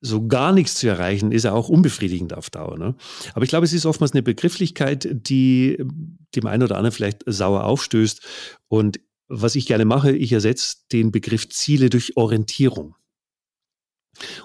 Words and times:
so 0.00 0.26
gar 0.26 0.52
nichts 0.52 0.74
zu 0.74 0.86
erreichen, 0.88 1.32
ist 1.32 1.44
ja 1.44 1.52
auch 1.52 1.68
unbefriedigend 1.68 2.34
auf 2.34 2.50
Dauer. 2.50 2.78
Ne? 2.78 2.94
Aber 3.34 3.42
ich 3.44 3.48
glaube, 3.48 3.64
es 3.64 3.72
ist 3.72 3.86
oftmals 3.86 4.12
eine 4.12 4.22
Begrifflichkeit, 4.22 5.08
die 5.10 5.78
dem 6.34 6.46
einen 6.46 6.62
oder 6.62 6.76
anderen 6.76 6.92
vielleicht 6.92 7.22
sauer 7.26 7.64
aufstößt. 7.64 8.20
Und 8.68 9.00
was 9.28 9.54
ich 9.54 9.66
gerne 9.66 9.84
mache, 9.84 10.12
ich 10.12 10.32
ersetze 10.32 10.76
den 10.92 11.10
Begriff 11.10 11.48
Ziele 11.48 11.90
durch 11.90 12.16
Orientierung. 12.16 12.94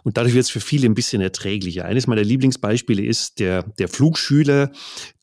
Und 0.04 0.18
dadurch 0.18 0.34
wird 0.34 0.46
es 0.46 0.50
für 0.50 0.60
viele 0.60 0.88
ein 0.88 0.94
bisschen 0.94 1.22
erträglicher. 1.22 1.86
Eines 1.86 2.08
meiner 2.08 2.24
Lieblingsbeispiele 2.24 3.04
ist 3.04 3.40
der, 3.40 3.64
der 3.64 3.88
Flugschüler, 3.88 4.72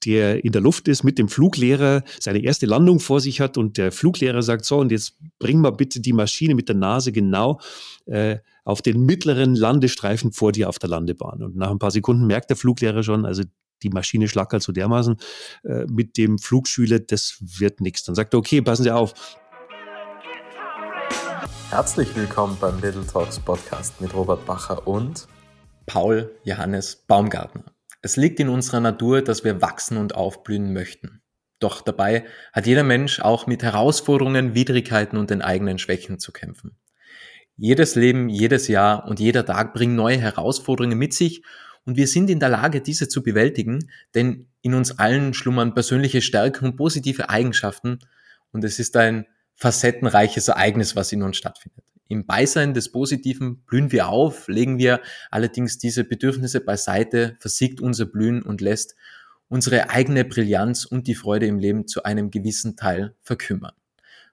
der 0.05 0.45
in 0.45 0.53
der 0.53 0.61
Luft 0.61 0.89
ist 0.89 1.05
mit 1.05 1.19
dem 1.19 1.29
Fluglehrer, 1.29 2.03
seine 2.21 2.43
erste 2.43 2.67
Landung 2.67 3.01
vor 3.01 3.21
sich 3.21 3.41
hat 3.41 3.57
und 3.57 3.77
der 3.77 3.93
Fluglehrer 3.93 4.43
sagt, 4.43 4.65
so, 4.65 4.79
und 4.79 4.93
jetzt 4.93 5.15
bring 5.39 5.61
mal 5.61 5.71
bitte 5.71 6.01
die 6.01 6.13
Maschine 6.13 6.55
mit 6.55 6.69
der 6.69 6.77
Nase 6.77 7.13
genau 7.13 7.61
äh, 8.07 8.39
auf 8.65 8.83
den 8.83 9.05
mittleren 9.05 9.55
Landestreifen 9.55 10.33
vor 10.33 10.53
dir 10.53 10.69
auf 10.69 10.79
der 10.79 10.91
Landebahn. 10.91 11.43
Und 11.43 11.57
nach 11.57 11.71
ein 11.71 11.79
paar 11.79 11.91
Sekunden 11.91 12.27
merkt 12.27 12.51
der 12.51 12.57
Fluglehrer 12.57 13.03
schon, 13.03 13.25
also 13.25 13.43
die 13.83 13.91
Maschine 13.91 14.29
schlackert 14.29 14.63
so 14.63 14.73
dermaßen 14.73 15.17
äh, 15.65 15.85
mit 15.87 16.17
dem 16.17 16.39
Flugschüler, 16.39 16.99
das 16.99 17.39
wird 17.41 17.81
nichts. 17.81 18.05
Dann 18.05 18.15
sagt 18.15 18.35
er, 18.35 18.39
okay, 18.39 18.61
passen 18.61 18.83
Sie 18.83 18.91
auf, 18.91 19.15
Herzlich 21.71 22.17
willkommen 22.17 22.57
beim 22.59 22.81
Little 22.81 23.07
Talks 23.07 23.39
Podcast 23.39 24.01
mit 24.01 24.15
Robert 24.15 24.47
Bacher 24.47 24.89
und 24.89 25.29
Paul 25.85 26.35
Johannes 26.43 26.97
Baumgartner. 27.07 27.67
Es 28.01 28.17
liegt 28.17 28.41
in 28.41 28.49
unserer 28.49 28.81
Natur, 28.81 29.21
dass 29.21 29.45
wir 29.45 29.61
wachsen 29.61 29.99
und 29.99 30.15
aufblühen 30.15 30.73
möchten. 30.73 31.21
Doch 31.59 31.83
dabei 31.83 32.25
hat 32.55 32.67
jeder 32.67 32.85
Mensch 32.85 33.21
auch 33.21 33.47
mit 33.47 33.63
Herausforderungen, 33.63 34.55
Widrigkeiten 34.55 35.19
und 35.19 35.29
den 35.29 35.43
eigenen 35.43 35.79
Schwächen 35.79 36.19
zu 36.19 36.33
kämpfen. 36.33 36.79
Jedes 37.59 37.97
Leben, 37.97 38.31
jedes 38.31 38.67
Jahr 38.69 39.07
und 39.07 39.21
jeder 39.21 39.45
Tag 39.45 39.75
bringen 39.75 39.95
neue 39.95 40.19
Herausforderungen 40.19 40.97
mit 40.97 41.13
sich 41.13 41.43
und 41.85 41.99
wir 41.99 42.07
sind 42.07 42.31
in 42.31 42.41
der 42.41 42.49
Lage, 42.49 42.81
diese 42.81 43.09
zu 43.09 43.23
bewältigen, 43.23 43.91
denn 44.15 44.49
in 44.63 44.73
uns 44.73 44.99
allen 44.99 45.35
schlummern 45.35 45.75
persönliche 45.75 46.23
Stärken 46.23 46.65
und 46.65 46.77
positive 46.77 47.29
Eigenschaften 47.29 47.99
und 48.53 48.65
es 48.65 48.79
ist 48.79 48.97
ein 48.97 49.27
facettenreiches 49.59 50.47
Ereignis, 50.49 50.95
was 50.95 51.13
in 51.13 51.23
uns 51.23 51.37
stattfindet. 51.37 51.85
Im 52.07 52.27
Beisein 52.27 52.75
des 52.75 52.91
Positiven 52.93 53.59
blühen 53.67 53.93
wir 53.93 54.09
auf, 54.09 54.47
legen 54.49 54.79
wir 54.79 55.01
allerdings 55.31 55.79
diese 55.79 56.05
Bedürfnisse 56.05 56.61
beiseite, 56.61 57.37
versiegt 57.41 57.81
unser 57.81 58.07
Blühen 58.07 58.43
und 58.43 58.61
lässt 58.61 58.95
unsere 59.49 59.91
eigene 59.91 60.25
Brillanz 60.25 60.85
und 60.85 61.07
die 61.07 61.17
Freude 61.17 61.47
im 61.47 61.59
Leben 61.59 61.87
zu 61.89 62.05
einem 62.05 62.31
gewissen 62.31 62.77
Teil 62.77 63.15
verkümmern. 63.21 63.73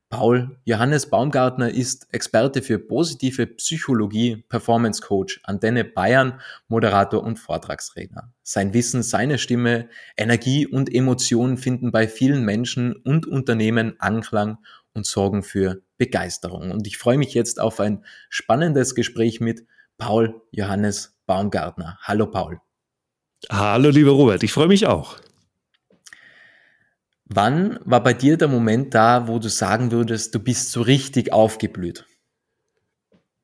Paul 0.09 0.58
Johannes 0.64 1.09
Baumgartner 1.09 1.72
ist 1.72 2.08
Experte 2.14 2.62
für 2.62 2.78
positive 2.78 3.48
Psychologie, 3.48 4.46
Performance 4.48 5.02
Coach, 5.02 5.42
Antenne 5.44 5.84
Bayern, 5.84 6.40
Moderator 6.68 7.23
und 7.23 7.40
Vortragsredner. 7.40 8.31
Sein 8.44 8.73
Wissen, 8.73 9.02
seine 9.02 9.40
Stimme, 9.40 9.90
Energie 10.16 10.68
und 10.68 10.94
Emotionen 10.94 11.58
finden 11.58 11.92
bei 11.92 12.08
vielen 12.08 12.46
Menschen 12.46 12.96
und 12.96 13.26
Unternehmen 13.26 14.00
Anklang 14.00 14.59
und 14.95 15.05
sorgen 15.05 15.43
für 15.43 15.81
Begeisterung. 15.97 16.71
Und 16.71 16.88
ich 16.88 16.97
freue 16.97 17.17
mich 17.17 17.33
jetzt 17.33 17.59
auf 17.59 17.79
ein 17.79 18.03
spannendes 18.29 18.95
Gespräch 18.95 19.39
mit 19.39 19.65
Paul 19.97 20.41
Johannes 20.51 21.15
Baumgartner. 21.25 21.99
Hallo 22.01 22.27
Paul. 22.27 22.59
Hallo 23.49 23.89
lieber 23.89 24.11
Robert, 24.11 24.43
ich 24.43 24.51
freue 24.51 24.67
mich 24.67 24.88
auch. 24.88 25.17
Wann 27.25 27.79
war 27.83 28.03
bei 28.03 28.13
dir 28.13 28.38
der 28.38 28.47
Moment 28.47 28.93
da, 28.93 29.27
wo 29.27 29.39
du 29.39 29.49
sagen 29.49 29.91
würdest, 29.91 30.33
du 30.35 30.39
bist 30.39 30.71
so 30.71 30.81
richtig 30.81 31.33
aufgeblüht? 31.33 32.05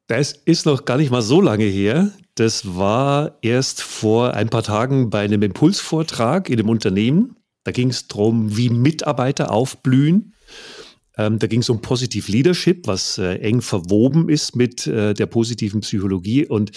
Das 0.07 0.33
ist 0.33 0.65
noch 0.65 0.85
gar 0.85 0.97
nicht 0.97 1.09
mal 1.09 1.21
so 1.21 1.41
lange 1.41 1.63
her. 1.63 2.11
Das 2.35 2.75
war 2.75 3.37
erst 3.41 3.81
vor 3.81 4.33
ein 4.33 4.49
paar 4.49 4.63
Tagen 4.63 5.09
bei 5.09 5.21
einem 5.21 5.41
Impulsvortrag 5.41 6.49
in 6.49 6.59
einem 6.59 6.69
Unternehmen. 6.69 7.37
Da 7.63 7.71
ging 7.71 7.89
es 7.89 8.07
darum, 8.07 8.55
wie 8.57 8.69
Mitarbeiter 8.69 9.51
aufblühen. 9.51 10.33
Ähm, 11.17 11.39
da 11.39 11.47
ging 11.47 11.61
es 11.61 11.69
um 11.69 11.81
Positive 11.81 12.31
Leadership, 12.31 12.87
was 12.87 13.17
äh, 13.17 13.35
eng 13.35 13.61
verwoben 13.61 14.29
ist 14.29 14.55
mit 14.55 14.87
äh, 14.87 15.13
der 15.13 15.25
positiven 15.25 15.81
Psychologie. 15.81 16.45
Und 16.45 16.71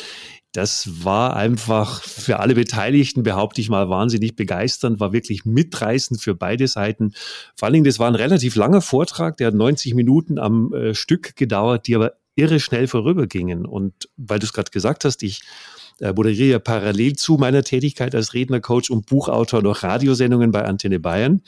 das 0.52 1.04
war 1.04 1.36
einfach 1.36 2.02
für 2.02 2.38
alle 2.38 2.54
Beteiligten, 2.54 3.24
behaupte 3.24 3.60
ich 3.60 3.68
mal, 3.68 3.88
wahnsinnig 3.88 4.36
begeisternd, 4.36 5.00
war 5.00 5.12
wirklich 5.12 5.44
mitreißend 5.44 6.20
für 6.20 6.34
beide 6.34 6.68
Seiten. 6.68 7.12
Vor 7.56 7.66
allen 7.66 7.74
Dingen, 7.74 7.84
das 7.84 7.98
war 7.98 8.08
ein 8.08 8.14
relativ 8.14 8.54
langer 8.54 8.80
Vortrag, 8.80 9.36
der 9.36 9.48
hat 9.48 9.54
90 9.54 9.94
Minuten 9.94 10.38
am 10.38 10.72
äh, 10.72 10.94
Stück 10.94 11.36
gedauert, 11.36 11.86
die 11.86 11.96
aber 11.96 12.12
irre 12.36 12.60
schnell 12.60 12.86
vorübergingen. 12.86 13.66
Und 13.66 14.08
weil 14.16 14.38
du 14.38 14.46
es 14.46 14.52
gerade 14.52 14.70
gesagt 14.70 15.04
hast, 15.04 15.22
ich 15.22 15.42
äh, 16.00 16.12
moderiere 16.12 16.50
ja 16.50 16.58
parallel 16.58 17.14
zu 17.14 17.36
meiner 17.36 17.62
Tätigkeit 17.62 18.14
als 18.14 18.34
Rednercoach 18.34 18.90
und 18.90 19.06
Buchautor 19.06 19.62
noch 19.62 19.82
Radiosendungen 19.82 20.50
bei 20.50 20.64
Antenne 20.64 20.98
Bayern. 20.98 21.42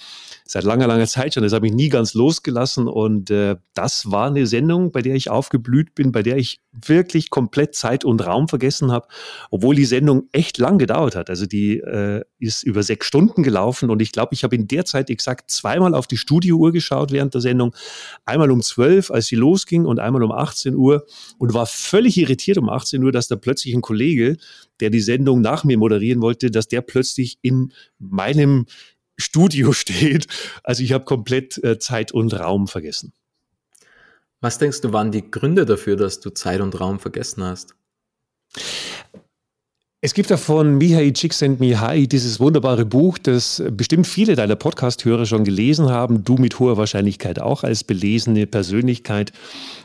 Seit 0.49 0.63
langer, 0.63 0.87
langer 0.87 1.09
Zeit 1.09 1.35
schon. 1.35 1.43
Das 1.43 1.53
habe 1.53 1.67
ich 1.67 1.73
nie 1.73 1.89
ganz 1.89 2.15
losgelassen. 2.15 2.87
Und 2.87 3.33
äh, 3.33 3.57
das 3.75 4.13
war 4.13 4.29
eine 4.29 4.47
Sendung, 4.47 4.93
bei 4.93 5.03
der 5.03 5.17
ich 5.17 5.29
aufgeblüht 5.29 5.97
bin, 5.97 6.13
bei 6.13 6.23
der 6.23 6.37
ich 6.37 6.61
wirklich 6.73 7.31
komplett 7.31 7.75
Zeit 7.75 8.05
und 8.05 8.25
Raum 8.25 8.47
vergessen 8.47 8.93
habe, 8.93 9.09
obwohl 9.51 9.75
die 9.75 9.85
Sendung 9.85 10.29
echt 10.31 10.59
lang 10.59 10.79
gedauert 10.79 11.17
hat. 11.17 11.31
Also 11.31 11.47
die 11.47 11.79
äh, 11.79 12.23
ist 12.39 12.63
über 12.63 12.85
sechs 12.85 13.07
Stunden 13.07 13.43
gelaufen 13.43 13.91
und 13.91 14.01
ich 14.01 14.13
glaube, 14.13 14.35
ich 14.35 14.45
habe 14.45 14.55
in 14.55 14.69
der 14.69 14.85
Zeit 14.85 15.11
exakt 15.11 15.51
zweimal 15.51 15.97
auf 15.97 16.07
die 16.07 16.17
Studiouhr 16.17 16.71
geschaut 16.71 17.11
während 17.11 17.35
der 17.35 17.41
Sendung. 17.41 17.75
Einmal 18.25 18.53
um 18.53 18.63
zwölf, 18.63 19.11
als 19.11 19.27
sie 19.27 19.37
losging 19.37 19.85
und 19.85 19.99
einmal 19.99 20.23
um 20.23 20.31
18 20.31 20.77
Uhr 20.77 21.07
und 21.39 21.55
war 21.55 21.67
völlig 21.67 22.19
irritiert 22.19 22.59
um 22.59 22.69
18 22.69 23.03
Uhr, 23.03 23.11
dass 23.11 23.27
da 23.27 23.35
plötzlich 23.35 23.75
ein 23.75 23.83
Kollege 23.83 24.37
der 24.81 24.91
die 24.91 25.01
Sendung 25.01 25.41
nach 25.41 25.65
mir 25.65 25.79
moderieren 25.79 26.21
wollte, 26.21 26.51
dass 26.51 26.69
der 26.69 26.81
plötzlich 26.83 27.39
in 27.43 27.73
meinem 27.99 28.67
Studio 29.17 29.73
steht. 29.75 30.27
Also 30.63 30.83
ich 30.83 30.93
habe 30.93 31.05
komplett 31.05 31.63
äh, 31.63 31.79
Zeit 31.79 32.13
und 32.13 32.35
Raum 32.39 32.69
vergessen. 32.69 33.13
Was 34.41 34.59
denkst 34.59 34.83
du, 34.83 34.93
waren 34.93 35.13
die 35.13 35.31
Gründe 35.31 35.65
dafür, 35.65 35.97
dass 35.97 36.21
du 36.21 36.31
Zeit 36.31 36.61
und 36.61 36.79
Raum 36.79 37.01
vergessen 37.01 37.43
hast? 37.43 37.75
Es 40.03 40.15
gibt 40.15 40.31
ja 40.31 40.37
von 40.37 40.77
Mihai 40.77 41.11
Csikszentmihalyi 41.11 42.07
dieses 42.07 42.39
wunderbare 42.39 42.85
Buch, 42.85 43.19
das 43.19 43.63
bestimmt 43.73 44.07
viele 44.07 44.37
deiner 44.37 44.55
Podcast-Hörer 44.55 45.27
schon 45.27 45.43
gelesen 45.43 45.89
haben, 45.89 46.23
du 46.23 46.37
mit 46.37 46.61
hoher 46.61 46.77
Wahrscheinlichkeit 46.77 47.41
auch 47.41 47.65
als 47.65 47.83
belesene 47.83 48.47
Persönlichkeit. 48.47 49.33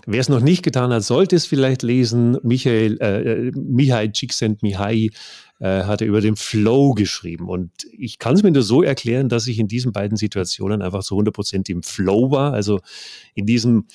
Wer 0.05 0.19
es 0.19 0.29
noch 0.29 0.41
nicht 0.41 0.63
getan 0.63 0.91
hat, 0.91 1.03
sollte 1.03 1.37
es 1.37 1.45
vielleicht 1.45 1.81
lesen. 1.81 2.37
Michael, 2.43 2.97
äh, 3.01 3.47
äh 3.47 3.51
Mihai 3.55 4.09
Csikszentmihalyi 4.09 5.11
äh, 5.61 5.83
hat 5.83 6.01
er 6.01 6.07
über 6.07 6.21
den 6.21 6.35
Flow 6.35 6.93
geschrieben. 6.93 7.47
Und 7.47 7.71
ich 7.95 8.17
kann 8.17 8.33
es 8.33 8.41
mir 8.41 8.51
nur 8.51 8.63
so 8.63 8.81
erklären, 8.81 9.29
dass 9.29 9.45
ich 9.45 9.59
in 9.59 9.67
diesen 9.67 9.91
beiden 9.91 10.17
Situationen 10.17 10.81
einfach 10.81 11.03
zu 11.03 11.13
100 11.13 11.33
Prozent 11.33 11.69
im 11.69 11.83
Flow 11.83 12.31
war, 12.31 12.53
also 12.53 12.81
in 13.35 13.45
diesem 13.45 13.85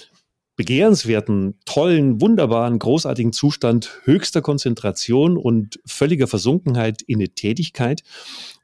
begehrenswerten, 0.54 1.58
tollen, 1.66 2.20
wunderbaren, 2.20 2.78
großartigen 2.78 3.32
Zustand 3.32 4.00
höchster 4.04 4.42
Konzentration 4.42 5.36
und 5.36 5.80
völliger 5.84 6.28
Versunkenheit 6.28 7.02
in 7.02 7.18
eine 7.18 7.30
Tätigkeit. 7.30 8.02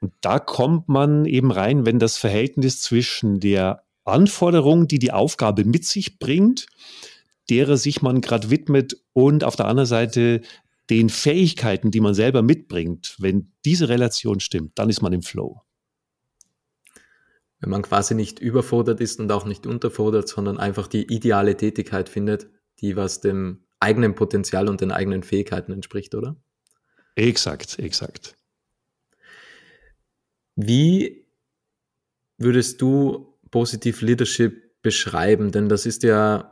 Und 0.01 0.13
da 0.21 0.39
kommt 0.39 0.89
man 0.89 1.27
eben 1.27 1.51
rein, 1.51 1.84
wenn 1.84 1.99
das 1.99 2.17
Verhältnis 2.17 2.81
zwischen 2.81 3.41
der 3.41 3.83
Anforderung, 4.05 4.87
die 4.87 5.01
die 5.01 5.13
Aufgabe 5.13 5.65
mit 5.65 5.84
sich 5.84 6.19
bringt, 6.19 6.67
derer 7.51 7.77
sich 7.77 8.01
man 8.01 8.21
gerade 8.21 8.51
widmet 8.51 8.97
und 9.13 9.45
auf 9.45 9.57
der 9.57 9.67
anderen 9.67 9.87
Seite 9.87 10.41
den 10.91 11.09
Fähigkeiten, 11.09 11.91
die 11.91 12.00
man 12.00 12.15
selber 12.15 12.43
mitbringt, 12.43 13.16
wenn 13.19 13.53
diese 13.65 13.88
Relation 13.88 14.41
stimmt, 14.41 14.78
dann 14.78 14.91
ist 14.91 15.03
man 15.03 15.12
im 15.12 15.22
Flow 15.22 15.62
wenn 17.62 17.70
man 17.70 17.82
quasi 17.82 18.15
nicht 18.15 18.41
überfordert 18.41 19.00
ist 19.00 19.21
und 19.21 19.31
auch 19.31 19.44
nicht 19.44 19.66
unterfordert, 19.66 20.28
sondern 20.28 20.59
einfach 20.59 20.88
die 20.88 21.04
ideale 21.15 21.56
Tätigkeit 21.56 22.09
findet, 22.09 22.48
die 22.81 22.97
was 22.97 23.21
dem 23.21 23.65
eigenen 23.78 24.16
Potenzial 24.16 24.69
und 24.69 24.81
den 24.81 24.91
eigenen 24.91 25.22
Fähigkeiten 25.22 25.71
entspricht, 25.71 26.16
oder? 26.16 26.37
Exakt, 27.15 27.78
exakt. 27.78 28.36
Wie 30.57 31.24
würdest 32.36 32.83
du 32.83 33.39
Positive 33.53 34.04
Leadership 34.04 34.83
beschreiben? 34.83 35.53
Denn 35.53 35.68
das 35.68 35.86
ist 35.86 36.03
ja 36.03 36.52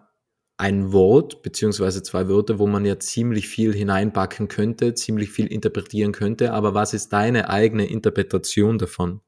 ein 0.60 0.92
Wort 0.92 1.42
beziehungsweise 1.42 2.02
zwei 2.02 2.28
Wörter, 2.28 2.58
wo 2.58 2.66
man 2.66 2.84
ja 2.84 2.98
ziemlich 2.98 3.48
viel 3.48 3.74
hineinpacken 3.74 4.48
könnte, 4.48 4.94
ziemlich 4.94 5.30
viel 5.30 5.46
interpretieren 5.46 6.12
könnte. 6.12 6.52
Aber 6.52 6.74
was 6.74 6.92
ist 6.92 7.12
deine 7.12 7.48
eigene 7.48 7.86
Interpretation 7.86 8.78
davon? 8.78 9.20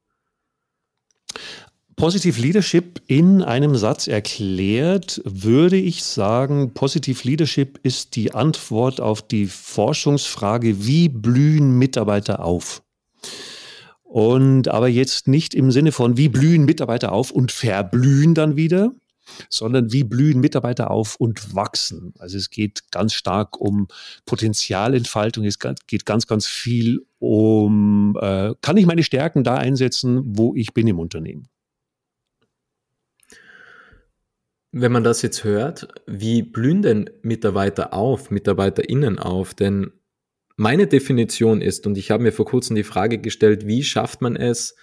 Positive 1.96 2.40
Leadership 2.40 3.00
in 3.06 3.43
einem 3.43 3.76
Satz 3.76 4.08
erklärt, 4.08 5.23
würde 5.25 5.76
ich 5.76 6.05
sagen, 6.05 6.75
Positive 6.75 7.26
Leadership 7.26 7.79
ist 7.82 8.17
die 8.17 8.34
Antwort 8.34 9.00
auf 9.00 9.23
die 9.23 9.46
Forschungsfrage, 9.46 10.84
wie 10.84 11.08
blühen 11.08 11.79
Mitarbeiter 11.79 12.44
auf? 12.44 12.82
Und 14.02 14.69
aber 14.69 14.88
jetzt 14.88 15.29
nicht 15.29 15.55
im 15.55 15.70
Sinne 15.70 15.93
von, 15.93 16.19
wie 16.19 16.29
blühen 16.29 16.64
Mitarbeiter 16.64 17.12
auf 17.12 17.31
und 17.31 17.52
verblühen 17.52 18.34
dann 18.34 18.56
wieder, 18.56 18.93
sondern 19.49 19.93
wie 19.93 20.05
blühen 20.05 20.41
Mitarbeiter 20.41 20.91
auf 20.91 21.17
und 21.17 21.55
wachsen. 21.55 22.15
Also 22.19 22.37
es 22.37 22.51
geht 22.51 22.91
ganz 22.91 23.15
stark 23.15 23.61
um 23.61 23.89
Potenzialentfaltung, 24.27 25.45
es 25.45 25.59
geht 25.59 26.07
ganz, 26.07 26.27
ganz 26.27 26.47
viel 26.47 27.07
um, 27.19 28.17
äh, 28.21 28.55
kann 28.61 28.77
ich 28.77 28.87
meine 28.87 29.03
Stärken 29.03 29.45
da 29.45 29.57
einsetzen, 29.57 30.23
wo 30.25 30.55
ich 30.55 30.75
bin 30.75 30.89
im 30.89 30.99
Unternehmen. 30.99 31.49
Wenn 34.73 34.91
man 34.93 35.05
das 35.05 35.21
jetzt 35.21 35.45
hört, 35.45 35.89
wie 36.07 36.43
blühen 36.43 36.81
denn 36.81 37.11
Mitarbeiter 37.21 37.93
auf, 37.93 38.31
MitarbeiterInnen 38.31 39.19
auf? 39.19 39.53
Denn 39.53 39.93
meine 40.57 40.87
Definition 40.87 41.61
ist, 41.61 41.87
und 41.87 41.99
ich 41.99 42.11
habe 42.11 42.23
mir 42.23 42.33
vor 42.33 42.47
kurzem 42.47 42.75
die 42.75 42.83
Frage 42.83 43.19
gestellt, 43.19 43.67
wie 43.67 43.85
schafft 43.85 44.23
man 44.23 44.35
es, 44.35 44.75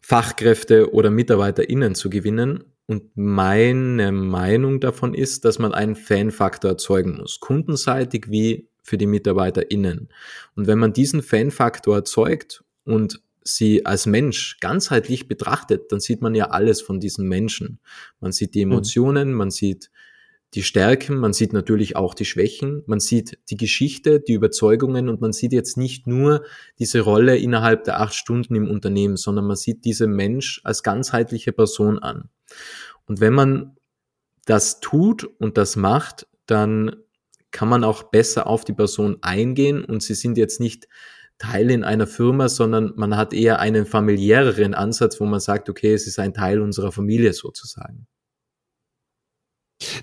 Fachkräfte 0.00 0.92
oder 0.92 1.10
MitarbeiterInnen 1.10 1.94
zu 1.94 2.10
gewinnen? 2.10 2.64
Und 2.86 3.16
meine 3.16 4.12
Meinung 4.12 4.80
davon 4.80 5.14
ist, 5.14 5.44
dass 5.44 5.58
man 5.58 5.72
einen 5.72 5.96
Fanfaktor 5.96 6.72
erzeugen 6.72 7.16
muss, 7.16 7.40
kundenseitig 7.40 8.26
wie 8.28 8.68
für 8.82 8.98
die 8.98 9.06
MitarbeiterInnen. 9.06 10.08
Und 10.54 10.66
wenn 10.66 10.78
man 10.78 10.92
diesen 10.92 11.22
Fanfaktor 11.22 11.96
erzeugt 11.96 12.62
und 12.84 13.22
sie 13.42 13.86
als 13.86 14.06
Mensch 14.06 14.58
ganzheitlich 14.60 15.28
betrachtet, 15.28 15.92
dann 15.92 16.00
sieht 16.00 16.20
man 16.20 16.34
ja 16.34 16.50
alles 16.50 16.82
von 16.82 17.00
diesen 17.00 17.28
Menschen. 17.28 17.78
Man 18.20 18.32
sieht 18.32 18.54
die 18.54 18.64
mhm. 18.64 18.72
Emotionen, 18.72 19.30
mhm. 19.30 19.36
man 19.36 19.50
sieht 19.50 19.90
die 20.54 20.62
Stärken, 20.62 21.16
man 21.16 21.32
sieht 21.32 21.52
natürlich 21.52 21.96
auch 21.96 22.14
die 22.14 22.24
Schwächen, 22.24 22.82
man 22.86 23.00
sieht 23.00 23.38
die 23.50 23.56
Geschichte, 23.56 24.20
die 24.20 24.34
Überzeugungen 24.34 25.08
und 25.08 25.20
man 25.20 25.32
sieht 25.32 25.52
jetzt 25.52 25.76
nicht 25.76 26.06
nur 26.06 26.44
diese 26.78 27.00
Rolle 27.00 27.36
innerhalb 27.36 27.84
der 27.84 28.00
acht 28.00 28.14
Stunden 28.14 28.54
im 28.54 28.70
Unternehmen, 28.70 29.16
sondern 29.16 29.46
man 29.46 29.56
sieht 29.56 29.84
diese 29.84 30.06
Mensch 30.06 30.60
als 30.64 30.82
ganzheitliche 30.82 31.52
Person 31.52 31.98
an. 31.98 32.28
Und 33.06 33.20
wenn 33.20 33.32
man 33.32 33.76
das 34.46 34.80
tut 34.80 35.24
und 35.24 35.58
das 35.58 35.76
macht, 35.76 36.26
dann 36.46 36.96
kann 37.50 37.68
man 37.68 37.84
auch 37.84 38.04
besser 38.04 38.46
auf 38.46 38.64
die 38.64 38.74
Person 38.74 39.18
eingehen 39.22 39.84
und 39.84 40.02
sie 40.02 40.14
sind 40.14 40.38
jetzt 40.38 40.60
nicht 40.60 40.88
Teil 41.38 41.70
in 41.70 41.82
einer 41.82 42.06
Firma, 42.06 42.48
sondern 42.48 42.92
man 42.96 43.16
hat 43.16 43.32
eher 43.32 43.58
einen 43.58 43.86
familiäreren 43.86 44.74
Ansatz, 44.74 45.20
wo 45.20 45.24
man 45.24 45.40
sagt, 45.40 45.68
okay, 45.68 45.92
es 45.92 46.06
ist 46.06 46.18
ein 46.18 46.32
Teil 46.32 46.60
unserer 46.60 46.92
Familie 46.92 47.32
sozusagen. 47.32 48.06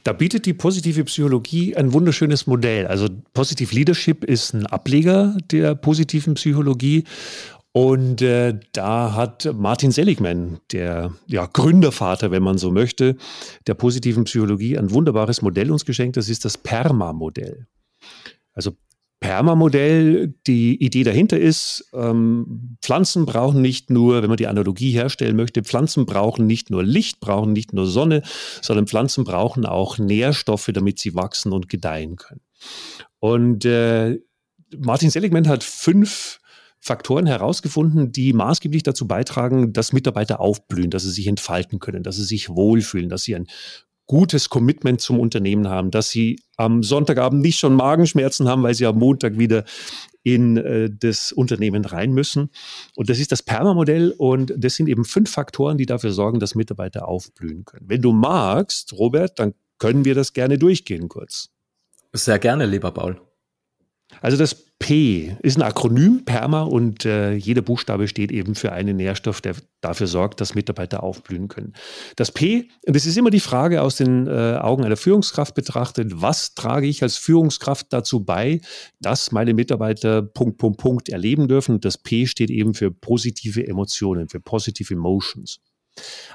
Da 0.04 0.14
bietet 0.14 0.46
die 0.46 0.54
positive 0.54 1.04
Psychologie 1.06 1.76
ein 1.76 1.94
wunderschönes 1.94 2.48
Modell. 2.48 2.88
Also 2.88 3.08
Positive 3.34 3.74
Leadership 3.74 4.24
ist 4.24 4.54
ein 4.54 4.66
Ableger 4.66 5.38
der 5.52 5.76
positiven 5.76 6.36
Psychologie. 6.36 7.06
Und 7.74 8.22
äh, 8.22 8.60
da 8.74 9.16
hat 9.16 9.50
Martin 9.54 9.92
Seligman, 9.92 10.60
der 10.74 11.14
ja, 11.28 11.46
Gründervater, 11.46 12.30
wenn 12.30 12.44
man 12.44 12.58
so 12.58 12.70
möchte, 12.70 13.16
der 13.66 13.76
positiven 13.76 14.26
Psychologie, 14.26 14.78
ein 14.78 14.92
wunderbares 14.92 15.42
Modell 15.42 15.72
uns 15.72 15.86
geschenkt. 15.86 16.18
Das 16.18 16.28
ist 16.28 16.44
das 16.44 16.58
PERMA-Modell. 16.58 17.68
Also 18.54 18.74
Perma-Modell, 19.22 20.34
die 20.48 20.84
Idee 20.84 21.04
dahinter 21.04 21.40
ist, 21.40 21.88
ähm, 21.94 22.78
Pflanzen 22.82 23.28
brauchen 23.28 23.62
nicht 23.62 23.92
nur, 23.92 24.22
wenn 24.22 24.30
man 24.30 24.38
die 24.38 24.48
Analogie 24.48 24.92
herstellen 24.92 25.36
möchte, 25.36 25.64
Pflanzen 25.64 26.08
brauchen 26.08 26.48
nicht 26.48 26.72
nur 26.72 26.84
Licht, 26.84 27.20
brauchen 27.20 27.54
nicht 27.54 27.72
nur 27.72 27.86
Sonne, 27.86 28.24
sondern 28.62 28.88
Pflanzen 28.88 29.24
brauchen 29.24 29.66
auch 29.68 30.00
Nährstoffe, 30.00 30.72
damit 30.74 30.98
sie 30.98 31.14
wachsen 31.14 31.54
und 31.54 31.70
gedeihen 31.70 32.16
können. 32.16 32.42
Und 33.20 33.64
äh, 33.64 34.20
Martin 34.76 35.12
Seligman 35.12 35.48
hat 35.48 35.64
fünf 35.64 36.40
Faktoren 36.80 37.28
herausgefunden, 37.28 38.12
die 38.12 38.34
maßgeblich 38.34 38.82
dazu 38.82 39.08
beitragen, 39.08 39.72
dass 39.72 39.94
Mitarbeiter 39.94 40.40
aufblühen, 40.40 40.90
dass 40.90 41.04
sie 41.04 41.12
sich 41.12 41.28
entfalten 41.28 41.78
können, 41.78 42.02
dass 42.02 42.16
sie 42.16 42.24
sich 42.24 42.50
wohlfühlen, 42.50 43.08
dass 43.08 43.22
sie 43.22 43.36
ein 43.36 43.46
gutes 44.12 44.50
Commitment 44.50 45.00
zum 45.00 45.22
Unternehmen 45.22 45.70
haben, 45.70 45.90
dass 45.90 46.10
sie 46.10 46.42
am 46.58 46.84
Sonntagabend 46.84 47.42
nicht 47.42 47.58
schon 47.58 47.74
Magenschmerzen 47.74 48.46
haben, 48.50 48.62
weil 48.62 48.74
sie 48.74 48.86
am 48.86 49.00
Montag 49.00 49.40
wieder 49.40 49.64
in 50.22 50.58
äh, 50.58 50.90
das 50.92 51.32
Unternehmen 51.32 51.86
rein 51.86 52.12
müssen. 52.12 52.50
Und 52.98 53.10
das 53.10 53.20
ist 53.20 53.32
das 53.32 53.42
Perma-Modell 53.42 54.14
und 54.18 54.54
das 54.58 54.76
sind 54.76 54.90
eben 54.90 55.06
fünf 55.06 55.32
Faktoren, 55.32 55.78
die 55.78 55.86
dafür 55.86 56.12
sorgen, 56.12 56.42
dass 56.42 56.56
Mitarbeiter 56.56 57.08
aufblühen 57.08 57.64
können. 57.64 57.86
Wenn 57.88 58.02
du 58.02 58.12
magst, 58.12 58.92
Robert, 58.92 59.40
dann 59.40 59.54
können 59.80 60.04
wir 60.04 60.14
das 60.14 60.34
gerne 60.34 60.58
durchgehen 60.58 61.08
kurz. 61.08 61.48
Sehr 62.12 62.38
gerne, 62.38 62.66
lieber 62.66 62.92
Paul. 62.92 63.22
Also 64.20 64.36
das 64.36 64.66
P 64.82 65.38
ist 65.44 65.58
ein 65.58 65.62
Akronym, 65.62 66.26
PERMA, 66.26 66.64
und 66.64 67.06
äh, 67.06 67.34
jeder 67.34 67.62
Buchstabe 67.62 68.08
steht 68.08 68.32
eben 68.32 68.56
für 68.56 68.72
einen 68.72 68.98
Nährstoff, 68.98 69.40
der 69.40 69.54
dafür 69.80 70.08
sorgt, 70.08 70.42
dass 70.42 70.56
Mitarbeiter 70.56 71.04
aufblühen 71.04 71.48
können. 71.48 71.74
Das 72.16 72.32
P, 72.32 72.68
und 72.88 72.96
das 72.96 73.06
ist 73.06 73.16
immer 73.16 73.30
die 73.30 73.40
Frage 73.40 73.84
aus 73.84 73.98
den 73.98 74.26
äh, 74.26 74.58
Augen 74.60 74.84
einer 74.84 74.98
Führungskraft 74.98 75.54
betrachtet, 75.54 76.12
was 76.16 76.56
trage 76.56 76.88
ich 76.88 77.04
als 77.04 77.18
Führungskraft 77.18 77.94
dazu 77.94 78.26
bei, 78.26 78.60
dass 79.00 79.32
meine 79.32 79.54
Mitarbeiter 79.54 80.24
Punkt, 80.24 80.58
Punkt, 80.58 80.80
Punkt 80.80 81.10
erleben 81.10 81.48
dürfen. 81.48 81.76
Und 81.76 81.86
das 81.86 82.00
P 82.00 82.26
steht 82.26 82.50
eben 82.50 82.74
für 82.74 82.90
positive 82.90 83.66
Emotionen, 83.66 84.30
für 84.30 84.40
positive 84.40 84.96
Emotions. 84.96 85.60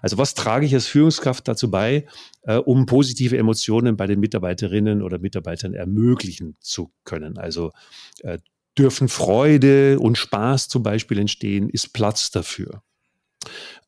Also 0.02 0.18
was 0.18 0.34
trage 0.34 0.66
ich 0.66 0.74
als 0.74 0.86
Führungskraft 0.86 1.48
dazu 1.48 1.70
bei, 1.70 2.06
äh, 2.42 2.56
um 2.56 2.86
positive 2.86 3.36
Emotionen 3.36 3.96
bei 3.96 4.06
den 4.06 4.20
Mitarbeiterinnen 4.20 5.02
oder 5.02 5.18
Mitarbeitern 5.18 5.74
ermöglichen 5.74 6.56
zu 6.60 6.92
können? 7.04 7.38
Also 7.38 7.72
äh, 8.22 8.38
dürfen 8.78 9.08
Freude 9.08 9.98
und 9.98 10.18
Spaß 10.18 10.68
zum 10.68 10.82
Beispiel 10.82 11.18
entstehen, 11.18 11.68
ist 11.68 11.92
Platz 11.92 12.30
dafür. 12.30 12.82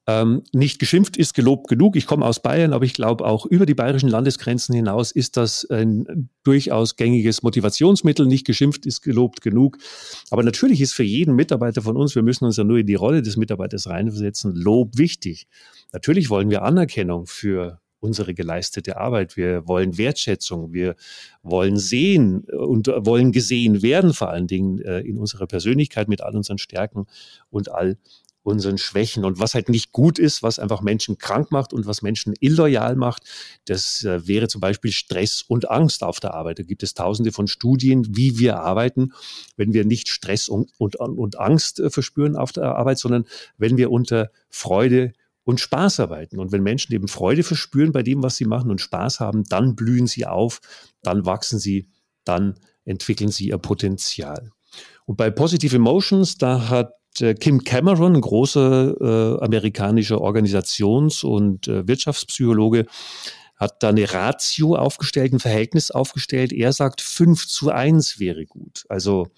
Ähm, 0.08 0.42
nicht 0.54 0.78
geschimpft 0.78 1.18
ist 1.18 1.34
gelobt 1.34 1.68
genug. 1.68 1.94
Ich 1.94 2.06
komme 2.06 2.24
aus 2.24 2.40
Bayern, 2.40 2.72
aber 2.72 2.86
ich 2.86 2.94
glaube 2.94 3.26
auch 3.26 3.44
über 3.44 3.66
die 3.66 3.74
bayerischen 3.74 4.08
Landesgrenzen 4.08 4.74
hinaus 4.74 5.12
ist 5.12 5.36
das 5.36 5.68
ein 5.68 6.30
durchaus 6.44 6.96
gängiges 6.96 7.42
Motivationsmittel. 7.42 8.24
Nicht 8.24 8.46
geschimpft 8.46 8.86
ist 8.86 9.02
gelobt 9.02 9.42
genug. 9.42 9.76
Aber 10.30 10.42
natürlich 10.42 10.80
ist 10.80 10.94
für 10.94 11.02
jeden 11.02 11.34
Mitarbeiter 11.34 11.82
von 11.82 11.98
uns, 11.98 12.14
wir 12.14 12.22
müssen 12.22 12.46
uns 12.46 12.56
ja 12.56 12.64
nur 12.64 12.78
in 12.78 12.86
die 12.86 12.94
Rolle 12.94 13.20
des 13.20 13.36
Mitarbeiters 13.36 13.86
reinversetzen, 13.86 14.54
Lob 14.54 14.96
wichtig. 14.96 15.46
Natürlich 15.92 16.30
wollen 16.30 16.48
wir 16.48 16.62
Anerkennung 16.62 17.26
für 17.26 17.78
unsere 18.00 18.32
geleistete 18.32 18.96
Arbeit. 18.96 19.36
Wir 19.36 19.66
wollen 19.66 19.98
Wertschätzung, 19.98 20.72
wir 20.72 20.94
wollen 21.42 21.76
sehen 21.76 22.44
und 22.44 22.86
wollen 22.86 23.32
gesehen 23.32 23.82
werden, 23.82 24.14
vor 24.14 24.30
allen 24.30 24.46
Dingen 24.46 24.80
äh, 24.80 25.00
in 25.00 25.18
unserer 25.18 25.46
Persönlichkeit 25.46 26.08
mit 26.08 26.22
all 26.22 26.34
unseren 26.36 26.58
Stärken 26.58 27.06
und 27.50 27.70
all 27.70 27.98
unseren 28.42 28.78
Schwächen. 28.78 29.24
Und 29.24 29.38
was 29.38 29.54
halt 29.54 29.68
nicht 29.68 29.92
gut 29.92 30.18
ist, 30.18 30.42
was 30.42 30.58
einfach 30.58 30.80
Menschen 30.80 31.18
krank 31.18 31.50
macht 31.50 31.72
und 31.72 31.86
was 31.86 32.02
Menschen 32.02 32.34
illoyal 32.40 32.96
macht, 32.96 33.24
das 33.66 34.04
äh, 34.04 34.26
wäre 34.26 34.48
zum 34.48 34.60
Beispiel 34.60 34.92
Stress 34.92 35.42
und 35.42 35.70
Angst 35.70 36.02
auf 36.02 36.20
der 36.20 36.34
Arbeit. 36.34 36.58
Da 36.58 36.62
gibt 36.62 36.82
es 36.82 36.94
tausende 36.94 37.32
von 37.32 37.46
Studien, 37.46 38.16
wie 38.16 38.38
wir 38.38 38.60
arbeiten, 38.60 39.12
wenn 39.56 39.72
wir 39.72 39.84
nicht 39.84 40.08
Stress 40.08 40.48
und, 40.48 40.70
und, 40.78 40.96
und 40.96 41.38
Angst 41.38 41.80
äh, 41.80 41.90
verspüren 41.90 42.36
auf 42.36 42.52
der 42.52 42.76
Arbeit, 42.76 42.98
sondern 42.98 43.26
wenn 43.58 43.76
wir 43.76 43.90
unter 43.90 44.30
Freude 44.48 45.12
und 45.44 45.60
Spaß 45.60 46.00
arbeiten. 46.00 46.38
Und 46.38 46.52
wenn 46.52 46.62
Menschen 46.62 46.94
eben 46.94 47.08
Freude 47.08 47.42
verspüren 47.42 47.92
bei 47.92 48.02
dem, 48.02 48.22
was 48.22 48.36
sie 48.36 48.44
machen 48.44 48.70
und 48.70 48.80
Spaß 48.80 49.20
haben, 49.20 49.44
dann 49.44 49.76
blühen 49.76 50.06
sie 50.06 50.26
auf, 50.26 50.60
dann 51.02 51.24
wachsen 51.24 51.58
sie, 51.58 51.88
dann 52.24 52.58
entwickeln 52.84 53.30
sie 53.30 53.48
ihr 53.48 53.58
Potenzial. 53.58 54.50
Und 55.06 55.16
bei 55.16 55.30
Positive 55.30 55.74
Emotions, 55.74 56.36
da 56.36 56.68
hat 56.68 56.92
Kim 57.40 57.64
Cameron, 57.64 58.16
ein 58.16 58.20
großer 58.20 58.94
äh, 59.00 59.44
amerikanischer 59.44 60.20
Organisations- 60.20 61.24
und 61.24 61.66
äh, 61.68 61.86
Wirtschaftspsychologe, 61.86 62.86
hat 63.56 63.82
da 63.82 63.88
eine 63.88 64.12
Ratio 64.12 64.76
aufgestellt, 64.76 65.32
ein 65.32 65.40
Verhältnis 65.40 65.90
aufgestellt. 65.90 66.52
Er 66.52 66.72
sagt, 66.72 67.00
5 67.00 67.46
zu 67.46 67.70
1 67.70 68.20
wäre 68.20 68.46
gut. 68.46 68.84
Also 68.88 69.28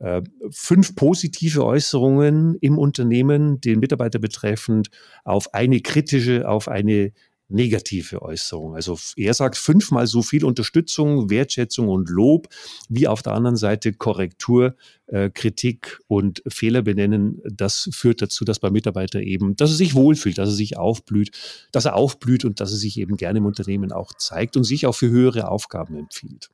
äh, 0.00 0.22
fünf 0.50 0.94
positive 0.94 1.64
Äußerungen 1.64 2.56
im 2.60 2.78
Unternehmen, 2.78 3.60
den 3.60 3.80
Mitarbeiter 3.80 4.20
betreffend, 4.20 4.90
auf 5.24 5.54
eine 5.54 5.80
kritische, 5.80 6.48
auf 6.48 6.68
eine 6.68 7.12
negative 7.48 8.22
Äußerung. 8.22 8.74
Also 8.74 8.98
er 9.16 9.34
sagt 9.34 9.56
fünfmal 9.56 10.06
so 10.06 10.22
viel 10.22 10.44
Unterstützung, 10.44 11.30
Wertschätzung 11.30 11.88
und 11.88 12.08
Lob, 12.08 12.48
wie 12.88 13.08
auf 13.08 13.22
der 13.22 13.32
anderen 13.32 13.56
Seite 13.56 13.92
Korrektur, 13.92 14.76
äh, 15.06 15.30
Kritik 15.30 15.98
und 16.06 16.42
Fehler 16.46 16.82
benennen. 16.82 17.40
Das 17.44 17.88
führt 17.92 18.20
dazu, 18.20 18.44
dass 18.44 18.58
beim 18.58 18.74
Mitarbeiter 18.74 19.20
eben, 19.20 19.56
dass 19.56 19.70
er 19.70 19.76
sich 19.76 19.94
wohlfühlt, 19.94 20.38
dass 20.38 20.50
er 20.50 20.54
sich 20.54 20.76
aufblüht, 20.76 21.30
dass 21.72 21.86
er 21.86 21.96
aufblüht 21.96 22.44
und 22.44 22.60
dass 22.60 22.72
er 22.72 22.78
sich 22.78 22.98
eben 22.98 23.16
gerne 23.16 23.38
im 23.38 23.46
Unternehmen 23.46 23.92
auch 23.92 24.12
zeigt 24.12 24.56
und 24.56 24.64
sich 24.64 24.86
auch 24.86 24.94
für 24.94 25.08
höhere 25.08 25.50
Aufgaben 25.50 25.96
empfiehlt. 25.96 26.50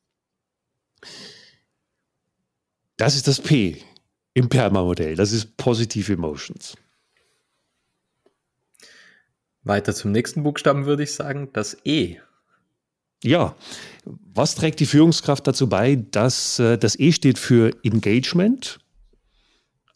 Das 2.97 3.17
ist 3.17 3.27
das 3.27 3.41
P 3.41 3.79
im 4.35 4.49
Perma-Modell. 4.49 5.17
Das 5.17 5.33
ist 5.33 5.57
Positive 5.57 6.13
Emotions. 6.13 6.77
Weiter 9.65 9.95
zum 9.95 10.13
nächsten 10.13 10.43
Buchstaben 10.43 10.87
würde 10.87 11.03
ich 11.03 11.13
sagen, 11.13 11.49
das 11.53 11.77
E. 11.85 12.17
Ja, 13.23 13.57
was 14.05 14.55
trägt 14.55 14.81
die 14.81 14.87
Führungskraft 14.87 15.47
dazu 15.47 15.69
bei, 15.69 15.97
dass 15.97 16.59
äh, 16.59 16.77
das 16.77 16.99
E 16.99 17.13
steht 17.13 17.39
für 17.39 17.73
Engagement? 17.83 18.79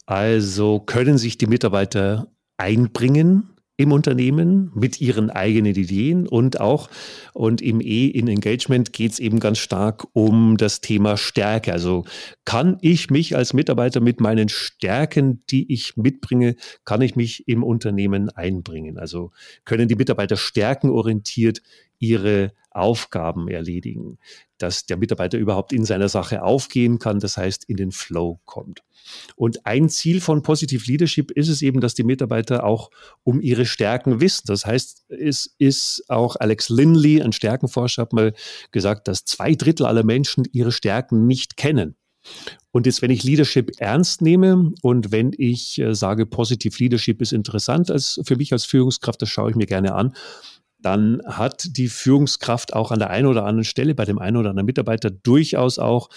Also 0.07 0.79
können 0.79 1.19
sich 1.19 1.37
die 1.37 1.45
Mitarbeiter 1.45 2.27
einbringen 2.57 3.49
im 3.79 3.93
Unternehmen 3.93 4.71
mit 4.75 4.99
ihren 4.99 5.29
eigenen 5.29 5.73
Ideen 5.73 6.27
und 6.27 6.59
auch, 6.59 6.89
und 7.31 7.61
im 7.61 7.79
E 7.79 8.07
in 8.07 8.27
Engagement 8.27 8.91
geht 8.91 9.13
es 9.13 9.19
eben 9.19 9.39
ganz 9.39 9.59
stark 9.59 10.05
um 10.11 10.57
das 10.57 10.81
Thema 10.81 11.15
Stärke. 11.15 11.71
Also 11.71 12.03
kann 12.43 12.77
ich 12.81 13.09
mich 13.09 13.37
als 13.37 13.53
Mitarbeiter 13.53 14.01
mit 14.01 14.19
meinen 14.19 14.49
Stärken, 14.49 15.45
die 15.49 15.71
ich 15.71 15.95
mitbringe, 15.95 16.57
kann 16.83 17.01
ich 17.01 17.15
mich 17.15 17.47
im 17.47 17.63
Unternehmen 17.63 18.29
einbringen? 18.29 18.97
Also 18.97 19.31
können 19.63 19.87
die 19.87 19.95
Mitarbeiter 19.95 20.35
stärkenorientiert 20.35 21.61
ihre 21.99 22.51
Aufgaben 22.71 23.47
erledigen, 23.47 24.17
dass 24.57 24.87
der 24.87 24.97
Mitarbeiter 24.97 25.37
überhaupt 25.37 25.71
in 25.71 25.85
seiner 25.85 26.09
Sache 26.09 26.43
aufgehen 26.43 26.99
kann, 26.99 27.19
das 27.19 27.37
heißt 27.37 27.63
in 27.69 27.77
den 27.77 27.91
Flow 27.93 28.41
kommt. 28.43 28.83
Und 29.35 29.65
ein 29.65 29.89
Ziel 29.89 30.21
von 30.21 30.43
Positive 30.43 30.83
Leadership 30.85 31.31
ist 31.31 31.49
es 31.49 31.61
eben, 31.61 31.81
dass 31.81 31.93
die 31.93 32.03
Mitarbeiter 32.03 32.63
auch 32.63 32.91
um 33.23 33.41
ihre 33.41 33.65
Stärken 33.65 34.21
wissen. 34.21 34.43
Das 34.47 34.65
heißt, 34.65 35.05
es 35.09 35.55
ist 35.57 36.03
auch 36.09 36.35
Alex 36.35 36.69
Linley, 36.69 37.21
ein 37.21 37.31
Stärkenforscher, 37.31 38.03
hat 38.03 38.13
mal 38.13 38.33
gesagt, 38.71 39.07
dass 39.07 39.25
zwei 39.25 39.55
Drittel 39.55 39.85
aller 39.85 40.03
Menschen 40.03 40.45
ihre 40.51 40.71
Stärken 40.71 41.25
nicht 41.27 41.57
kennen. 41.57 41.95
Und 42.71 42.85
jetzt, 42.85 43.01
wenn 43.01 43.11
ich 43.11 43.23
Leadership 43.23 43.71
ernst 43.79 44.21
nehme 44.21 44.73
und 44.81 45.11
wenn 45.11 45.31
ich 45.37 45.79
äh, 45.79 45.95
sage, 45.95 46.25
Positive 46.25 46.75
Leadership 46.77 47.21
ist 47.21 47.33
interessant 47.33 47.89
als, 47.89 48.19
für 48.25 48.35
mich 48.35 48.53
als 48.53 48.65
Führungskraft, 48.65 49.21
das 49.21 49.29
schaue 49.29 49.49
ich 49.49 49.55
mir 49.55 49.65
gerne 49.65 49.95
an, 49.95 50.13
dann 50.81 51.21
hat 51.25 51.65
die 51.77 51.89
Führungskraft 51.89 52.73
auch 52.73 52.91
an 52.91 52.99
der 52.99 53.09
einen 53.09 53.27
oder 53.27 53.45
anderen 53.45 53.65
Stelle 53.65 53.95
bei 53.95 54.05
dem 54.05 54.19
einen 54.19 54.37
oder 54.37 54.51
anderen 54.51 54.65
Mitarbeiter 54.65 55.09
durchaus 55.09 55.79
auch, 55.79 56.09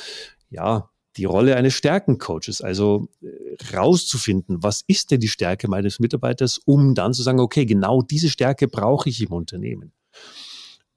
ja, 0.51 0.91
die 1.17 1.25
Rolle 1.25 1.57
eines 1.57 1.75
Stärkencoaches, 1.75 2.63
also 2.63 3.09
äh, 3.23 3.75
rauszufinden, 3.75 4.63
was 4.63 4.83
ist 4.87 5.11
denn 5.11 5.21
die 5.21 5.29
Stärke 5.29 5.69
meines 5.69 6.01
Mitarbeiters, 6.01 6.59
um 6.65 6.95
dann 6.95 7.13
zu 7.13 7.23
sagen, 7.23 7.41
okay, 7.41 7.67
genau 7.67 8.03
diese 8.03 8.31
Stärke 8.31 8.69
brauche 8.69 9.09
ich 9.09 9.21
im 9.23 9.33
Unternehmen. 9.33 9.93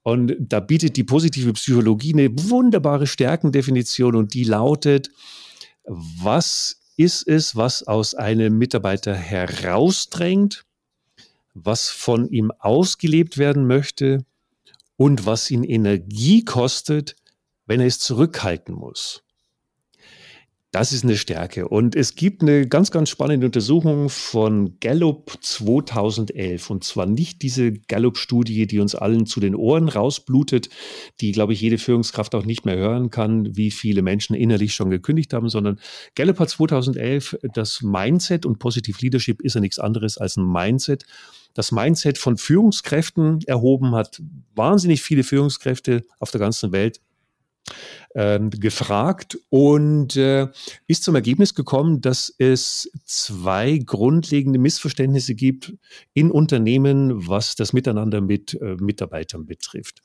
Und 0.03 0.35
da 0.39 0.59
bietet 0.59 0.97
die 0.97 1.03
positive 1.03 1.53
Psychologie 1.53 2.13
eine 2.13 2.29
wunderbare 2.31 3.07
Stärkendefinition 3.07 4.15
und 4.15 4.33
die 4.35 4.43
lautet, 4.43 5.09
was 5.83 6.79
ist 6.95 7.27
es, 7.27 7.55
was 7.55 7.83
aus 7.83 8.13
einem 8.13 8.57
Mitarbeiter 8.57 9.15
herausdrängt, 9.15 10.63
was 11.53 11.89
von 11.89 12.29
ihm 12.29 12.51
ausgelebt 12.59 13.37
werden 13.37 13.65
möchte 13.65 14.25
und 14.95 15.25
was 15.25 15.49
ihn 15.51 15.63
Energie 15.63 16.45
kostet, 16.45 17.15
wenn 17.65 17.79
er 17.79 17.87
es 17.87 17.99
zurückhalten 17.99 18.75
muss. 18.75 19.24
Das 20.75 20.91
ist 20.91 21.05
eine 21.05 21.15
Stärke. 21.15 21.69
Und 21.69 21.95
es 21.95 22.15
gibt 22.15 22.41
eine 22.41 22.67
ganz, 22.67 22.91
ganz 22.91 23.07
spannende 23.07 23.45
Untersuchung 23.45 24.09
von 24.09 24.77
Gallup 24.81 25.37
2011. 25.39 26.69
Und 26.69 26.83
zwar 26.83 27.05
nicht 27.05 27.41
diese 27.43 27.71
Gallup-Studie, 27.71 28.67
die 28.67 28.79
uns 28.79 28.93
allen 28.93 29.25
zu 29.25 29.39
den 29.39 29.55
Ohren 29.55 29.87
rausblutet, 29.87 30.67
die, 31.21 31.31
glaube 31.31 31.53
ich, 31.53 31.61
jede 31.61 31.77
Führungskraft 31.77 32.35
auch 32.35 32.43
nicht 32.43 32.65
mehr 32.65 32.75
hören 32.75 33.09
kann, 33.09 33.55
wie 33.55 33.71
viele 33.71 34.01
Menschen 34.01 34.35
innerlich 34.35 34.75
schon 34.75 34.89
gekündigt 34.89 35.31
haben, 35.31 35.47
sondern 35.47 35.79
Gallup 36.13 36.39
hat 36.39 36.49
2011 36.49 37.37
das 37.53 37.81
Mindset 37.81 38.45
und 38.45 38.59
Positive 38.59 38.97
Leadership 38.99 39.39
ist 39.43 39.55
ja 39.55 39.61
nichts 39.61 39.79
anderes 39.79 40.17
als 40.17 40.35
ein 40.35 40.45
Mindset 40.45 41.05
das 41.55 41.71
Mindset 41.71 42.17
von 42.17 42.37
Führungskräften 42.37 43.39
erhoben, 43.47 43.95
hat 43.95 44.21
wahnsinnig 44.55 45.01
viele 45.01 45.23
Führungskräfte 45.23 46.03
auf 46.19 46.29
der 46.29 46.41
ganzen 46.41 46.73
Welt 46.73 46.99
ähm, 48.15 48.49
gefragt 48.49 49.37
und 49.49 50.15
äh, 50.15 50.47
ist 50.87 51.03
zum 51.03 51.15
Ergebnis 51.15 51.53
gekommen, 51.55 52.01
dass 52.01 52.33
es 52.37 52.89
zwei 53.03 53.77
grundlegende 53.77 54.59
Missverständnisse 54.59 55.35
gibt 55.35 55.73
in 56.13 56.31
Unternehmen, 56.31 57.27
was 57.27 57.55
das 57.55 57.73
Miteinander 57.73 58.21
mit 58.21 58.53
äh, 58.61 58.75
Mitarbeitern 58.79 59.45
betrifft. 59.45 60.01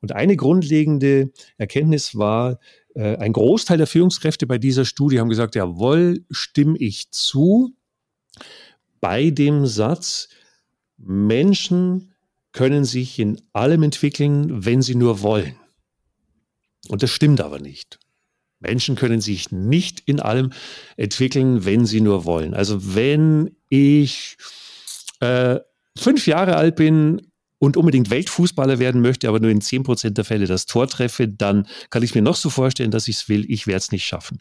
Und 0.00 0.12
eine 0.12 0.36
grundlegende 0.36 1.30
Erkenntnis 1.58 2.16
war, 2.16 2.58
äh, 2.94 3.16
ein 3.16 3.32
Großteil 3.32 3.78
der 3.78 3.86
Führungskräfte 3.86 4.46
bei 4.46 4.58
dieser 4.58 4.84
Studie 4.84 5.20
haben 5.20 5.28
gesagt, 5.28 5.54
jawohl, 5.54 6.24
stimme 6.30 6.78
ich 6.78 7.10
zu 7.10 7.74
bei 9.00 9.30
dem 9.30 9.66
Satz, 9.66 10.28
Menschen 10.98 12.12
können 12.52 12.84
sich 12.84 13.18
in 13.18 13.40
allem 13.52 13.82
entwickeln, 13.82 14.64
wenn 14.64 14.82
sie 14.82 14.94
nur 14.94 15.22
wollen. 15.22 15.59
Und 16.88 17.02
das 17.02 17.10
stimmt 17.10 17.40
aber 17.40 17.58
nicht. 17.58 17.98
Menschen 18.60 18.94
können 18.94 19.20
sich 19.20 19.50
nicht 19.50 20.02
in 20.06 20.20
allem 20.20 20.52
entwickeln, 20.96 21.64
wenn 21.64 21.86
sie 21.86 22.00
nur 22.00 22.24
wollen. 22.24 22.54
Also 22.54 22.94
wenn 22.94 23.56
ich 23.68 24.36
äh, 25.20 25.58
fünf 25.96 26.26
Jahre 26.26 26.56
alt 26.56 26.76
bin 26.76 27.22
und 27.58 27.76
unbedingt 27.76 28.10
Weltfußballer 28.10 28.78
werden 28.78 29.00
möchte, 29.00 29.28
aber 29.28 29.40
nur 29.40 29.50
in 29.50 29.60
zehn 29.60 29.82
Prozent 29.82 30.18
der 30.18 30.24
Fälle 30.24 30.46
das 30.46 30.66
Tor 30.66 30.88
treffe, 30.88 31.28
dann 31.28 31.66
kann 31.90 32.02
ich 32.02 32.14
mir 32.14 32.22
noch 32.22 32.36
so 32.36 32.50
vorstellen, 32.50 32.90
dass 32.90 33.08
ich 33.08 33.16
es 33.16 33.28
will. 33.28 33.50
Ich 33.50 33.66
werde 33.66 33.78
es 33.78 33.92
nicht 33.92 34.04
schaffen. 34.04 34.40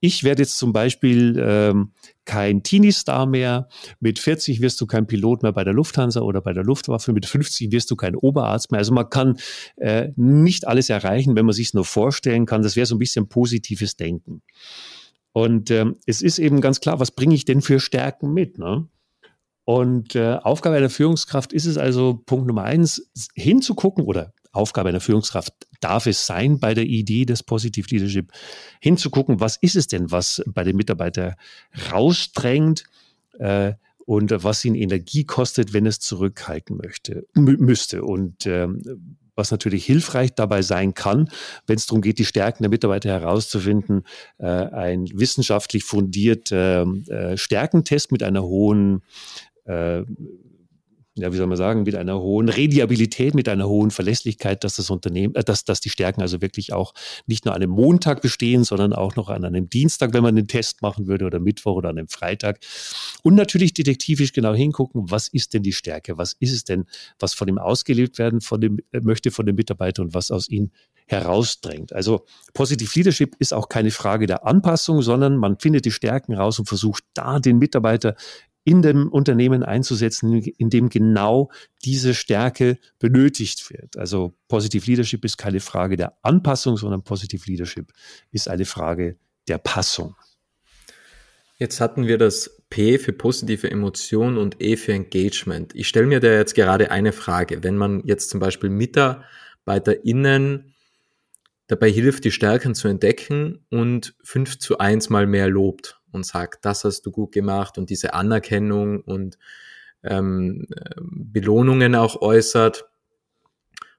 Ich 0.00 0.22
werde 0.22 0.42
jetzt 0.42 0.58
zum 0.58 0.72
Beispiel 0.72 1.42
ähm, 1.44 1.92
kein 2.24 2.62
Teenie-Star 2.62 3.26
mehr. 3.26 3.68
Mit 3.98 4.18
40 4.18 4.60
wirst 4.60 4.80
du 4.80 4.86
kein 4.86 5.06
Pilot 5.06 5.42
mehr 5.42 5.52
bei 5.52 5.64
der 5.64 5.72
Lufthansa 5.74 6.20
oder 6.20 6.40
bei 6.40 6.52
der 6.52 6.62
Luftwaffe. 6.62 7.12
Mit 7.12 7.26
50 7.26 7.72
wirst 7.72 7.90
du 7.90 7.96
kein 7.96 8.14
Oberarzt 8.14 8.70
mehr. 8.70 8.78
Also 8.78 8.92
man 8.92 9.10
kann 9.10 9.38
äh, 9.76 10.10
nicht 10.14 10.68
alles 10.68 10.88
erreichen, 10.88 11.34
wenn 11.34 11.46
man 11.46 11.54
sich 11.54 11.74
nur 11.74 11.84
vorstellen 11.84 12.46
kann. 12.46 12.62
Das 12.62 12.76
wäre 12.76 12.86
so 12.86 12.94
ein 12.94 13.00
bisschen 13.00 13.28
positives 13.28 13.96
Denken. 13.96 14.42
Und 15.32 15.70
ähm, 15.70 15.96
es 16.06 16.22
ist 16.22 16.38
eben 16.38 16.60
ganz 16.60 16.80
klar, 16.80 17.00
was 17.00 17.10
bringe 17.10 17.34
ich 17.34 17.44
denn 17.44 17.60
für 17.60 17.80
Stärken 17.80 18.32
mit? 18.32 18.58
Ne? 18.58 18.88
Und 19.64 20.14
äh, 20.14 20.38
Aufgabe 20.42 20.76
einer 20.76 20.90
Führungskraft 20.90 21.52
ist 21.52 21.66
es 21.66 21.76
also, 21.76 22.22
Punkt 22.24 22.46
Nummer 22.46 22.62
eins, 22.62 23.10
hinzugucken 23.34 24.04
oder 24.04 24.32
Aufgabe 24.52 24.88
einer 24.88 25.00
Führungskraft 25.00 25.52
darf 25.80 26.06
es 26.06 26.26
sein, 26.26 26.58
bei 26.58 26.74
der 26.74 26.84
Idee 26.84 27.24
des 27.24 27.42
Positive 27.42 27.86
Leadership 27.90 28.32
hinzugucken, 28.80 29.40
was 29.40 29.56
ist 29.56 29.76
es 29.76 29.86
denn, 29.86 30.10
was 30.10 30.42
bei 30.46 30.64
den 30.64 30.76
Mitarbeitern 30.76 31.34
rausdrängt 31.92 32.84
äh, 33.38 33.74
und 34.04 34.32
was 34.42 34.64
ihn 34.64 34.74
Energie 34.74 35.24
kostet, 35.24 35.72
wenn 35.72 35.86
es 35.86 36.00
zurückhalten 36.00 36.76
möchte, 36.76 37.26
müsste. 37.34 38.02
Und 38.02 38.46
ähm, 38.46 38.82
was 39.38 39.50
natürlich 39.52 39.86
hilfreich 39.86 40.34
dabei 40.34 40.62
sein 40.62 40.94
kann, 40.94 41.30
wenn 41.66 41.76
es 41.76 41.86
darum 41.86 42.02
geht, 42.02 42.18
die 42.18 42.24
Stärken 42.24 42.64
der 42.64 42.70
Mitarbeiter 42.70 43.08
herauszufinden, 43.08 44.02
äh, 44.38 44.46
ein 44.46 45.06
wissenschaftlich 45.14 45.84
fundierter 45.84 46.86
äh, 47.06 47.36
Stärkentest 47.36 48.10
mit 48.10 48.22
einer 48.22 48.42
hohen 48.42 49.02
äh, 49.64 50.02
ja, 51.22 51.32
wie 51.32 51.36
soll 51.36 51.46
man 51.46 51.56
sagen, 51.56 51.82
mit 51.82 51.94
einer 51.94 52.20
hohen 52.20 52.48
Reliabilität, 52.48 53.34
mit 53.34 53.48
einer 53.48 53.68
hohen 53.68 53.90
Verlässlichkeit, 53.90 54.64
dass 54.64 54.76
das 54.76 54.90
Unternehmen, 54.90 55.34
äh, 55.34 55.44
dass, 55.44 55.64
dass 55.64 55.80
die 55.80 55.90
Stärken 55.90 56.22
also 56.22 56.40
wirklich 56.40 56.72
auch 56.72 56.94
nicht 57.26 57.44
nur 57.44 57.54
an 57.54 57.62
einem 57.62 57.72
Montag 57.72 58.22
bestehen, 58.22 58.64
sondern 58.64 58.92
auch 58.92 59.16
noch 59.16 59.28
an 59.28 59.44
einem 59.44 59.68
Dienstag, 59.68 60.12
wenn 60.12 60.22
man 60.22 60.36
den 60.36 60.48
Test 60.48 60.82
machen 60.82 61.06
würde, 61.06 61.24
oder 61.26 61.40
Mittwoch 61.40 61.76
oder 61.76 61.90
an 61.90 61.98
einem 61.98 62.08
Freitag. 62.08 62.60
Und 63.22 63.34
natürlich 63.34 63.74
detektivisch 63.74 64.32
genau 64.32 64.54
hingucken, 64.54 65.10
was 65.10 65.28
ist 65.28 65.54
denn 65.54 65.62
die 65.62 65.72
Stärke? 65.72 66.18
Was 66.18 66.34
ist 66.38 66.52
es 66.52 66.64
denn, 66.64 66.84
was 67.18 67.34
von 67.34 67.48
ihm 67.48 67.58
ausgelebt 67.58 68.18
werden 68.18 68.40
von 68.40 68.60
dem, 68.60 68.78
äh, 68.92 69.00
möchte 69.00 69.30
von 69.30 69.46
dem 69.46 69.56
Mitarbeiter 69.56 70.02
und 70.02 70.14
was 70.14 70.30
aus 70.30 70.48
ihm 70.48 70.70
herausdrängt. 71.08 71.92
Also 71.92 72.26
Positive 72.52 72.90
Leadership 72.94 73.34
ist 73.38 73.54
auch 73.54 73.68
keine 73.68 73.90
Frage 73.90 74.26
der 74.26 74.46
Anpassung, 74.46 75.02
sondern 75.02 75.36
man 75.36 75.58
findet 75.58 75.86
die 75.86 75.90
Stärken 75.90 76.34
raus 76.34 76.58
und 76.58 76.66
versucht 76.66 77.02
da 77.14 77.38
den 77.40 77.58
Mitarbeiter 77.58 78.14
in 78.68 78.82
dem 78.82 79.08
Unternehmen 79.08 79.62
einzusetzen, 79.62 80.34
in 80.34 80.68
dem 80.68 80.90
genau 80.90 81.50
diese 81.86 82.12
Stärke 82.12 82.76
benötigt 82.98 83.70
wird. 83.70 83.96
Also 83.96 84.34
Positive 84.46 84.84
Leadership 84.84 85.24
ist 85.24 85.38
keine 85.38 85.60
Frage 85.60 85.96
der 85.96 86.18
Anpassung, 86.22 86.76
sondern 86.76 87.02
Positive 87.02 87.50
Leadership 87.50 87.90
ist 88.30 88.46
eine 88.46 88.66
Frage 88.66 89.16
der 89.48 89.56
Passung. 89.56 90.16
Jetzt 91.56 91.80
hatten 91.80 92.06
wir 92.06 92.18
das 92.18 92.62
P 92.68 92.98
für 92.98 93.14
positive 93.14 93.70
Emotion 93.70 94.36
und 94.36 94.62
E 94.62 94.76
für 94.76 94.92
Engagement. 94.92 95.74
Ich 95.74 95.88
stelle 95.88 96.06
mir 96.06 96.20
da 96.20 96.28
jetzt 96.28 96.54
gerade 96.54 96.90
eine 96.90 97.12
Frage. 97.12 97.64
Wenn 97.64 97.78
man 97.78 98.02
jetzt 98.04 98.28
zum 98.28 98.38
Beispiel 98.38 98.68
MitarbeiterInnen 98.68 100.74
dabei 101.68 101.90
hilft, 101.90 102.24
die 102.24 102.32
Stärken 102.32 102.74
zu 102.74 102.86
entdecken 102.86 103.64
und 103.70 104.14
5 104.24 104.58
zu 104.58 104.76
1 104.76 105.08
mal 105.08 105.26
mehr 105.26 105.48
lobt, 105.48 105.97
und 106.12 106.26
sagt, 106.26 106.64
das 106.64 106.84
hast 106.84 107.02
du 107.02 107.10
gut 107.10 107.32
gemacht 107.32 107.78
und 107.78 107.90
diese 107.90 108.14
Anerkennung 108.14 109.00
und 109.00 109.38
ähm, 110.02 110.66
Belohnungen 111.00 111.94
auch 111.94 112.20
äußert 112.20 112.86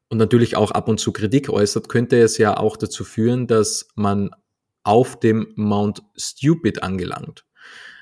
und 0.10 0.18
natürlich 0.18 0.56
auch 0.56 0.72
ab 0.72 0.88
und 0.88 1.00
zu 1.00 1.12
Kritik 1.14 1.50
äußert, 1.50 1.90
könnte 1.90 2.20
es 2.20 2.38
ja 2.38 2.58
auch 2.58 2.78
dazu 2.78 3.04
führen, 3.04 3.48
dass 3.48 3.88
man 3.96 4.32
auf 4.84 5.20
dem 5.20 5.54
Mount 5.56 6.02
Stupid 6.16 6.82
angelangt. 6.82 7.46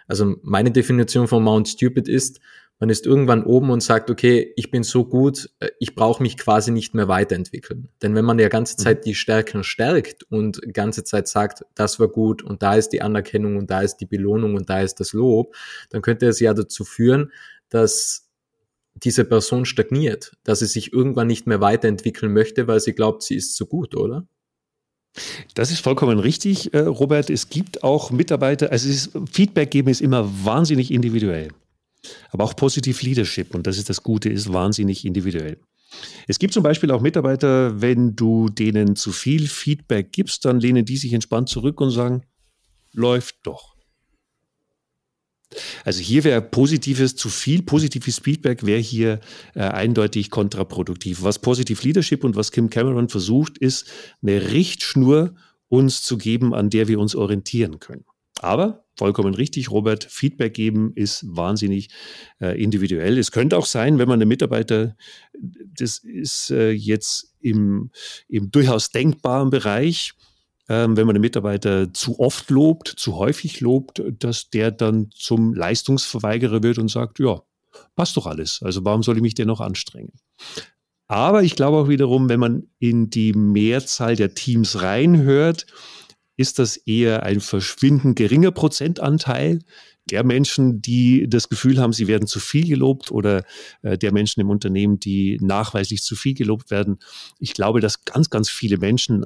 Also 0.08 0.38
meine 0.42 0.72
Definition 0.72 1.28
von 1.28 1.44
Mount 1.44 1.68
Stupid 1.68 2.08
ist, 2.08 2.40
man 2.80 2.90
ist 2.90 3.06
irgendwann 3.06 3.44
oben 3.44 3.72
und 3.72 3.82
sagt, 3.82 4.10
okay, 4.10 4.54
ich 4.56 4.70
bin 4.70 4.84
so 4.84 5.06
gut, 5.06 5.50
äh, 5.60 5.70
ich 5.80 5.96
brauche 5.96 6.22
mich 6.22 6.38
quasi 6.38 6.72
nicht 6.72 6.94
mehr 6.94 7.08
weiterentwickeln. 7.08 7.90
Denn 8.02 8.16
wenn 8.16 8.26
man 8.26 8.40
ja 8.40 8.50
ganze 8.50 8.76
mhm. 8.78 8.84
Zeit 8.84 9.06
die 9.06 9.16
Stärken 9.16 9.64
stärkt 9.64 10.24
und 10.24 10.62
ganze 10.74 11.04
Zeit 11.04 11.28
sagt, 11.28 11.66
das 11.76 12.00
war 12.00 12.08
gut 12.08 12.44
und 12.44 12.62
da 12.62 12.76
ist 12.76 12.90
die 12.90 13.02
Anerkennung 13.02 13.58
und 13.58 13.72
da 13.72 13.82
ist 13.82 13.98
die 13.98 14.06
Belohnung 14.06 14.56
und 14.56 14.70
da 14.70 14.82
ist 14.82 15.00
das 15.00 15.14
Lob, 15.14 15.56
dann 15.90 16.02
könnte 16.02 16.28
es 16.28 16.40
ja 16.40 16.54
dazu 16.54 16.84
führen, 16.84 17.32
dass 17.70 18.30
diese 18.94 19.26
Person 19.26 19.66
stagniert, 19.66 20.34
dass 20.44 20.60
sie 20.60 20.66
sich 20.66 20.94
irgendwann 20.94 21.28
nicht 21.28 21.48
mehr 21.48 21.62
weiterentwickeln 21.62 22.34
möchte, 22.34 22.68
weil 22.68 22.80
sie 22.80 22.94
glaubt, 22.94 23.24
sie 23.24 23.36
ist 23.36 23.56
zu 23.56 23.68
gut, 23.68 23.96
oder? 23.96 24.28
Das 25.56 25.72
ist 25.72 25.82
vollkommen 25.82 26.20
richtig, 26.20 26.74
äh, 26.74 26.80
Robert. 26.80 27.30
Es 27.32 27.50
gibt 27.50 27.84
auch 27.84 28.12
Mitarbeiter, 28.12 28.72
also 28.72 28.88
ist, 28.88 29.12
Feedback 29.32 29.72
geben 29.72 29.90
ist 29.90 30.02
immer 30.02 30.30
wahnsinnig 30.44 30.92
individuell. 30.92 31.50
Aber 32.30 32.44
auch 32.44 32.56
Positive 32.56 33.06
Leadership, 33.06 33.54
und 33.56 33.68
das 33.68 33.78
ist 33.78 33.90
das 33.90 34.04
Gute, 34.04 34.30
ist 34.30 34.52
wahnsinnig 34.52 35.06
individuell. 35.06 35.60
Es 36.28 36.40
gibt 36.40 36.54
zum 36.54 36.64
Beispiel 36.64 36.92
auch 36.92 37.02
Mitarbeiter, 37.02 37.82
wenn 37.82 38.16
du 38.16 38.50
denen 38.50 38.96
zu 38.96 39.12
viel 39.12 39.48
Feedback 39.48 40.12
gibst, 40.12 40.46
dann 40.46 40.60
lehnen 40.60 40.86
die 40.86 40.98
sich 40.98 41.14
entspannt 41.14 41.50
zurück 41.50 41.80
und 41.82 41.92
sagen, 41.92 42.24
läuft 42.94 43.36
doch. 43.44 43.78
Also 45.86 46.02
hier 46.02 46.26
wäre 46.26 46.42
positives, 46.42 47.16
zu 47.16 47.30
viel 47.30 47.64
positives 47.64 48.20
Feedback 48.20 48.66
wäre 48.66 48.82
hier 48.82 49.22
äh, 49.56 49.62
eindeutig 49.62 50.30
kontraproduktiv. 50.30 51.24
Was 51.24 51.40
Positive 51.40 51.82
Leadership 51.84 52.26
und 52.26 52.36
was 52.36 52.52
Kim 52.52 52.70
Cameron 52.70 53.08
versucht, 53.08 53.58
ist 53.58 53.90
eine 54.22 54.52
Richtschnur 54.52 55.36
uns 55.70 56.04
zu 56.04 56.18
geben, 56.18 56.54
an 56.54 56.70
der 56.70 56.88
wir 56.90 57.00
uns 57.00 57.16
orientieren 57.16 57.80
können. 57.80 58.06
Aber 58.42 58.86
vollkommen 58.96 59.34
richtig, 59.34 59.72
Robert, 59.72 60.04
Feedback 60.04 60.54
geben 60.54 60.92
ist 60.96 61.26
wahnsinnig 61.28 61.90
äh, 62.42 62.62
individuell. 62.62 63.18
Es 63.18 63.32
könnte 63.32 63.58
auch 63.58 63.66
sein, 63.66 64.00
wenn 64.00 64.08
man 64.08 64.22
einen 64.22 64.28
Mitarbeiter, 64.28 64.96
das 65.34 66.00
ist 66.00 66.52
äh, 66.52 66.72
jetzt 66.72 67.36
im, 67.40 67.92
im 68.28 68.52
durchaus 68.52 68.90
denkbaren 68.90 69.50
Bereich, 69.50 70.14
ähm, 70.70 70.98
wenn 70.98 71.06
man 71.06 71.16
den 71.16 71.22
Mitarbeiter 71.22 71.94
zu 71.94 72.20
oft 72.20 72.50
lobt, 72.50 72.88
zu 72.88 73.16
häufig 73.16 73.62
lobt, 73.62 74.02
dass 74.20 74.50
der 74.50 74.72
dann 74.72 75.10
zum 75.12 75.54
Leistungsverweigerer 75.54 76.64
wird 76.64 76.78
und 76.78 76.90
sagt, 76.90 77.20
ja, 77.20 77.42
passt 77.96 78.18
doch 78.18 78.26
alles. 78.26 78.60
Also 78.62 78.84
warum 78.84 79.04
soll 79.04 79.16
ich 79.18 79.22
mich 79.22 79.36
denn 79.36 79.48
noch 79.48 79.62
anstrengen? 79.62 80.14
Aber 81.08 81.44
ich 81.44 81.56
glaube 81.56 81.78
auch 81.78 81.88
wiederum, 81.88 82.28
wenn 82.28 82.40
man 82.40 82.64
in 82.80 83.10
die 83.10 83.32
Mehrzahl 83.32 84.18
der 84.18 84.34
Teams 84.34 84.82
reinhört, 84.82 85.66
ist 86.38 86.60
das 86.60 86.78
eher 86.78 87.24
ein 87.24 87.42
verschwindend 87.42 88.16
geringer 88.16 88.52
Prozentanteil 88.52 89.60
der 90.10 90.24
Menschen, 90.24 90.82
die 90.82 91.28
das 91.28 91.50
Gefühl 91.50 91.80
haben, 91.80 91.92
sie 91.92 92.08
werden 92.08 92.28
zu 92.28 92.40
viel 92.40 92.66
gelobt 92.66 93.12
oder 93.12 93.44
äh, 93.82 93.98
der 93.98 94.14
Menschen 94.14 94.40
im 94.40 94.50
Unternehmen, 94.50 95.00
die 95.00 95.38
nachweislich 95.42 96.02
zu 96.02 96.16
viel 96.16 96.34
gelobt 96.34 96.72
werden. 96.72 97.00
Ich 97.40 97.54
glaube, 97.54 97.82
dass 97.82 98.06
ganz, 98.06 98.30
ganz 98.30 98.50
viele 98.50 98.78
Menschen 98.78 99.26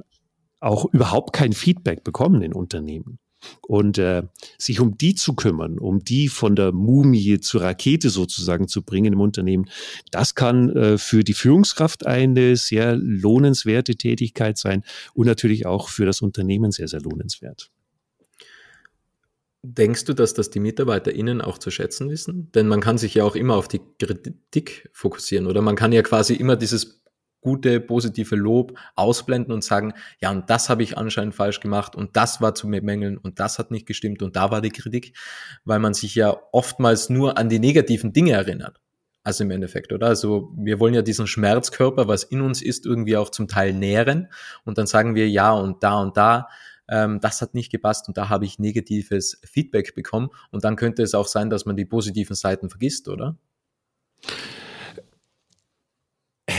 auch 0.59 0.85
überhaupt 0.91 1.33
kein 1.33 1.53
Feedback 1.53 2.03
bekommen 2.03 2.41
in 2.41 2.53
Unternehmen. 2.53 3.19
Und 3.61 3.97
äh, 3.97 4.23
sich 4.57 4.79
um 4.79 4.97
die 4.97 5.15
zu 5.15 5.33
kümmern, 5.33 5.79
um 5.79 6.03
die 6.03 6.27
von 6.27 6.55
der 6.55 6.71
Mumie 6.71 7.39
zur 7.39 7.61
Rakete 7.61 8.09
sozusagen 8.09 8.67
zu 8.67 8.83
bringen 8.83 9.13
im 9.13 9.21
Unternehmen, 9.21 9.69
das 10.11 10.35
kann 10.35 10.69
äh, 10.69 10.97
für 10.97 11.23
die 11.23 11.33
Führungskraft 11.33 12.05
eine 12.05 12.55
sehr 12.55 12.95
lohnenswerte 12.95 13.95
Tätigkeit 13.95 14.57
sein 14.57 14.83
und 15.13 15.27
natürlich 15.27 15.65
auch 15.65 15.89
für 15.89 16.05
das 16.05 16.21
Unternehmen 16.21 16.71
sehr, 16.71 16.87
sehr 16.87 17.01
lohnenswert. 17.01 17.71
Denkst 19.63 20.05
du, 20.05 20.13
dass 20.13 20.33
das 20.33 20.49
die 20.49 20.59
MitarbeiterInnen 20.59 21.39
auch 21.39 21.59
zu 21.59 21.69
schätzen 21.69 22.09
wissen? 22.09 22.51
Denn 22.53 22.67
man 22.67 22.81
kann 22.81 22.97
sich 22.97 23.13
ja 23.13 23.23
auch 23.23 23.35
immer 23.35 23.55
auf 23.55 23.67
die 23.67 23.81
Kritik 23.99 24.89
fokussieren 24.91 25.45
oder 25.45 25.61
man 25.61 25.75
kann 25.75 25.91
ja 25.91 26.01
quasi 26.01 26.33
immer 26.33 26.55
dieses 26.55 27.00
gute, 27.41 27.79
positive 27.79 28.35
Lob 28.35 28.77
ausblenden 28.95 29.53
und 29.53 29.63
sagen, 29.63 29.93
ja, 30.21 30.31
und 30.31 30.49
das 30.49 30.69
habe 30.69 30.83
ich 30.83 30.97
anscheinend 30.97 31.35
falsch 31.35 31.59
gemacht 31.59 31.95
und 31.95 32.15
das 32.15 32.39
war 32.39 32.55
zu 32.55 32.69
bemängeln 32.69 33.17
und 33.17 33.39
das 33.39 33.59
hat 33.59 33.71
nicht 33.71 33.87
gestimmt 33.87 34.21
und 34.21 34.35
da 34.35 34.51
war 34.51 34.61
die 34.61 34.69
Kritik, 34.69 35.17
weil 35.65 35.79
man 35.79 35.93
sich 35.93 36.15
ja 36.15 36.37
oftmals 36.51 37.09
nur 37.09 37.37
an 37.37 37.49
die 37.49 37.59
negativen 37.59 38.13
Dinge 38.13 38.31
erinnert. 38.31 38.79
Also 39.23 39.43
im 39.43 39.51
Endeffekt, 39.51 39.93
oder? 39.93 40.07
Also 40.07 40.51
wir 40.57 40.79
wollen 40.79 40.95
ja 40.95 41.03
diesen 41.03 41.27
Schmerzkörper, 41.27 42.07
was 42.07 42.23
in 42.23 42.41
uns 42.41 42.61
ist, 42.61 42.87
irgendwie 42.87 43.17
auch 43.17 43.29
zum 43.29 43.47
Teil 43.47 43.73
nähren 43.73 44.29
und 44.63 44.77
dann 44.77 44.87
sagen 44.87 45.13
wir, 45.13 45.29
ja, 45.29 45.51
und 45.51 45.83
da 45.83 45.99
und 45.99 46.17
da, 46.17 46.47
ähm, 46.89 47.19
das 47.19 47.41
hat 47.41 47.53
nicht 47.53 47.71
gepasst 47.71 48.07
und 48.07 48.17
da 48.17 48.29
habe 48.29 48.45
ich 48.45 48.57
negatives 48.57 49.39
Feedback 49.43 49.93
bekommen 49.93 50.29
und 50.51 50.63
dann 50.63 50.75
könnte 50.75 51.03
es 51.03 51.13
auch 51.13 51.27
sein, 51.27 51.49
dass 51.49 51.65
man 51.65 51.75
die 51.75 51.85
positiven 51.85 52.35
Seiten 52.35 52.69
vergisst, 52.69 53.07
oder? 53.07 53.37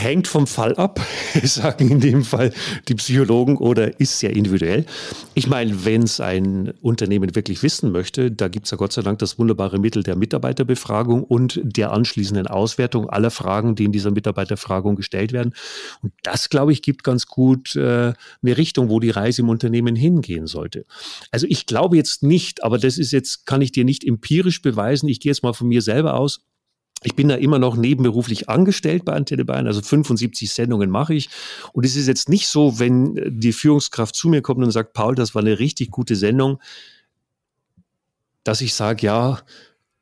Hängt 0.03 0.27
vom 0.27 0.47
Fall 0.47 0.75
ab, 0.75 0.99
sagen 1.43 1.89
in 1.89 1.99
dem 1.99 2.23
Fall 2.23 2.51
die 2.87 2.95
Psychologen, 2.95 3.57
oder 3.57 3.99
ist 3.99 4.19
sehr 4.19 4.35
individuell. 4.35 4.85
Ich 5.33 5.47
meine, 5.47 5.85
wenn 5.85 6.03
es 6.03 6.19
ein 6.19 6.73
Unternehmen 6.81 7.35
wirklich 7.35 7.63
wissen 7.63 7.91
möchte, 7.91 8.29
da 8.31 8.49
gibt 8.49 8.65
es 8.65 8.71
ja 8.71 8.77
Gott 8.77 8.93
sei 8.93 9.01
Dank 9.01 9.19
das 9.19 9.39
wunderbare 9.39 9.79
Mittel 9.79 10.03
der 10.03 10.15
Mitarbeiterbefragung 10.15 11.23
und 11.23 11.59
der 11.63 11.91
anschließenden 11.91 12.47
Auswertung 12.47 13.09
aller 13.09 13.31
Fragen, 13.31 13.75
die 13.75 13.85
in 13.85 13.91
dieser 13.91 14.11
Mitarbeiterfragung 14.11 14.95
gestellt 14.95 15.31
werden. 15.31 15.53
Und 16.01 16.13
das, 16.23 16.49
glaube 16.49 16.73
ich, 16.73 16.81
gibt 16.81 17.03
ganz 17.03 17.27
gut 17.27 17.75
äh, 17.75 18.13
eine 18.43 18.57
Richtung, 18.57 18.89
wo 18.89 18.99
die 18.99 19.09
Reise 19.09 19.41
im 19.41 19.49
Unternehmen 19.49 19.95
hingehen 19.95 20.47
sollte. 20.47 20.85
Also 21.31 21.47
ich 21.49 21.65
glaube 21.65 21.95
jetzt 21.95 22.23
nicht, 22.23 22.63
aber 22.63 22.77
das 22.77 22.97
ist 22.97 23.11
jetzt, 23.11 23.45
kann 23.45 23.61
ich 23.61 23.71
dir 23.71 23.85
nicht 23.85 24.03
empirisch 24.03 24.61
beweisen. 24.61 25.07
Ich 25.07 25.21
gehe 25.21 25.31
jetzt 25.31 25.43
mal 25.43 25.53
von 25.53 25.67
mir 25.67 25.81
selber 25.81 26.15
aus 26.15 26.41
ich 27.05 27.15
bin 27.15 27.27
da 27.27 27.35
immer 27.35 27.59
noch 27.59 27.75
nebenberuflich 27.75 28.49
angestellt 28.49 29.05
bei 29.05 29.13
Antenne 29.13 29.45
Bayern, 29.45 29.67
also 29.67 29.81
75 29.81 30.51
Sendungen 30.51 30.89
mache 30.89 31.13
ich. 31.13 31.29
Und 31.73 31.85
es 31.85 31.95
ist 31.95 32.07
jetzt 32.07 32.29
nicht 32.29 32.47
so, 32.47 32.79
wenn 32.79 33.39
die 33.39 33.53
Führungskraft 33.53 34.15
zu 34.15 34.29
mir 34.29 34.41
kommt 34.41 34.63
und 34.63 34.71
sagt, 34.71 34.93
Paul, 34.93 35.15
das 35.15 35.35
war 35.35 35.41
eine 35.41 35.59
richtig 35.59 35.91
gute 35.91 36.15
Sendung, 36.15 36.59
dass 38.43 38.61
ich 38.61 38.73
sage, 38.73 39.05
ja, 39.05 39.41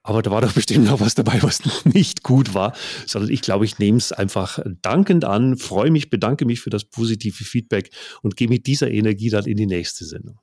aber 0.03 0.23
da 0.23 0.31
war 0.31 0.41
doch 0.41 0.53
bestimmt 0.53 0.85
noch 0.85 0.99
was 0.99 1.13
dabei, 1.13 1.41
was 1.43 1.61
nicht 1.85 2.23
gut 2.23 2.53
war, 2.53 2.73
sondern 3.05 3.31
ich 3.31 3.41
glaube, 3.41 3.65
ich 3.65 3.77
nehme 3.79 3.97
es 3.97 4.11
einfach 4.11 4.59
dankend 4.81 5.25
an, 5.25 5.57
freue 5.57 5.91
mich, 5.91 6.09
bedanke 6.09 6.45
mich 6.45 6.61
für 6.61 6.71
das 6.71 6.85
positive 6.85 7.43
Feedback 7.43 7.91
und 8.21 8.35
gehe 8.35 8.47
mit 8.47 8.65
dieser 8.65 8.89
Energie 8.89 9.29
dann 9.29 9.45
in 9.45 9.57
die 9.57 9.67
nächste 9.67 10.05
Sendung. 10.05 10.39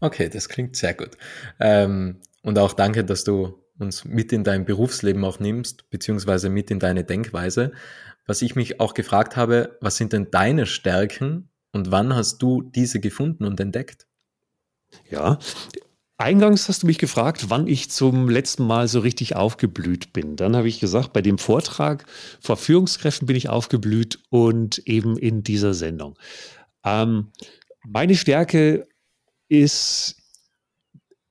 Okay, 0.00 0.28
das 0.28 0.48
klingt 0.48 0.76
sehr 0.76 0.94
gut. 0.94 1.10
Ähm, 1.60 2.20
und 2.42 2.58
auch 2.58 2.72
danke, 2.72 3.04
dass 3.04 3.24
du 3.24 3.58
uns 3.78 4.04
mit 4.04 4.32
in 4.32 4.44
dein 4.44 4.64
Berufsleben 4.64 5.24
auch 5.24 5.40
nimmst, 5.40 5.88
beziehungsweise 5.90 6.48
mit 6.48 6.70
in 6.70 6.78
deine 6.78 7.04
Denkweise. 7.04 7.72
Was 8.26 8.42
ich 8.42 8.56
mich 8.56 8.80
auch 8.80 8.94
gefragt 8.94 9.36
habe, 9.36 9.78
was 9.80 9.96
sind 9.96 10.12
denn 10.12 10.30
deine 10.30 10.66
Stärken 10.66 11.48
und 11.72 11.90
wann 11.90 12.14
hast 12.14 12.38
du 12.38 12.62
diese 12.62 13.00
gefunden 13.00 13.44
und 13.44 13.60
entdeckt? 13.60 14.06
Ja, 15.10 15.38
Eingangs 16.20 16.68
hast 16.68 16.82
du 16.82 16.88
mich 16.88 16.98
gefragt, 16.98 17.48
wann 17.48 17.68
ich 17.68 17.90
zum 17.90 18.28
letzten 18.28 18.66
Mal 18.66 18.88
so 18.88 18.98
richtig 18.98 19.36
aufgeblüht 19.36 20.12
bin. 20.12 20.34
Dann 20.34 20.56
habe 20.56 20.66
ich 20.66 20.80
gesagt, 20.80 21.12
bei 21.12 21.22
dem 21.22 21.38
Vortrag 21.38 22.06
vor 22.40 22.56
Führungskräften 22.56 23.26
bin 23.26 23.36
ich 23.36 23.48
aufgeblüht 23.48 24.18
und 24.28 24.78
eben 24.78 25.16
in 25.16 25.44
dieser 25.44 25.74
Sendung. 25.74 26.18
Ähm, 26.84 27.28
meine 27.86 28.16
Stärke 28.16 28.88
ist 29.48 30.17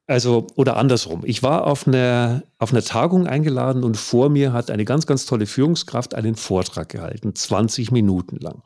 also, 0.07 0.47
oder 0.55 0.77
andersrum. 0.77 1.23
Ich 1.25 1.43
war 1.43 1.67
auf 1.67 1.85
einer, 1.85 2.43
auf 2.59 2.71
einer 2.71 2.81
Tagung 2.81 3.27
eingeladen 3.27 3.83
und 3.83 3.97
vor 3.97 4.29
mir 4.29 4.53
hat 4.53 4.71
eine 4.71 4.85
ganz, 4.85 5.05
ganz 5.05 5.25
tolle 5.25 5.45
Führungskraft 5.45 6.15
einen 6.15 6.35
Vortrag 6.35 6.87
gehalten, 6.87 7.35
20 7.35 7.91
Minuten 7.91 8.37
lang. 8.37 8.63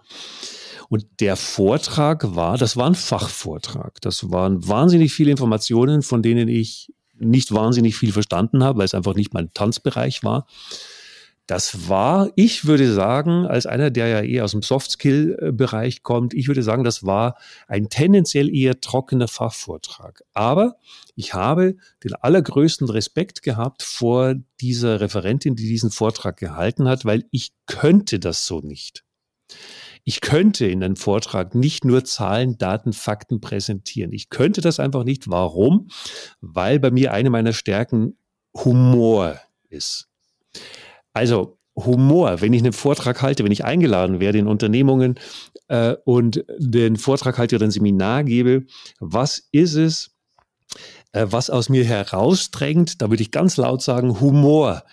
Und 0.88 1.06
der 1.20 1.36
Vortrag 1.38 2.36
war, 2.36 2.58
das 2.58 2.78
war 2.78 2.86
ein 2.86 2.96
Fachvortrag. 2.96 4.00
Das 4.02 4.30
waren 4.30 4.68
wahnsinnig 4.68 5.14
viele 5.14 5.32
Informationen, 5.32 6.04
von 6.04 6.22
denen 6.22 6.48
ich 6.48 6.94
nicht 7.18 7.54
wahnsinnig 7.54 7.96
viel 7.96 8.12
verstanden 8.12 8.64
habe, 8.64 8.80
weil 8.80 8.86
es 8.86 8.94
einfach 8.94 9.16
nicht 9.16 9.34
mein 9.34 9.52
Tanzbereich 9.54 10.24
war. 10.24 10.46
Das 11.48 11.90
war, 11.90 12.32
ich 12.36 12.66
würde 12.66 12.94
sagen, 12.94 13.46
als 13.46 13.66
einer, 13.66 13.90
der 13.90 14.08
ja 14.08 14.22
eher 14.22 14.46
aus 14.46 14.52
dem 14.52 14.62
Soft-Skill-Bereich 14.62 16.04
kommt, 16.04 16.34
ich 16.34 16.48
würde 16.48 16.64
sagen, 16.64 16.84
das 16.84 17.04
war 17.04 17.36
ein 17.68 17.90
tendenziell 17.90 18.54
eher 18.54 18.80
trockener 18.80 19.28
Fachvortrag. 19.28 20.24
Aber 20.34 20.78
ich 21.16 21.34
habe 21.34 21.76
den 22.04 22.14
allergrößten 22.14 22.90
Respekt 22.90 23.42
gehabt 23.42 23.84
vor 23.84 24.36
dieser 24.62 25.02
Referentin, 25.02 25.56
die 25.56 25.68
diesen 25.68 25.92
Vortrag 25.92 26.38
gehalten 26.38 26.88
hat, 26.88 27.06
weil 27.06 27.26
ich 27.32 27.52
könnte 27.66 28.20
das 28.20 28.46
so 28.46 28.62
nicht. 28.62 29.04
Ich 30.04 30.22
könnte 30.22 30.66
in 30.66 30.84
einem 30.84 30.96
Vortrag 30.96 31.54
nicht 31.54 31.86
nur 31.86 32.04
Zahlen, 32.04 32.58
Daten, 32.58 32.94
Fakten 32.94 33.40
präsentieren. 33.40 34.14
Ich 34.14 34.30
könnte 34.30 34.62
das 34.62 34.80
einfach 34.80 35.04
nicht. 35.04 35.30
Warum? 35.30 35.90
Weil 36.40 36.80
bei 36.80 36.92
mir 36.92 37.14
eine 37.14 37.30
meiner 37.30 37.54
Stärken 37.54 38.18
Humor 38.54 39.40
ist. 39.70 40.10
Also 41.13 41.58
Humor, 41.76 42.41
wenn 42.41 42.54
ich 42.54 42.62
einen 42.62 42.74
Vortrag 42.74 43.21
halte, 43.21 43.43
wenn 43.43 43.52
ich 43.52 43.63
eingeladen 43.63 44.19
werde 44.19 44.39
in 44.39 44.47
Unternehmungen 44.47 45.15
äh, 45.67 45.95
und 46.04 46.43
den 46.58 46.97
Vortrag 46.97 47.38
halte 47.38 47.56
oder 47.56 47.65
ein 47.65 47.71
Seminar 47.71 48.24
gebe, 48.24 48.65
was 49.00 49.47
ist 49.52 49.76
es, 49.76 50.12
äh, 51.13 51.28
was 51.30 51.50
aus 51.50 51.69
mir 51.69 51.86
herausdrängt? 51.86 53.02
Da 53.02 53.10
würde 53.10 53.24
ich 53.24 53.32
ganz 53.32 53.58
laut 53.58 53.82
sagen, 53.82 54.19
Humor. 54.19 54.84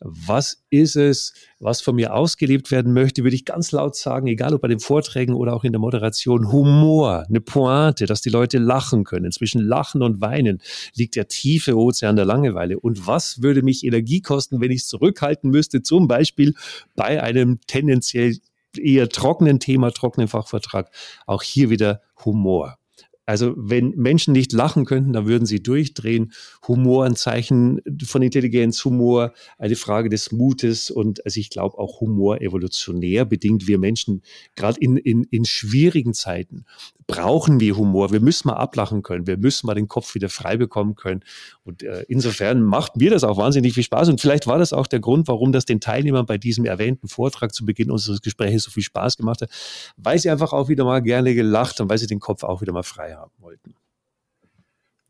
Was 0.00 0.62
ist 0.68 0.96
es, 0.96 1.32
was 1.58 1.80
von 1.80 1.96
mir 1.96 2.14
ausgelebt 2.14 2.70
werden 2.70 2.92
möchte, 2.92 3.22
würde 3.24 3.34
ich 3.34 3.44
ganz 3.44 3.72
laut 3.72 3.96
sagen, 3.96 4.26
egal 4.26 4.54
ob 4.54 4.60
bei 4.60 4.68
den 4.68 4.80
Vorträgen 4.80 5.34
oder 5.34 5.54
auch 5.54 5.64
in 5.64 5.72
der 5.72 5.80
Moderation, 5.80 6.52
Humor, 6.52 7.24
eine 7.28 7.40
Pointe, 7.40 8.06
dass 8.06 8.20
die 8.20 8.28
Leute 8.28 8.58
lachen 8.58 9.04
können. 9.04 9.32
Zwischen 9.32 9.62
Lachen 9.62 10.02
und 10.02 10.20
Weinen 10.20 10.60
liegt 10.94 11.16
der 11.16 11.28
tiefe 11.28 11.76
Ozean 11.76 12.16
der 12.16 12.26
Langeweile. 12.26 12.78
Und 12.78 13.06
was 13.06 13.42
würde 13.42 13.62
mich 13.62 13.84
Energie 13.84 14.20
kosten, 14.20 14.60
wenn 14.60 14.70
ich 14.70 14.82
es 14.82 14.88
zurückhalten 14.88 15.50
müsste, 15.50 15.82
zum 15.82 16.08
Beispiel 16.08 16.54
bei 16.94 17.22
einem 17.22 17.60
tendenziell 17.66 18.36
eher 18.76 19.08
trockenen 19.08 19.60
Thema, 19.60 19.92
trockenen 19.92 20.28
Fachvertrag, 20.28 20.90
auch 21.26 21.42
hier 21.42 21.70
wieder 21.70 22.02
Humor. 22.24 22.78
Also 23.26 23.54
wenn 23.56 23.90
Menschen 23.96 24.32
nicht 24.32 24.52
lachen 24.52 24.84
könnten, 24.84 25.12
dann 25.12 25.26
würden 25.26 25.46
sie 25.46 25.60
durchdrehen. 25.60 26.32
Humor 26.68 27.04
ein 27.04 27.16
Zeichen 27.16 27.82
von 28.04 28.22
Intelligenz, 28.22 28.84
Humor 28.84 29.32
eine 29.58 29.74
Frage 29.74 30.08
des 30.08 30.30
Mutes 30.30 30.92
und 30.92 31.24
also 31.24 31.40
ich 31.40 31.50
glaube 31.50 31.76
auch 31.78 32.00
Humor 32.00 32.40
evolutionär 32.40 33.24
bedingt. 33.24 33.66
Wir 33.66 33.78
Menschen, 33.78 34.22
gerade 34.54 34.78
in, 34.80 34.96
in, 34.96 35.24
in 35.24 35.44
schwierigen 35.44 36.14
Zeiten, 36.14 36.64
brauchen 37.06 37.60
wir 37.60 37.76
Humor. 37.76 38.10
Wir 38.10 38.20
müssen 38.20 38.48
mal 38.48 38.54
ablachen 38.54 39.02
können. 39.02 39.26
Wir 39.26 39.36
müssen 39.36 39.66
mal 39.66 39.74
den 39.74 39.86
Kopf 39.86 40.14
wieder 40.14 40.28
frei 40.28 40.56
bekommen 40.56 40.96
können. 40.96 41.22
Und 41.62 41.82
äh, 41.82 42.04
insofern 42.08 42.62
macht 42.62 42.96
mir 42.96 43.10
das 43.10 43.22
auch 43.22 43.36
wahnsinnig 43.36 43.74
viel 43.74 43.84
Spaß. 43.84 44.08
Und 44.08 44.20
vielleicht 44.20 44.46
war 44.46 44.58
das 44.58 44.72
auch 44.72 44.86
der 44.86 45.00
Grund, 45.00 45.28
warum 45.28 45.52
das 45.52 45.64
den 45.64 45.80
Teilnehmern 45.80 46.26
bei 46.26 46.36
diesem 46.36 46.64
erwähnten 46.64 47.08
Vortrag 47.08 47.54
zu 47.54 47.64
Beginn 47.64 47.90
unseres 47.90 48.20
Gesprächs 48.22 48.64
so 48.64 48.70
viel 48.70 48.82
Spaß 48.82 49.16
gemacht 49.16 49.42
hat, 49.42 49.50
weil 49.96 50.18
sie 50.18 50.30
einfach 50.30 50.52
auch 50.52 50.68
wieder 50.68 50.84
mal 50.84 51.00
gerne 51.00 51.34
gelacht 51.34 51.80
und 51.80 51.88
weil 51.88 51.98
sie 51.98 52.08
den 52.08 52.20
Kopf 52.20 52.42
auch 52.42 52.60
wieder 52.60 52.72
mal 52.72 52.82
frei 52.82 53.14
haben 53.14 53.32
wollten. 53.38 53.74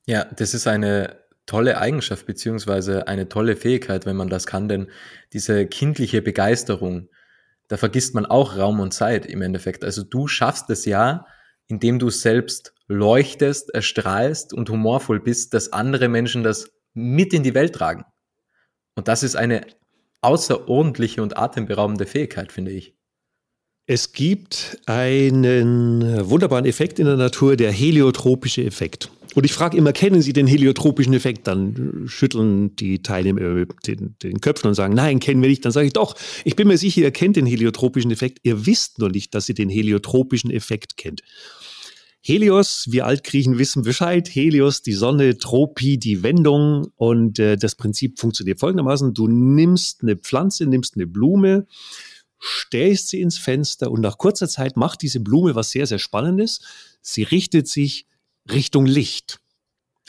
Ja, 0.07 0.25
das 0.25 0.55
ist 0.55 0.67
eine 0.67 1.17
tolle 1.47 1.79
Eigenschaft 1.79 2.27
beziehungsweise 2.27 3.09
eine 3.09 3.29
tolle 3.29 3.57
Fähigkeit, 3.57 4.05
wenn 4.05 4.17
man 4.17 4.29
das 4.29 4.47
kann, 4.47 4.69
denn 4.69 4.89
diese 5.33 5.67
kindliche 5.67 6.21
Begeisterung, 6.21 7.09
da 7.69 7.77
vergisst 7.77 8.15
man 8.15 8.27
auch 8.27 8.57
Raum 8.57 8.81
und 8.81 8.93
Zeit 8.93 9.27
im 9.27 9.43
Endeffekt. 9.43 9.85
Also 9.85 10.03
du 10.03 10.29
schaffst 10.29 10.69
es 10.71 10.85
ja, 10.85 11.27
indem 11.69 11.99
du 11.99 12.11
selbst 12.11 12.73
leuchtest, 12.89 13.71
erstrahlst 13.75 14.53
und 14.53 14.71
humorvoll 14.71 15.21
bist, 15.21 15.55
dass 15.55 15.73
andere 15.73 16.09
Menschen 16.09 16.43
das 16.43 16.71
mit 16.95 17.33
in 17.33 17.43
die 17.43 17.55
Welt 17.55 17.75
tragen. 17.75 18.05
Und 18.95 19.09
das 19.09 19.23
ist 19.23 19.37
eine 19.37 19.67
außerordentliche 20.23 21.23
und 21.23 21.37
atemberaubende 21.37 22.07
Fähigkeit, 22.07 22.53
finde 22.53 22.73
ich. 22.73 22.95
Es 23.89 24.13
gibt 24.13 24.79
einen 24.87 26.29
wunderbaren 26.29 26.65
Effekt 26.65 26.99
in 26.99 27.07
der 27.07 27.17
Natur, 27.17 27.57
der 27.57 27.71
heliotropische 27.71 28.65
Effekt. 28.65 29.11
Und 29.37 29.45
ich 29.45 29.53
frage 29.53 29.77
immer, 29.77 29.93
kennen 29.93 30.23
Sie 30.23 30.33
den 30.33 30.47
heliotropischen 30.47 31.13
Effekt? 31.13 31.47
Dann 31.47 32.05
schütteln 32.07 32.75
die 32.75 33.03
Teilnehmer 33.03 33.67
den, 33.87 34.17
den 34.23 34.41
Köpfen 34.41 34.69
und 34.69 34.75
sagen, 34.75 34.95
nein, 34.95 35.21
kennen 35.21 35.43
wir 35.43 35.51
nicht. 35.51 35.63
Dann 35.63 35.73
sage 35.73 35.89
ich 35.89 35.93
doch, 35.93 36.17
ich 36.45 36.57
bin 36.57 36.67
mir 36.67 36.79
sicher, 36.79 37.03
ihr 37.03 37.11
kennt 37.11 37.37
den 37.37 37.45
heliotropischen 37.45 38.11
Effekt. 38.11 38.39
Ihr 38.45 38.65
wisst 38.65 38.99
nur 38.99 39.11
nicht, 39.11 39.35
dass 39.35 39.49
ihr 39.51 39.55
den 39.55 39.69
heliotropischen 39.69 40.51
Effekt 40.51 40.97
kennt. 40.97 41.21
Helios, 42.29 42.87
wir 42.91 43.07
Altgriechen 43.07 43.57
wissen 43.57 43.85
Bescheid. 43.85 44.29
Helios, 44.29 44.83
die 44.83 44.95
Sonne, 44.95 45.39
Tropi, 45.39 45.97
die 45.97 46.25
Wendung. 46.25 46.89
Und 46.97 47.39
äh, 47.39 47.57
das 47.57 47.77
Prinzip 47.77 48.19
funktioniert 48.19 48.59
folgendermaßen. 48.59 49.15
Du 49.15 49.29
nimmst 49.29 50.03
eine 50.03 50.17
Pflanze, 50.17 50.67
nimmst 50.67 50.97
eine 50.97 51.07
Blume, 51.07 51.69
stellst 52.43 53.11
sie 53.11 53.21
ins 53.21 53.39
Fenster 53.39 53.93
und 53.93 54.01
nach 54.01 54.19
kurzer 54.19 54.49
Zeit 54.49 54.77
macht 54.77 55.03
diese 55.03 55.21
Blume 55.21 55.55
was 55.55 55.71
sehr, 55.71 55.87
sehr 55.87 56.01
Spannendes. 56.01 56.63
Sie 57.01 57.23
richtet 57.23 57.69
sich 57.69 58.07
Richtung 58.51 58.87
Licht. 58.87 59.39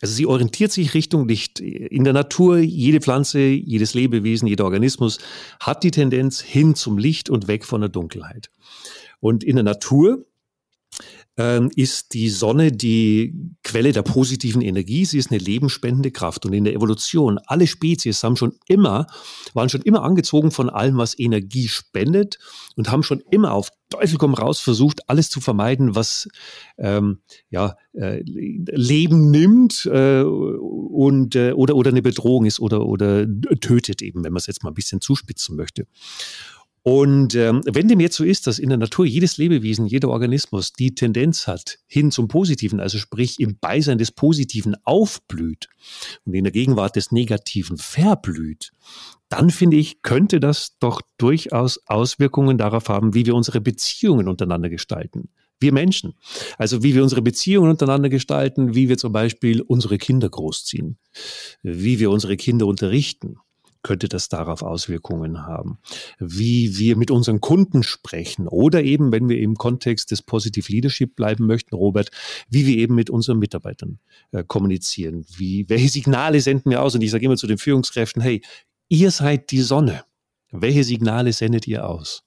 Also 0.01 0.15
sie 0.15 0.25
orientiert 0.25 0.71
sich 0.71 0.95
Richtung 0.95 1.27
Licht. 1.27 1.60
In 1.60 2.03
der 2.03 2.13
Natur, 2.13 2.58
jede 2.58 2.99
Pflanze, 2.99 3.41
jedes 3.41 3.93
Lebewesen, 3.93 4.47
jeder 4.47 4.65
Organismus 4.65 5.19
hat 5.60 5.84
die 5.84 5.91
Tendenz 5.91 6.41
hin 6.41 6.73
zum 6.73 6.97
Licht 6.97 7.30
und 7.30 7.47
weg 7.47 7.63
von 7.63 7.82
der 7.82 7.91
Dunkelheit. 7.91 8.49
Und 9.19 9.43
in 9.43 9.58
der 9.58 9.63
Natur 9.63 10.25
ähm, 11.38 11.69
ist 11.76 12.13
die 12.13 12.30
Sonne 12.30 12.71
die 12.71 13.34
Quelle 13.63 13.91
der 13.91 14.02
positiven 14.02 14.62
Energie. 14.62 15.06
Sie 15.06 15.19
ist 15.19 15.32
eine 15.32 15.39
lebensspendende 15.39 16.12
Kraft. 16.12 16.45
Und 16.45 16.54
in 16.54 16.63
der 16.63 16.73
Evolution, 16.73 17.39
alle 17.45 17.67
Spezies 17.67 18.23
haben 18.23 18.36
schon 18.36 18.56
immer, 18.67 19.08
waren 19.54 19.69
schon 19.69 19.84
immer 19.84 20.04
angezogen 20.04 20.52
von 20.52 20.69
allem, 20.69 20.97
was 20.97 21.17
Energie 21.17 21.67
spendet 21.67 22.39
und 22.76 22.91
haben 22.91 23.04
schon 23.04 23.21
immer 23.30 23.54
auf 23.54 23.69
Teufel 23.89 24.17
komm 24.17 24.34
raus 24.34 24.60
versucht, 24.60 25.10
alles 25.10 25.30
zu 25.30 25.39
vermeiden, 25.39 25.95
was 25.95 26.28
ähm, 26.78 27.19
ja, 27.50 27.78
äh, 27.93 28.21
Leben 28.26 29.32
nimmt 29.32 29.86
äh, 29.86 30.23
und 30.23 31.36
äh, 31.36 31.54
oder, 31.54 31.76
oder 31.76 31.91
eine 31.91 32.02
Bedrohung 32.02 32.45
ist 32.45 32.60
oder, 32.60 32.86
oder 32.86 33.26
tötet 33.62 34.02
eben, 34.02 34.26
wenn 34.26 34.34
man 34.34 34.39
es 34.39 34.47
jetzt 34.47 34.63
mal 34.63 34.71
ein 34.71 34.76
bisschen 34.76 35.00
zuspitzen 35.00 35.56
möchte. 35.56 35.88
Und 36.89 37.36
ähm, 37.36 37.63
wenn 37.65 37.89
dem 37.89 38.00
jetzt 38.00 38.15
so 38.15 38.23
ist, 38.23 38.47
dass 38.47 38.60
in 38.60 38.69
der 38.69 38.78
Natur 38.78 39.06
jedes 39.06 39.36
Lebewesen, 39.36 39.88
jeder 39.88 40.08
Organismus 40.08 40.71
die 40.71 40.95
Tendenz 40.95 41.45
hat, 41.45 41.80
hin 41.86 42.12
zum 42.12 42.30
Positiven, 42.30 42.80
also 42.80 42.97
sprich 42.97 43.41
im 43.41 43.58
Beisein 43.60 43.97
des 43.97 44.13
Positiven 44.13 44.73
aufblüht 44.86 45.67
und 46.23 46.34
in 46.34 46.45
der 46.45 46.54
Gegenwart 46.54 46.95
des 46.95 47.12
Negativen 47.12 47.78
verblüht, 47.78 48.71
dann 49.28 49.50
finde 49.50 49.76
ich, 49.76 50.02
könnte 50.02 50.39
das 50.39 50.78
doch 50.80 51.02
durchaus 51.17 51.82
Auswirkungen 51.88 52.58
darauf 52.58 52.88
haben, 52.88 53.13
wie 53.13 53.26
wir 53.26 53.36
unsere 53.36 53.60
Beziehungen 53.60 54.30
untereinander 54.30 54.69
gestalten. 54.69 55.28
Wir 55.60 55.73
Menschen. 55.73 56.13
Also 56.58 56.84
wie 56.84 56.95
wir 56.95 57.04
unsere 57.04 57.21
Beziehungen 57.21 57.69
untereinander 57.69 58.08
gestalten, 58.08 58.76
wie 58.76 58.88
wir 58.88 58.97
zum 58.97 59.12
Beispiel 59.12 59.60
unsere 59.62 59.97
Kinder 59.97 60.30
großziehen, 60.30 60.97
wie 61.63 62.00
wir 62.00 62.12
unsere 62.12 62.38
Kinder 62.38 62.65
unterrichten 62.65 63.36
könnte 63.88 64.10
das 64.10 64.28
darauf 64.28 64.63
Auswirkungen 64.63 65.47
haben. 65.47 65.80
Wie 66.19 66.78
wir 66.78 66.97
mit 66.97 67.10
unseren 67.10 67.39
Kunden 67.39 67.84
sprechen 67.84 68.47
oder 68.47 68.84
eben, 68.84 69.13
wenn 69.13 69.30
wir 69.30 69.39
im 69.39 69.56
Kontext 69.56 70.12
des 70.12 70.21
Positive 70.21 70.69
Leadership 70.69 71.15
bleiben 71.15 71.47
möchten, 71.47 71.73
Robert, 71.73 72.12
wie 72.50 72.67
wir 72.67 72.76
eben 72.76 72.95
mit 72.95 73.10
unseren 73.10 73.39
Mitarbeitern 73.39 74.00
äh, 74.34 74.43
kommunizieren. 74.45 75.26
Wie, 75.38 75.69
welche 75.69 75.88
Signale 75.88 76.41
senden 76.41 76.69
wir 76.69 76.82
aus? 76.82 76.95
Und 76.95 77.02
ich 77.02 77.12
sage 77.12 77.26
immer 77.26 77.38
zu 77.38 77.47
den 77.47 77.58
Führungskräften, 77.58 78.21
hey, 78.21 78.41
ihr 78.89 79.10
seid 79.10 79.52
die 79.52 79.62
Sonne. 79.62 80.04
Welche 80.51 80.83
Signale 80.83 81.33
sendet 81.33 81.67
ihr 81.67 81.88
aus? 81.88 82.23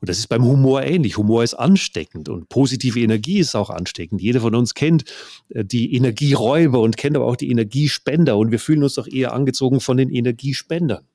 Und 0.00 0.08
das 0.10 0.18
ist 0.18 0.26
beim 0.26 0.44
Humor 0.44 0.82
ähnlich. 0.82 1.16
Humor 1.16 1.42
ist 1.42 1.54
ansteckend 1.54 2.28
und 2.28 2.50
positive 2.50 3.00
Energie 3.00 3.38
ist 3.38 3.54
auch 3.54 3.70
ansteckend. 3.70 4.20
Jeder 4.20 4.40
von 4.40 4.54
uns 4.54 4.74
kennt 4.74 5.04
äh, 5.48 5.64
die 5.64 5.94
Energieräuber 5.94 6.80
und 6.80 6.96
kennt 6.96 7.16
aber 7.16 7.26
auch 7.26 7.36
die 7.36 7.50
Energiespender 7.50 8.36
und 8.36 8.50
wir 8.50 8.58
fühlen 8.58 8.82
uns 8.82 8.94
doch 8.94 9.06
eher 9.06 9.32
angezogen 9.32 9.80
von 9.80 9.96
den 9.96 10.10
Energiespendern. 10.10 11.06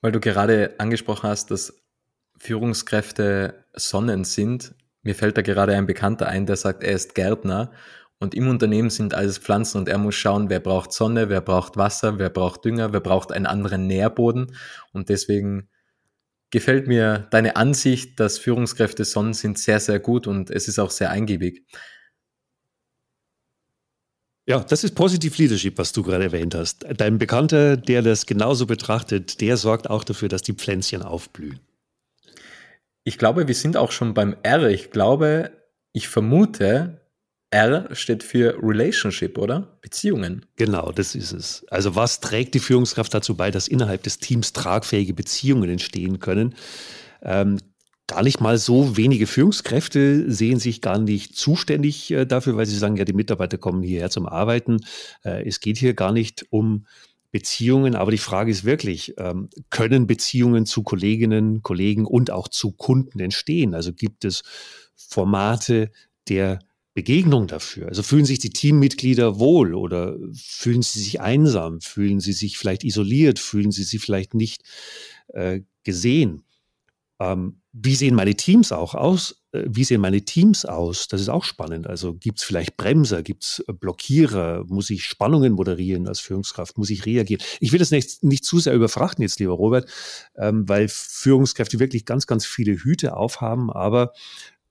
Weil 0.00 0.12
du 0.12 0.20
gerade 0.20 0.74
angesprochen 0.78 1.28
hast, 1.28 1.50
dass 1.50 1.74
Führungskräfte 2.38 3.66
Sonnen 3.74 4.24
sind. 4.24 4.74
Mir 5.02 5.14
fällt 5.14 5.36
da 5.36 5.42
gerade 5.42 5.76
ein 5.76 5.86
Bekannter 5.86 6.26
ein, 6.26 6.46
der 6.46 6.56
sagt, 6.56 6.82
er 6.82 6.92
ist 6.92 7.14
Gärtner 7.14 7.70
und 8.20 8.34
im 8.34 8.48
Unternehmen 8.48 8.90
sind 8.90 9.14
alles 9.14 9.38
Pflanzen 9.38 9.78
und 9.78 9.88
er 9.88 9.96
muss 9.96 10.14
schauen, 10.14 10.50
wer 10.50 10.60
braucht 10.60 10.92
Sonne, 10.92 11.30
wer 11.30 11.40
braucht 11.40 11.78
Wasser, 11.78 12.18
wer 12.18 12.28
braucht 12.28 12.64
Dünger, 12.66 12.92
wer 12.92 13.00
braucht 13.00 13.32
einen 13.32 13.46
anderen 13.46 13.86
Nährboden. 13.86 14.54
Und 14.92 15.08
deswegen 15.08 15.70
gefällt 16.50 16.86
mir 16.86 17.28
deine 17.30 17.56
Ansicht, 17.56 18.20
dass 18.20 18.38
Führungskräfte 18.38 19.06
Sonnen 19.06 19.32
sind, 19.32 19.58
sehr, 19.58 19.80
sehr 19.80 20.00
gut 20.00 20.26
und 20.26 20.50
es 20.50 20.68
ist 20.68 20.78
auch 20.78 20.90
sehr 20.90 21.10
eingiebig. 21.10 21.64
Ja, 24.46 24.60
das 24.60 24.84
ist 24.84 24.94
Positive 24.94 25.40
Leadership, 25.40 25.78
was 25.78 25.92
du 25.92 26.02
gerade 26.02 26.24
erwähnt 26.24 26.54
hast. 26.54 26.84
Dein 26.96 27.18
Bekannter, 27.18 27.78
der 27.78 28.02
das 28.02 28.26
genauso 28.26 28.66
betrachtet, 28.66 29.40
der 29.40 29.56
sorgt 29.56 29.88
auch 29.88 30.04
dafür, 30.04 30.28
dass 30.28 30.42
die 30.42 30.54
Pflänzchen 30.54 31.02
aufblühen. 31.02 31.60
Ich 33.04 33.16
glaube, 33.16 33.48
wir 33.48 33.54
sind 33.54 33.78
auch 33.78 33.92
schon 33.92 34.12
beim 34.12 34.36
R. 34.42 34.68
Ich 34.68 34.90
glaube, 34.90 35.52
ich 35.92 36.08
vermute, 36.08 36.99
R 37.50 37.88
steht 37.92 38.22
für 38.22 38.56
Relationship, 38.62 39.36
oder? 39.36 39.78
Beziehungen. 39.82 40.46
Genau, 40.56 40.92
das 40.92 41.14
ist 41.14 41.32
es. 41.32 41.64
Also 41.68 41.96
was 41.96 42.20
trägt 42.20 42.54
die 42.54 42.60
Führungskraft 42.60 43.12
dazu 43.12 43.36
bei, 43.36 43.50
dass 43.50 43.66
innerhalb 43.66 44.04
des 44.04 44.18
Teams 44.18 44.52
tragfähige 44.52 45.14
Beziehungen 45.14 45.68
entstehen 45.68 46.20
können? 46.20 46.54
Ähm, 47.22 47.58
gar 48.06 48.22
nicht 48.22 48.40
mal 48.40 48.58
so 48.58 48.96
wenige 48.96 49.26
Führungskräfte 49.26 50.30
sehen 50.30 50.58
sich 50.58 50.80
gar 50.80 50.98
nicht 50.98 51.36
zuständig 51.36 52.10
äh, 52.12 52.24
dafür, 52.24 52.56
weil 52.56 52.66
sie 52.66 52.76
sagen, 52.76 52.96
ja, 52.96 53.04
die 53.04 53.12
Mitarbeiter 53.12 53.58
kommen 53.58 53.82
hierher 53.82 54.10
zum 54.10 54.26
Arbeiten. 54.26 54.78
Äh, 55.24 55.46
es 55.46 55.60
geht 55.60 55.78
hier 55.78 55.94
gar 55.94 56.12
nicht 56.12 56.46
um 56.50 56.86
Beziehungen, 57.32 57.94
aber 57.94 58.10
die 58.10 58.18
Frage 58.18 58.50
ist 58.50 58.64
wirklich, 58.64 59.14
ähm, 59.18 59.48
können 59.70 60.06
Beziehungen 60.06 60.66
zu 60.66 60.82
Kolleginnen, 60.82 61.62
Kollegen 61.62 62.04
und 62.04 62.30
auch 62.30 62.48
zu 62.48 62.72
Kunden 62.72 63.20
entstehen? 63.20 63.74
Also 63.74 63.92
gibt 63.92 64.24
es 64.24 64.42
Formate 64.96 65.90
der 66.28 66.60
Begegnung 66.94 67.46
dafür? 67.46 67.88
Also 67.88 68.02
fühlen 68.02 68.24
sich 68.24 68.38
die 68.40 68.50
Teammitglieder 68.50 69.38
wohl 69.38 69.74
oder 69.74 70.16
fühlen 70.34 70.82
sie 70.82 71.00
sich 71.00 71.20
einsam? 71.20 71.80
Fühlen 71.80 72.20
sie 72.20 72.32
sich 72.32 72.58
vielleicht 72.58 72.84
isoliert? 72.84 73.38
Fühlen 73.38 73.70
sie 73.70 73.84
sich 73.84 74.00
vielleicht 74.00 74.34
nicht 74.34 74.62
äh, 75.28 75.60
gesehen? 75.84 76.44
Ähm, 77.20 77.60
wie 77.72 77.94
sehen 77.94 78.14
meine 78.14 78.34
Teams 78.34 78.72
auch 78.72 78.94
aus? 78.94 79.44
Äh, 79.52 79.64
wie 79.68 79.84
sehen 79.84 80.00
meine 80.00 80.22
Teams 80.22 80.64
aus? 80.64 81.06
Das 81.06 81.20
ist 81.20 81.28
auch 81.28 81.44
spannend. 81.44 81.86
Also 81.86 82.14
gibt 82.14 82.38
es 82.38 82.44
vielleicht 82.44 82.76
Bremser, 82.76 83.22
gibt 83.22 83.44
es 83.44 83.64
äh, 83.68 83.72
Blockierer? 83.72 84.64
Muss 84.66 84.90
ich 84.90 85.04
Spannungen 85.04 85.52
moderieren 85.52 86.08
als 86.08 86.18
Führungskraft? 86.20 86.78
Muss 86.78 86.90
ich 86.90 87.06
reagieren? 87.06 87.42
Ich 87.60 87.72
will 87.72 87.78
das 87.78 87.90
nicht, 87.90 88.24
nicht 88.24 88.44
zu 88.44 88.58
sehr 88.58 88.74
überfrachten 88.74 89.22
jetzt, 89.22 89.38
lieber 89.38 89.52
Robert, 89.52 89.88
ähm, 90.36 90.68
weil 90.68 90.88
Führungskräfte 90.88 91.78
wirklich 91.78 92.06
ganz, 92.06 92.26
ganz 92.26 92.46
viele 92.46 92.72
Hüte 92.72 93.16
aufhaben. 93.16 93.70
Aber 93.70 94.12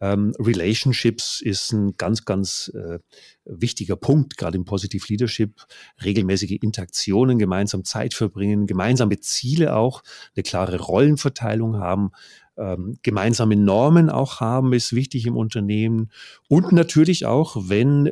ähm, 0.02 0.34
Relationships 0.40 1.42
ist 1.42 1.72
ein 1.74 1.98
ganz, 1.98 2.26
ganz 2.26 2.72
äh, 2.74 3.00
wichtiger 3.46 3.96
Punkt, 3.96 4.38
gerade 4.38 4.58
im 4.58 4.66
Positive 4.66 5.06
Leadership. 5.10 5.66
Regelmäßige 6.04 6.58
Interaktionen, 6.62 7.38
gemeinsam 7.38 7.84
Zeit 7.84 8.14
verbringen, 8.14 8.68
gemeinsame 8.68 9.20
Ziele 9.20 9.76
auch, 9.76 10.02
eine 10.36 10.44
klare 10.44 10.80
Rollenverteilung 10.80 11.78
haben, 11.78 12.12
ähm, 12.58 12.98
gemeinsame 13.02 13.56
Normen 13.56 14.10
auch 14.10 14.40
haben, 14.40 14.74
ist 14.74 14.94
wichtig 14.94 15.26
im 15.26 15.36
Unternehmen. 15.36 16.12
Und 16.48 16.72
natürlich 16.72 17.26
auch, 17.26 17.56
wenn 17.70 18.12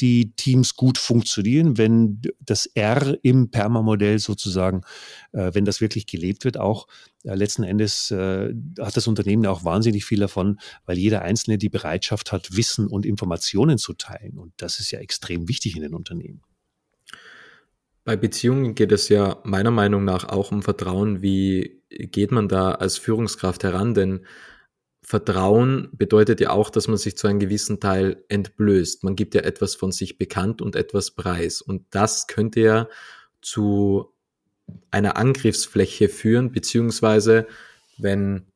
die 0.00 0.34
Teams 0.34 0.74
gut 0.74 0.98
funktionieren, 0.98 1.78
wenn 1.78 2.22
das 2.40 2.66
R 2.66 3.16
im 3.22 3.50
Perma-Modell 3.50 4.18
sozusagen, 4.18 4.82
äh, 5.32 5.50
wenn 5.54 5.64
das 5.64 5.80
wirklich 5.80 6.06
gelebt 6.06 6.44
wird, 6.44 6.58
auch 6.58 6.86
äh, 7.24 7.34
letzten 7.34 7.62
Endes 7.62 8.10
äh, 8.10 8.54
hat 8.80 8.96
das 8.96 9.06
Unternehmen 9.06 9.46
auch 9.46 9.64
wahnsinnig 9.64 10.04
viel 10.04 10.20
davon, 10.20 10.58
weil 10.86 10.98
jeder 10.98 11.22
Einzelne 11.22 11.58
die 11.58 11.68
Bereitschaft 11.68 12.32
hat, 12.32 12.56
Wissen 12.56 12.86
und 12.86 13.06
Informationen 13.06 13.78
zu 13.78 13.92
teilen. 13.92 14.38
Und 14.38 14.52
das 14.56 14.80
ist 14.80 14.90
ja 14.90 14.98
extrem 14.98 15.48
wichtig 15.48 15.76
in 15.76 15.82
den 15.82 15.94
Unternehmen. 15.94 16.42
Bei 18.04 18.16
Beziehungen 18.16 18.74
geht 18.74 18.90
es 18.90 19.08
ja 19.08 19.38
meiner 19.44 19.70
Meinung 19.70 20.04
nach 20.04 20.28
auch 20.28 20.50
um 20.50 20.62
Vertrauen. 20.62 21.22
Wie 21.22 21.82
geht 21.88 22.32
man 22.32 22.48
da 22.48 22.72
als 22.72 22.98
Führungskraft 22.98 23.62
heran? 23.62 23.94
Denn 23.94 24.26
Vertrauen 25.12 25.90
bedeutet 25.92 26.40
ja 26.40 26.52
auch, 26.52 26.70
dass 26.70 26.88
man 26.88 26.96
sich 26.96 27.18
zu 27.18 27.26
einem 27.26 27.38
gewissen 27.38 27.80
Teil 27.80 28.24
entblößt. 28.30 29.04
Man 29.04 29.14
gibt 29.14 29.34
ja 29.34 29.42
etwas 29.42 29.74
von 29.74 29.92
sich 29.92 30.16
bekannt 30.16 30.62
und 30.62 30.74
etwas 30.74 31.10
preis. 31.10 31.60
Und 31.60 31.84
das 31.90 32.28
könnte 32.28 32.60
ja 32.60 32.88
zu 33.42 34.14
einer 34.90 35.18
Angriffsfläche 35.18 36.08
führen, 36.08 36.50
beziehungsweise 36.50 37.46
wenn 37.98 38.46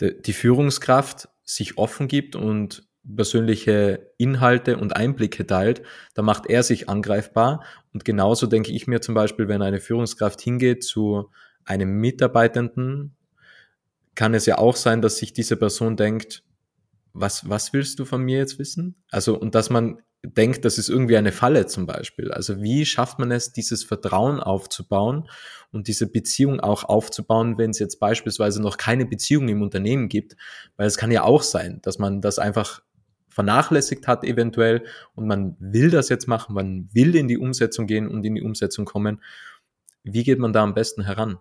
die 0.00 0.32
Führungskraft 0.32 1.28
sich 1.44 1.78
offen 1.78 2.08
gibt 2.08 2.34
und 2.34 2.88
persönliche 3.06 4.12
Inhalte 4.18 4.76
und 4.76 4.96
Einblicke 4.96 5.46
teilt, 5.46 5.82
dann 6.14 6.24
macht 6.24 6.46
er 6.46 6.64
sich 6.64 6.88
angreifbar. 6.88 7.62
Und 7.92 8.04
genauso 8.04 8.48
denke 8.48 8.72
ich 8.72 8.88
mir 8.88 9.00
zum 9.00 9.14
Beispiel, 9.14 9.46
wenn 9.46 9.62
eine 9.62 9.78
Führungskraft 9.78 10.40
hingeht 10.40 10.82
zu 10.82 11.30
einem 11.64 12.00
Mitarbeitenden 12.00 13.14
kann 14.14 14.34
es 14.34 14.46
ja 14.46 14.58
auch 14.58 14.76
sein, 14.76 15.02
dass 15.02 15.18
sich 15.18 15.32
diese 15.32 15.56
Person 15.56 15.96
denkt, 15.96 16.44
was, 17.14 17.48
was 17.48 17.72
willst 17.72 17.98
du 17.98 18.04
von 18.04 18.22
mir 18.22 18.38
jetzt 18.38 18.58
wissen? 18.58 18.96
Also, 19.10 19.38
und 19.38 19.54
dass 19.54 19.70
man 19.70 19.98
denkt, 20.24 20.64
das 20.64 20.78
ist 20.78 20.88
irgendwie 20.88 21.16
eine 21.16 21.32
Falle 21.32 21.66
zum 21.66 21.84
Beispiel. 21.84 22.30
Also 22.30 22.62
wie 22.62 22.86
schafft 22.86 23.18
man 23.18 23.32
es, 23.32 23.52
dieses 23.52 23.82
Vertrauen 23.82 24.38
aufzubauen 24.40 25.28
und 25.72 25.88
diese 25.88 26.06
Beziehung 26.06 26.60
auch 26.60 26.84
aufzubauen, 26.84 27.58
wenn 27.58 27.70
es 27.70 27.80
jetzt 27.80 27.98
beispielsweise 27.98 28.62
noch 28.62 28.76
keine 28.76 29.04
Beziehung 29.04 29.48
im 29.48 29.62
Unternehmen 29.62 30.08
gibt? 30.08 30.36
Weil 30.76 30.86
es 30.86 30.96
kann 30.96 31.10
ja 31.10 31.24
auch 31.24 31.42
sein, 31.42 31.80
dass 31.82 31.98
man 31.98 32.20
das 32.20 32.38
einfach 32.38 32.82
vernachlässigt 33.30 34.06
hat 34.06 34.24
eventuell 34.24 34.84
und 35.14 35.26
man 35.26 35.56
will 35.58 35.90
das 35.90 36.08
jetzt 36.08 36.28
machen, 36.28 36.54
man 36.54 36.88
will 36.92 37.16
in 37.16 37.28
die 37.28 37.38
Umsetzung 37.38 37.86
gehen 37.86 38.06
und 38.06 38.24
in 38.24 38.34
die 38.34 38.42
Umsetzung 38.42 38.84
kommen. 38.84 39.22
Wie 40.04 40.22
geht 40.22 40.38
man 40.38 40.52
da 40.52 40.62
am 40.62 40.74
besten 40.74 41.04
heran? 41.04 41.38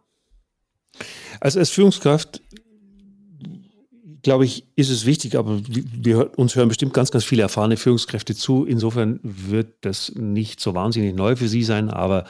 Also 1.40 1.60
als 1.60 1.70
Führungskraft 1.70 2.42
glaube 4.24 4.46
ich, 4.46 4.66
ist 4.76 4.90
es 4.90 5.06
wichtig, 5.06 5.38
aber 5.38 5.62
wir, 5.66 6.38
uns 6.38 6.56
hören 6.56 6.68
bestimmt 6.68 6.94
ganz, 6.94 7.12
ganz 7.12 7.24
viele 7.24 7.42
erfahrene 7.42 7.78
Führungskräfte 7.78 8.36
zu. 8.36 8.66
Insofern 8.66 9.20
wird 9.24 9.74
das 9.82 10.14
nicht 10.16 10.60
so 10.60 10.74
wahnsinnig 10.74 11.16
neu 11.16 11.36
für 11.36 11.48
Sie 11.48 11.64
sein, 11.64 11.90
aber 11.90 12.26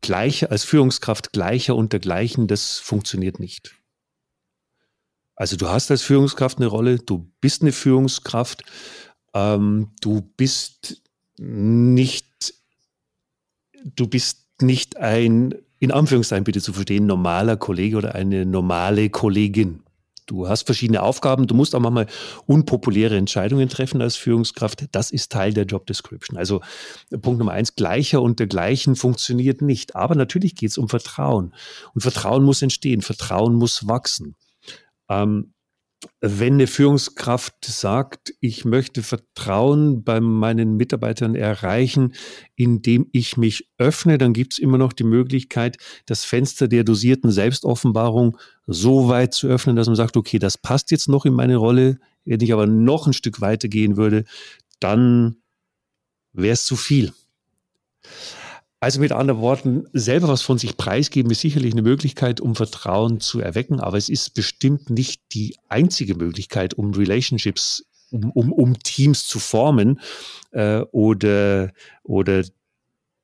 gleich, 0.00 0.50
als 0.50 0.64
Führungskraft 0.64 1.32
gleicher 1.32 1.76
und 1.76 1.92
dergleichen, 1.92 2.46
das 2.46 2.78
funktioniert 2.78 3.40
nicht. 3.40 3.74
Also 5.34 5.56
du 5.56 5.68
hast 5.68 5.90
als 5.90 6.02
Führungskraft 6.02 6.58
eine 6.58 6.66
Rolle, 6.66 6.98
du 6.98 7.30
bist 7.40 7.60
eine 7.60 7.72
Führungskraft, 7.72 8.62
ähm, 9.34 9.90
du 10.00 10.22
bist 10.22 11.02
nicht, 11.36 12.54
du 13.84 14.06
bist 14.06 14.62
nicht 14.62 14.96
ein, 14.96 15.54
in 15.78 15.92
Anführungszeichen 15.92 16.44
bitte 16.44 16.62
zu 16.62 16.72
verstehen, 16.72 17.04
normaler 17.04 17.58
Kollege 17.58 17.98
oder 17.98 18.14
eine 18.14 18.46
normale 18.46 19.10
Kollegin. 19.10 19.82
Du 20.26 20.48
hast 20.48 20.66
verschiedene 20.66 21.02
Aufgaben, 21.02 21.46
du 21.46 21.54
musst 21.54 21.74
auch 21.74 21.80
manchmal 21.80 22.06
unpopuläre 22.46 23.16
Entscheidungen 23.16 23.68
treffen 23.68 24.02
als 24.02 24.16
Führungskraft. 24.16 24.86
Das 24.92 25.10
ist 25.10 25.32
Teil 25.32 25.52
der 25.54 25.64
Job 25.64 25.86
Description. 25.86 26.36
Also 26.36 26.60
Punkt 27.22 27.38
Nummer 27.38 27.52
eins, 27.52 27.76
gleicher 27.76 28.20
und 28.20 28.40
dergleichen 28.40 28.96
funktioniert 28.96 29.62
nicht. 29.62 29.94
Aber 29.94 30.16
natürlich 30.16 30.56
geht 30.56 30.70
es 30.70 30.78
um 30.78 30.88
Vertrauen. 30.88 31.54
Und 31.94 32.00
Vertrauen 32.00 32.44
muss 32.44 32.62
entstehen, 32.62 33.02
Vertrauen 33.02 33.54
muss 33.54 33.86
wachsen. 33.86 34.34
Ähm, 35.08 35.54
wenn 36.20 36.54
eine 36.54 36.66
Führungskraft 36.66 37.64
sagt, 37.64 38.34
ich 38.40 38.64
möchte 38.64 39.02
Vertrauen 39.02 40.04
bei 40.04 40.20
meinen 40.20 40.76
Mitarbeitern 40.76 41.34
erreichen, 41.34 42.14
indem 42.54 43.08
ich 43.12 43.36
mich 43.36 43.70
öffne, 43.78 44.18
dann 44.18 44.32
gibt 44.32 44.54
es 44.54 44.58
immer 44.58 44.78
noch 44.78 44.92
die 44.92 45.04
Möglichkeit, 45.04 45.78
das 46.04 46.24
Fenster 46.24 46.68
der 46.68 46.84
dosierten 46.84 47.30
Selbstoffenbarung 47.30 48.38
so 48.66 49.08
weit 49.08 49.34
zu 49.34 49.46
öffnen, 49.46 49.76
dass 49.76 49.86
man 49.86 49.96
sagt, 49.96 50.16
okay, 50.16 50.38
das 50.38 50.58
passt 50.58 50.90
jetzt 50.90 51.08
noch 51.08 51.24
in 51.24 51.34
meine 51.34 51.56
Rolle. 51.56 51.98
Wenn 52.24 52.40
ich 52.40 52.52
aber 52.52 52.66
noch 52.66 53.06
ein 53.06 53.12
Stück 53.12 53.40
weiter 53.40 53.68
gehen 53.68 53.96
würde, 53.96 54.24
dann 54.80 55.36
wäre 56.32 56.54
es 56.54 56.64
zu 56.66 56.76
viel. 56.76 57.12
Also 58.86 59.00
mit 59.00 59.10
anderen 59.10 59.40
Worten, 59.40 59.88
selber 59.94 60.28
was 60.28 60.42
von 60.42 60.58
sich 60.58 60.76
preisgeben 60.76 61.32
ist 61.32 61.40
sicherlich 61.40 61.72
eine 61.72 61.82
Möglichkeit, 61.82 62.40
um 62.40 62.54
Vertrauen 62.54 63.18
zu 63.18 63.40
erwecken, 63.40 63.80
aber 63.80 63.96
es 63.96 64.08
ist 64.08 64.32
bestimmt 64.34 64.90
nicht 64.90 65.22
die 65.32 65.56
einzige 65.68 66.14
Möglichkeit, 66.14 66.74
um 66.74 66.94
Relationships, 66.94 67.84
um, 68.12 68.30
um, 68.30 68.52
um 68.52 68.78
Teams 68.78 69.26
zu 69.26 69.40
formen 69.40 69.98
äh, 70.52 70.82
oder, 70.92 71.72
oder 72.04 72.44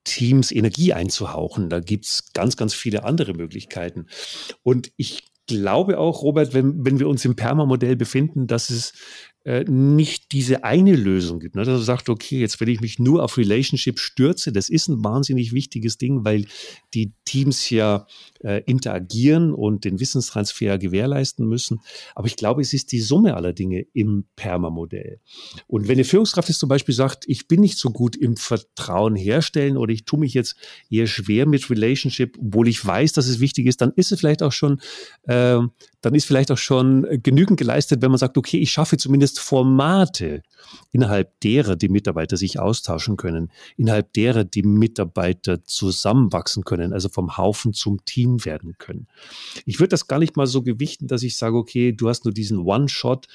Teams 0.02 0.50
Energie 0.50 0.94
einzuhauchen. 0.94 1.68
Da 1.68 1.78
gibt's 1.78 2.32
ganz, 2.32 2.56
ganz 2.56 2.74
viele 2.74 3.04
andere 3.04 3.32
Möglichkeiten. 3.32 4.06
Und 4.64 4.90
ich 4.96 5.30
glaube 5.46 6.00
auch, 6.00 6.22
Robert, 6.22 6.54
wenn, 6.54 6.84
wenn 6.84 6.98
wir 6.98 7.06
uns 7.06 7.24
im 7.24 7.36
Perma-Modell 7.36 7.94
befinden, 7.94 8.48
dass 8.48 8.68
es 8.68 8.94
nicht 9.44 10.32
diese 10.32 10.62
eine 10.62 10.94
Lösung 10.94 11.40
gibt. 11.40 11.56
Ne? 11.56 11.64
Dass 11.64 11.80
er 11.80 11.84
sagt, 11.84 12.08
okay, 12.08 12.38
jetzt 12.38 12.60
wenn 12.60 12.68
ich 12.68 12.80
mich 12.80 12.98
nur 12.98 13.24
auf 13.24 13.38
Relationship 13.38 13.98
stürze, 13.98 14.52
das 14.52 14.68
ist 14.68 14.88
ein 14.88 15.02
wahnsinnig 15.02 15.52
wichtiges 15.52 15.98
Ding, 15.98 16.24
weil 16.24 16.46
die 16.94 17.12
Teams 17.24 17.68
ja 17.70 18.06
äh, 18.44 18.62
interagieren 18.66 19.52
und 19.52 19.84
den 19.84 19.98
Wissenstransfer 19.98 20.78
gewährleisten 20.78 21.46
müssen. 21.48 21.80
Aber 22.14 22.26
ich 22.26 22.36
glaube, 22.36 22.60
es 22.60 22.72
ist 22.72 22.92
die 22.92 23.00
Summe 23.00 23.34
aller 23.34 23.52
Dinge 23.52 23.84
im 23.94 24.26
Perma-Modell. 24.36 25.18
Und 25.66 25.88
wenn 25.88 25.94
eine 25.94 26.04
Führungskraft 26.04 26.48
jetzt 26.48 26.60
zum 26.60 26.68
Beispiel 26.68 26.94
sagt, 26.94 27.24
ich 27.26 27.48
bin 27.48 27.60
nicht 27.60 27.78
so 27.78 27.90
gut 27.90 28.14
im 28.16 28.36
Vertrauen 28.36 29.16
herstellen 29.16 29.76
oder 29.76 29.92
ich 29.92 30.04
tue 30.04 30.20
mich 30.20 30.34
jetzt 30.34 30.56
eher 30.88 31.06
schwer 31.06 31.46
mit 31.46 31.68
Relationship, 31.68 32.36
obwohl 32.38 32.68
ich 32.68 32.84
weiß, 32.84 33.12
dass 33.12 33.26
es 33.26 33.40
wichtig 33.40 33.66
ist, 33.66 33.80
dann 33.80 33.92
ist 33.96 34.12
es 34.12 34.20
vielleicht 34.20 34.42
auch 34.42 34.52
schon, 34.52 34.80
äh, 35.24 35.58
dann 36.00 36.14
ist 36.14 36.26
vielleicht 36.26 36.50
auch 36.50 36.58
schon 36.58 37.06
genügend 37.22 37.58
geleistet, 37.58 38.02
wenn 38.02 38.10
man 38.10 38.18
sagt, 38.18 38.38
okay, 38.38 38.58
ich 38.58 38.70
schaffe 38.70 38.96
zumindest 38.96 39.31
Formate, 39.38 40.42
innerhalb 40.90 41.40
derer 41.40 41.76
die 41.76 41.88
Mitarbeiter 41.88 42.36
sich 42.36 42.58
austauschen 42.58 43.16
können, 43.16 43.50
innerhalb 43.76 44.12
derer 44.12 44.44
die 44.44 44.62
Mitarbeiter 44.62 45.64
zusammenwachsen 45.64 46.64
können, 46.64 46.92
also 46.92 47.08
vom 47.08 47.36
Haufen 47.36 47.72
zum 47.72 48.04
Team 48.04 48.44
werden 48.44 48.76
können. 48.78 49.06
Ich 49.66 49.80
würde 49.80 49.90
das 49.90 50.06
gar 50.06 50.18
nicht 50.18 50.36
mal 50.36 50.46
so 50.46 50.62
gewichten, 50.62 51.06
dass 51.06 51.22
ich 51.22 51.36
sage, 51.36 51.56
okay, 51.56 51.92
du 51.92 52.08
hast 52.08 52.24
nur 52.24 52.34
diesen 52.34 52.58
One-Shot 52.58 53.26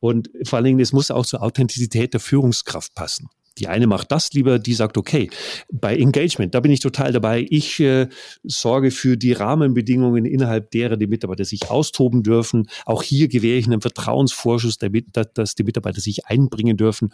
und 0.00 0.30
vor 0.44 0.58
allen 0.58 0.66
Dingen, 0.66 0.80
es 0.80 0.92
muss 0.92 1.10
auch 1.10 1.26
zur 1.26 1.42
Authentizität 1.42 2.12
der 2.12 2.20
Führungskraft 2.20 2.94
passen. 2.94 3.28
Die 3.58 3.68
eine 3.68 3.86
macht 3.86 4.10
das 4.10 4.32
lieber, 4.32 4.58
die 4.58 4.74
sagt, 4.74 4.98
okay, 4.98 5.30
bei 5.72 5.96
Engagement, 5.96 6.54
da 6.54 6.60
bin 6.60 6.72
ich 6.72 6.80
total 6.80 7.12
dabei. 7.12 7.46
Ich 7.48 7.78
äh, 7.80 8.08
sorge 8.42 8.90
für 8.90 9.16
die 9.16 9.32
Rahmenbedingungen, 9.32 10.24
innerhalb 10.24 10.70
derer 10.70 10.96
die 10.96 11.06
Mitarbeiter 11.06 11.44
sich 11.44 11.70
austoben 11.70 12.22
dürfen. 12.22 12.68
Auch 12.84 13.02
hier 13.02 13.28
gewähre 13.28 13.58
ich 13.58 13.66
einen 13.66 13.80
Vertrauensvorschuss, 13.80 14.78
damit, 14.78 15.06
dass 15.34 15.54
die 15.54 15.62
Mitarbeiter 15.62 16.00
sich 16.00 16.26
einbringen 16.26 16.76
dürfen, 16.76 17.12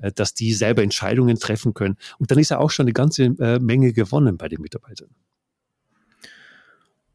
äh, 0.00 0.10
dass 0.12 0.34
die 0.34 0.52
selber 0.52 0.82
Entscheidungen 0.82 1.38
treffen 1.38 1.74
können. 1.74 1.96
Und 2.18 2.30
dann 2.30 2.38
ist 2.38 2.50
ja 2.50 2.58
auch 2.58 2.70
schon 2.70 2.84
eine 2.84 2.92
ganze 2.92 3.24
äh, 3.24 3.58
Menge 3.58 3.92
gewonnen 3.92 4.36
bei 4.36 4.48
den 4.48 4.60
Mitarbeitern. 4.60 5.10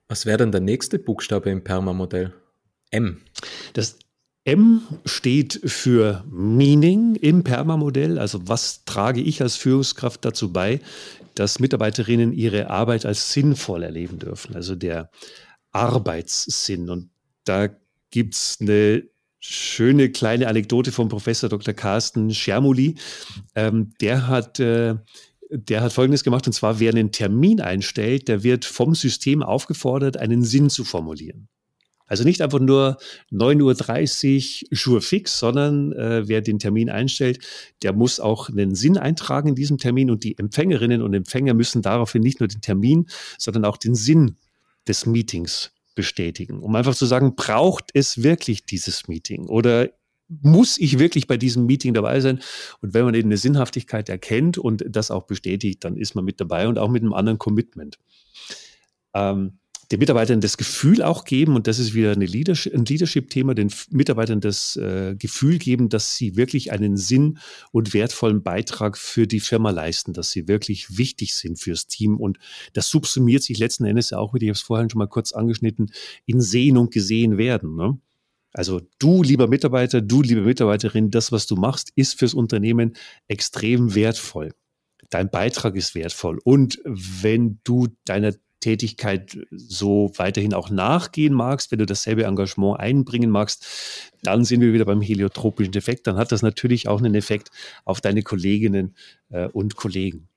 Was 0.08 0.26
wäre 0.26 0.40
denn 0.40 0.52
der 0.52 0.62
nächste 0.62 1.00
Buchstabe 1.00 1.50
im 1.50 1.64
Perma-Modell? 1.64 2.34
M. 2.90 3.22
Das 3.74 3.98
M 4.44 4.82
steht 5.06 5.62
für 5.66 6.24
Meaning 6.30 7.16
im 7.16 7.44
Perma-Modell. 7.44 8.18
Also 8.18 8.48
was 8.48 8.86
trage 8.86 9.22
ich 9.22 9.42
als 9.42 9.56
Führungskraft 9.56 10.26
dazu 10.26 10.52
bei, 10.52 10.80
dass 11.36 11.60
Mitarbeiterinnen 11.60 12.34
ihre 12.34 12.70
Arbeit 12.70 13.06
als 13.06 13.34
sinnvoll 13.34 13.84
erleben 13.84 14.20
dürfen? 14.20 14.56
Also 14.56 14.76
der 14.76 15.12
Arbeitssinn. 15.72 16.90
Und 16.90 17.10
Da 17.46 17.70
gibt 18.10 18.34
es 18.34 18.58
eine 18.60 19.04
schöne 19.40 20.12
kleine 20.12 20.48
Anekdote 20.48 20.92
vom 20.92 21.10
Professor 21.10 21.50
Dr. 21.50 21.74
Carsten 21.74 22.34
Schermuli. 22.34 22.96
Ähm, 23.56 23.94
der 24.02 24.28
hat 24.28 24.60
äh, 24.60 24.96
der 25.54 25.82
hat 25.82 25.92
Folgendes 25.92 26.24
gemacht, 26.24 26.48
und 26.48 26.54
zwar, 26.54 26.80
wer 26.80 26.92
einen 26.92 27.12
Termin 27.12 27.60
einstellt, 27.60 28.30
der 28.30 28.42
wird 28.44 28.64
vom 28.64 28.96
System 28.96 29.44
aufgefordert, 29.44 30.16
einen 30.16 30.46
Sinn 30.46 30.70
zu 30.70 30.86
formulieren. 30.86 31.50
Also 32.12 32.26
nicht 32.26 32.41
einfach 32.41 32.60
nur 32.60 32.97
9.30 33.32 34.63
Uhr 34.69 34.76
Schuhe 34.76 35.00
fix, 35.00 35.39
sondern 35.39 35.93
äh, 35.93 36.28
wer 36.28 36.41
den 36.41 36.60
Termin 36.60 36.89
einstellt, 36.89 37.39
der 37.84 37.93
muss 37.93 38.19
auch 38.19 38.50
einen 38.50 38.76
Sinn 38.76 38.97
eintragen 38.97 39.47
in 39.47 39.56
diesem 39.56 39.78
Termin 39.78 40.12
und 40.12 40.26
die 40.26 40.38
Empfängerinnen 40.38 41.02
und 41.02 41.13
Empfänger 41.13 41.54
müssen 41.54 41.82
daraufhin 41.82 42.21
nicht 42.21 42.41
nur 42.41 42.50
den 42.50 42.60
Termin, 42.60 43.08
sondern 43.38 43.63
auch 43.63 43.78
den 43.78 43.95
Sinn 43.95 44.36
des 44.89 45.06
Meetings 45.06 45.71
bestätigen, 45.95 46.60
um 46.60 46.76
einfach 46.76 46.95
zu 46.95 47.06
sagen, 47.06 47.38
braucht 47.38 47.91
es 47.93 48.21
wirklich 48.21 48.65
dieses 48.65 49.08
Meeting 49.08 49.45
oder 49.45 49.88
muss 50.28 50.78
ich 50.80 51.00
wirklich 51.00 51.28
bei 51.28 51.38
diesem 51.38 51.65
Meeting 51.65 51.93
dabei 51.93 52.19
sein? 52.19 52.41
Und 52.82 52.93
wenn 52.93 53.06
man 53.06 53.13
eben 53.13 53.30
eine 53.30 53.38
Sinnhaftigkeit 53.38 54.10
erkennt 54.10 54.58
und 54.58 54.84
das 54.86 55.12
auch 55.12 55.24
bestätigt, 55.24 55.86
dann 55.86 55.95
ist 55.95 56.15
man 56.15 56.26
mit 56.26 56.41
dabei 56.41 56.67
und 56.67 56.78
auch 56.78 56.89
mit 56.89 57.04
einem 57.04 57.13
anderen 57.13 57.39
Commitment. 57.39 58.00
Ähm, 59.13 59.61
den 59.92 60.00
Mitarbeitern 60.00 60.40
das 60.40 60.58
Gefühl 60.58 61.04
auch 61.04 61.26
geben, 61.26 61.56
und 61.56 61.68
das 61.68 61.78
ist 61.78 61.94
wieder 61.94 62.16
Leadership, 62.16 62.74
ein 62.74 62.86
Leadership-Thema, 62.86 63.54
den 63.54 63.72
Mitarbeitern 63.90 64.40
das 64.40 64.78
äh, 64.78 65.16
Gefühl 65.18 65.58
geben, 65.58 65.90
dass 65.90 66.16
sie 66.16 66.38
wirklich 66.38 66.72
einen 66.72 66.96
Sinn 66.96 67.40
und 67.72 67.94
wertvollen 67.94 68.42
Beitrag 68.42 68.98
für 68.98 69.28
die 69.28 69.42
Firma 69.42 69.72
leisten, 69.72 70.14
dass 70.14 70.32
sie 70.32 70.48
wirklich 70.48 70.98
wichtig 70.98 71.36
sind 71.36 71.60
fürs 71.60 71.88
Team. 71.88 72.18
Und 72.18 72.38
das 72.74 72.90
subsumiert 72.90 73.44
sich 73.44 73.60
letzten 73.60 73.84
Endes 73.86 74.14
auch 74.14 74.34
wieder, 74.34 74.44
ich 74.44 74.50
habe 74.50 74.58
es 74.58 74.62
vorhin 74.62 74.90
schon 74.90 75.00
mal 75.00 75.08
kurz 75.08 75.34
angeschnitten, 75.34 75.92
in 76.26 76.40
Sehen 76.40 76.78
und 76.78 76.92
Gesehen 76.92 77.38
werden. 77.38 77.76
Ne? 77.76 78.00
Also 78.54 78.82
du, 79.00 79.24
lieber 79.24 79.48
Mitarbeiter, 79.48 80.02
du, 80.02 80.22
liebe 80.22 80.42
Mitarbeiterin, 80.42 81.12
das, 81.12 81.34
was 81.34 81.48
du 81.48 81.56
machst, 81.56 81.92
ist 81.96 82.18
fürs 82.18 82.34
Unternehmen 82.34 82.94
extrem 83.28 83.94
wertvoll. 83.94 84.54
Dein 85.10 85.30
Beitrag 85.30 85.76
ist 85.76 85.96
wertvoll. 85.96 86.40
Und 86.46 86.82
wenn 86.86 87.60
du 87.66 87.88
deiner 88.06 88.34
Tätigkeit 88.62 89.38
so 89.52 90.12
weiterhin 90.15 90.54
auch 90.54 90.69
nachgehen 90.69 91.34
magst, 91.34 91.71
wenn 91.71 91.80
du 91.80 91.86
dasselbe 91.86 92.24
Engagement 92.24 92.80
einbringen 92.80 93.30
magst, 93.30 93.67
dann 94.24 94.45
sind 94.45 94.62
wir 94.62 94.71
wieder 94.71 94.86
beim 94.86 95.02
heliotropischen 95.02 95.74
Effekt. 95.74 96.08
Dann 96.08 96.15
hat 96.15 96.32
das 96.32 96.41
natürlich 96.41 96.88
auch 96.88 97.00
einen 97.00 97.15
Effekt 97.15 97.52
auf 97.84 98.00
deine 98.00 98.21
Kolleginnen 98.24 98.95
äh, 99.30 99.47
und 99.47 99.76
Kollegen. 99.76 100.30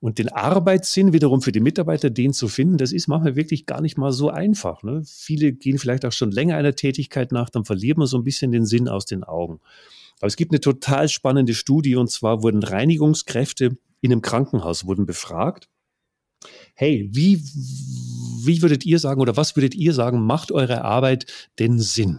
Und 0.00 0.18
den 0.18 0.28
Arbeitssinn 0.28 1.12
wiederum 1.12 1.40
für 1.40 1.52
die 1.52 1.60
Mitarbeiter, 1.60 2.10
den 2.10 2.32
zu 2.32 2.48
finden, 2.48 2.76
das 2.76 2.92
ist 2.92 3.08
manchmal 3.08 3.36
wirklich 3.36 3.66
gar 3.66 3.80
nicht 3.80 3.96
mal 3.96 4.12
so 4.12 4.30
einfach. 4.30 4.82
Ne? 4.82 5.02
Viele 5.06 5.52
gehen 5.52 5.78
vielleicht 5.78 6.04
auch 6.04 6.12
schon 6.12 6.30
länger 6.30 6.56
einer 6.56 6.74
Tätigkeit 6.74 7.32
nach, 7.32 7.50
dann 7.50 7.64
verliert 7.64 7.98
man 7.98 8.06
so 8.06 8.18
ein 8.18 8.24
bisschen 8.24 8.52
den 8.52 8.66
Sinn 8.66 8.88
aus 8.88 9.06
den 9.06 9.24
Augen. 9.24 9.60
Aber 10.18 10.26
es 10.26 10.36
gibt 10.36 10.52
eine 10.52 10.60
total 10.60 11.08
spannende 11.08 11.54
Studie 11.54 11.96
und 11.96 12.10
zwar 12.10 12.42
wurden 12.42 12.62
Reinigungskräfte 12.62 13.76
in 14.00 14.12
einem 14.12 14.22
Krankenhaus 14.22 14.86
wurden 14.86 15.06
befragt. 15.06 15.68
Hey, 16.74 17.08
wie, 17.12 17.40
wie 18.44 18.62
würdet 18.62 18.84
ihr 18.84 18.98
sagen 18.98 19.20
oder 19.20 19.36
was 19.36 19.56
würdet 19.56 19.74
ihr 19.74 19.94
sagen, 19.94 20.20
macht 20.20 20.52
eure 20.52 20.82
Arbeit 20.82 21.26
denn 21.58 21.78
Sinn? 21.78 22.18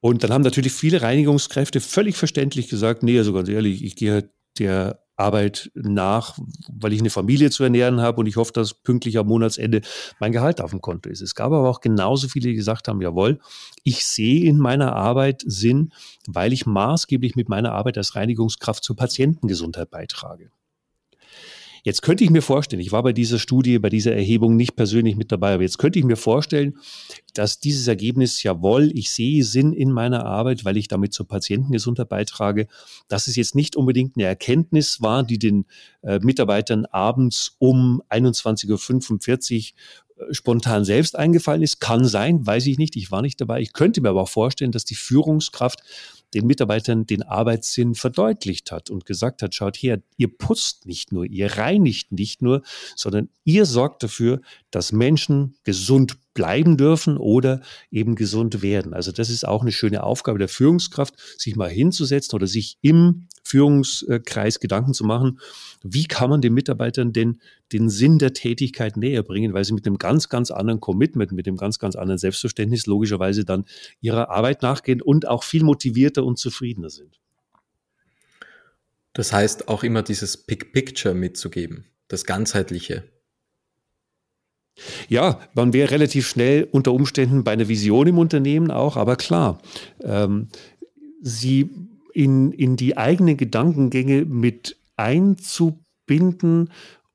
Und 0.00 0.22
dann 0.22 0.32
haben 0.32 0.42
natürlich 0.42 0.72
viele 0.72 1.02
Reinigungskräfte 1.02 1.80
völlig 1.80 2.16
verständlich 2.16 2.68
gesagt, 2.68 3.02
nee, 3.02 3.18
also 3.18 3.32
ganz 3.32 3.48
ehrlich, 3.48 3.84
ich 3.84 3.96
gehe 3.96 4.30
der 4.58 5.00
Arbeit 5.16 5.70
nach, 5.74 6.38
weil 6.68 6.92
ich 6.92 7.00
eine 7.00 7.10
Familie 7.10 7.50
zu 7.50 7.64
ernähren 7.64 8.00
habe 8.00 8.20
und 8.20 8.26
ich 8.26 8.36
hoffe, 8.36 8.52
dass 8.52 8.74
pünktlich 8.74 9.18
am 9.18 9.26
Monatsende 9.26 9.80
mein 10.20 10.32
Gehalt 10.32 10.60
auf 10.60 10.70
dem 10.70 10.82
Konto 10.82 11.08
ist. 11.08 11.22
Es 11.22 11.34
gab 11.34 11.52
aber 11.52 11.68
auch 11.68 11.80
genauso 11.80 12.28
viele, 12.28 12.50
die 12.50 12.54
gesagt 12.54 12.86
haben, 12.88 13.00
jawohl, 13.00 13.40
ich 13.82 14.04
sehe 14.04 14.44
in 14.44 14.58
meiner 14.58 14.94
Arbeit 14.94 15.42
Sinn, 15.46 15.92
weil 16.26 16.52
ich 16.52 16.66
maßgeblich 16.66 17.34
mit 17.34 17.48
meiner 17.48 17.72
Arbeit 17.72 17.96
als 17.96 18.14
Reinigungskraft 18.14 18.84
zur 18.84 18.96
Patientengesundheit 18.96 19.90
beitrage. 19.90 20.50
Jetzt 21.86 22.02
könnte 22.02 22.24
ich 22.24 22.30
mir 22.30 22.42
vorstellen, 22.42 22.80
ich 22.80 22.90
war 22.90 23.04
bei 23.04 23.12
dieser 23.12 23.38
Studie, 23.38 23.78
bei 23.78 23.90
dieser 23.90 24.12
Erhebung 24.12 24.56
nicht 24.56 24.74
persönlich 24.74 25.14
mit 25.14 25.30
dabei, 25.30 25.54
aber 25.54 25.62
jetzt 25.62 25.78
könnte 25.78 26.00
ich 26.00 26.04
mir 26.04 26.16
vorstellen, 26.16 26.76
dass 27.32 27.60
dieses 27.60 27.86
Ergebnis, 27.86 28.42
jawohl, 28.42 28.90
ich 28.92 29.10
sehe 29.10 29.44
Sinn 29.44 29.72
in 29.72 29.92
meiner 29.92 30.26
Arbeit, 30.26 30.64
weil 30.64 30.76
ich 30.78 30.88
damit 30.88 31.12
zur 31.12 31.28
Patientengesundheit 31.28 32.08
beitrage, 32.08 32.66
dass 33.06 33.28
es 33.28 33.36
jetzt 33.36 33.54
nicht 33.54 33.76
unbedingt 33.76 34.16
eine 34.16 34.26
Erkenntnis 34.26 35.00
war, 35.00 35.22
die 35.22 35.38
den 35.38 35.64
äh, 36.02 36.18
Mitarbeitern 36.18 36.86
abends 36.86 37.54
um 37.60 38.02
21.45 38.10 39.74
Uhr 40.18 40.28
äh, 40.28 40.34
spontan 40.34 40.84
selbst 40.84 41.14
eingefallen 41.14 41.62
ist. 41.62 41.78
Kann 41.78 42.04
sein, 42.04 42.44
weiß 42.44 42.66
ich 42.66 42.78
nicht. 42.78 42.96
Ich 42.96 43.12
war 43.12 43.22
nicht 43.22 43.40
dabei. 43.40 43.60
Ich 43.60 43.72
könnte 43.72 44.00
mir 44.00 44.08
aber 44.08 44.22
auch 44.22 44.28
vorstellen, 44.28 44.72
dass 44.72 44.84
die 44.84 44.96
Führungskraft 44.96 45.84
den 46.36 46.46
Mitarbeitern 46.46 47.06
den 47.06 47.22
Arbeitssinn 47.22 47.94
verdeutlicht 47.94 48.70
hat 48.70 48.90
und 48.90 49.06
gesagt 49.06 49.42
hat, 49.42 49.54
schaut 49.54 49.76
her, 49.76 50.02
ihr 50.18 50.28
putzt 50.28 50.86
nicht 50.86 51.10
nur, 51.10 51.24
ihr 51.24 51.56
reinigt 51.56 52.12
nicht 52.12 52.42
nur, 52.42 52.62
sondern 52.94 53.30
ihr 53.44 53.64
sorgt 53.64 54.02
dafür, 54.02 54.42
dass 54.70 54.92
Menschen 54.92 55.56
gesund 55.64 56.18
bleiben 56.36 56.76
dürfen 56.76 57.16
oder 57.16 57.62
eben 57.90 58.14
gesund 58.14 58.62
werden. 58.62 58.94
Also 58.94 59.10
das 59.10 59.30
ist 59.30 59.48
auch 59.48 59.62
eine 59.62 59.72
schöne 59.72 60.04
Aufgabe 60.04 60.38
der 60.38 60.48
Führungskraft, 60.48 61.14
sich 61.40 61.56
mal 61.56 61.70
hinzusetzen 61.70 62.36
oder 62.36 62.46
sich 62.46 62.78
im 62.82 63.26
Führungskreis 63.42 64.60
Gedanken 64.60 64.92
zu 64.92 65.04
machen, 65.04 65.40
wie 65.82 66.06
kann 66.06 66.30
man 66.30 66.40
den 66.40 66.52
Mitarbeitern 66.52 67.12
denn 67.12 67.40
den 67.72 67.88
Sinn 67.88 68.18
der 68.18 68.32
Tätigkeit 68.32 68.96
näher 68.96 69.22
bringen, 69.22 69.54
weil 69.54 69.64
sie 69.64 69.72
mit 69.72 69.86
einem 69.86 69.98
ganz, 69.98 70.28
ganz 70.28 70.50
anderen 70.50 70.80
Commitment, 70.80 71.32
mit 71.32 71.48
einem 71.48 71.56
ganz, 71.56 71.78
ganz 71.78 71.96
anderen 71.96 72.18
Selbstverständnis 72.18 72.86
logischerweise 72.86 73.44
dann 73.44 73.64
ihrer 74.00 74.30
Arbeit 74.30 74.62
nachgehen 74.62 75.00
und 75.00 75.26
auch 75.26 75.42
viel 75.42 75.64
motivierter 75.64 76.22
und 76.24 76.38
zufriedener 76.38 76.90
sind. 76.90 77.18
Das 79.14 79.32
heißt 79.32 79.68
auch 79.68 79.82
immer 79.82 80.02
dieses 80.02 80.36
Big 80.36 80.72
Picture 80.72 81.14
mitzugeben, 81.14 81.86
das 82.08 82.24
Ganzheitliche. 82.24 83.04
Ja, 85.08 85.40
man 85.54 85.72
wäre 85.72 85.90
relativ 85.90 86.28
schnell 86.28 86.68
unter 86.70 86.92
Umständen 86.92 87.44
bei 87.44 87.52
einer 87.52 87.68
Vision 87.68 88.06
im 88.06 88.18
Unternehmen 88.18 88.70
auch, 88.70 88.96
aber 88.96 89.16
klar, 89.16 89.58
ähm, 90.02 90.48
sie 91.22 91.70
in, 92.12 92.52
in 92.52 92.76
die 92.76 92.96
eigenen 92.96 93.36
Gedankengänge 93.36 94.24
mit 94.24 94.76
einzubinden 94.96 96.70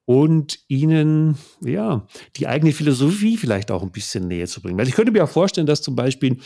und 0.06 0.60
ihnen 0.67 1.38
ja 1.63 2.06
die 2.36 2.47
eigene 2.47 2.74
Philosophie 2.74 3.38
vielleicht 3.38 3.71
auch 3.71 3.82
ein 3.82 3.91
bisschen 3.91 4.28
näher 4.28 4.47
zu 4.47 4.62
bringen. 4.62 4.78
Weil 4.78 4.88
ich 4.88 4.93
könnte 4.93 5.12
mir 5.12 5.24
auch 5.24 5.30
vorstellen, 5.30 5.67
dass 5.67 5.82
zum 5.82 5.95
Beispiel 5.95 6.38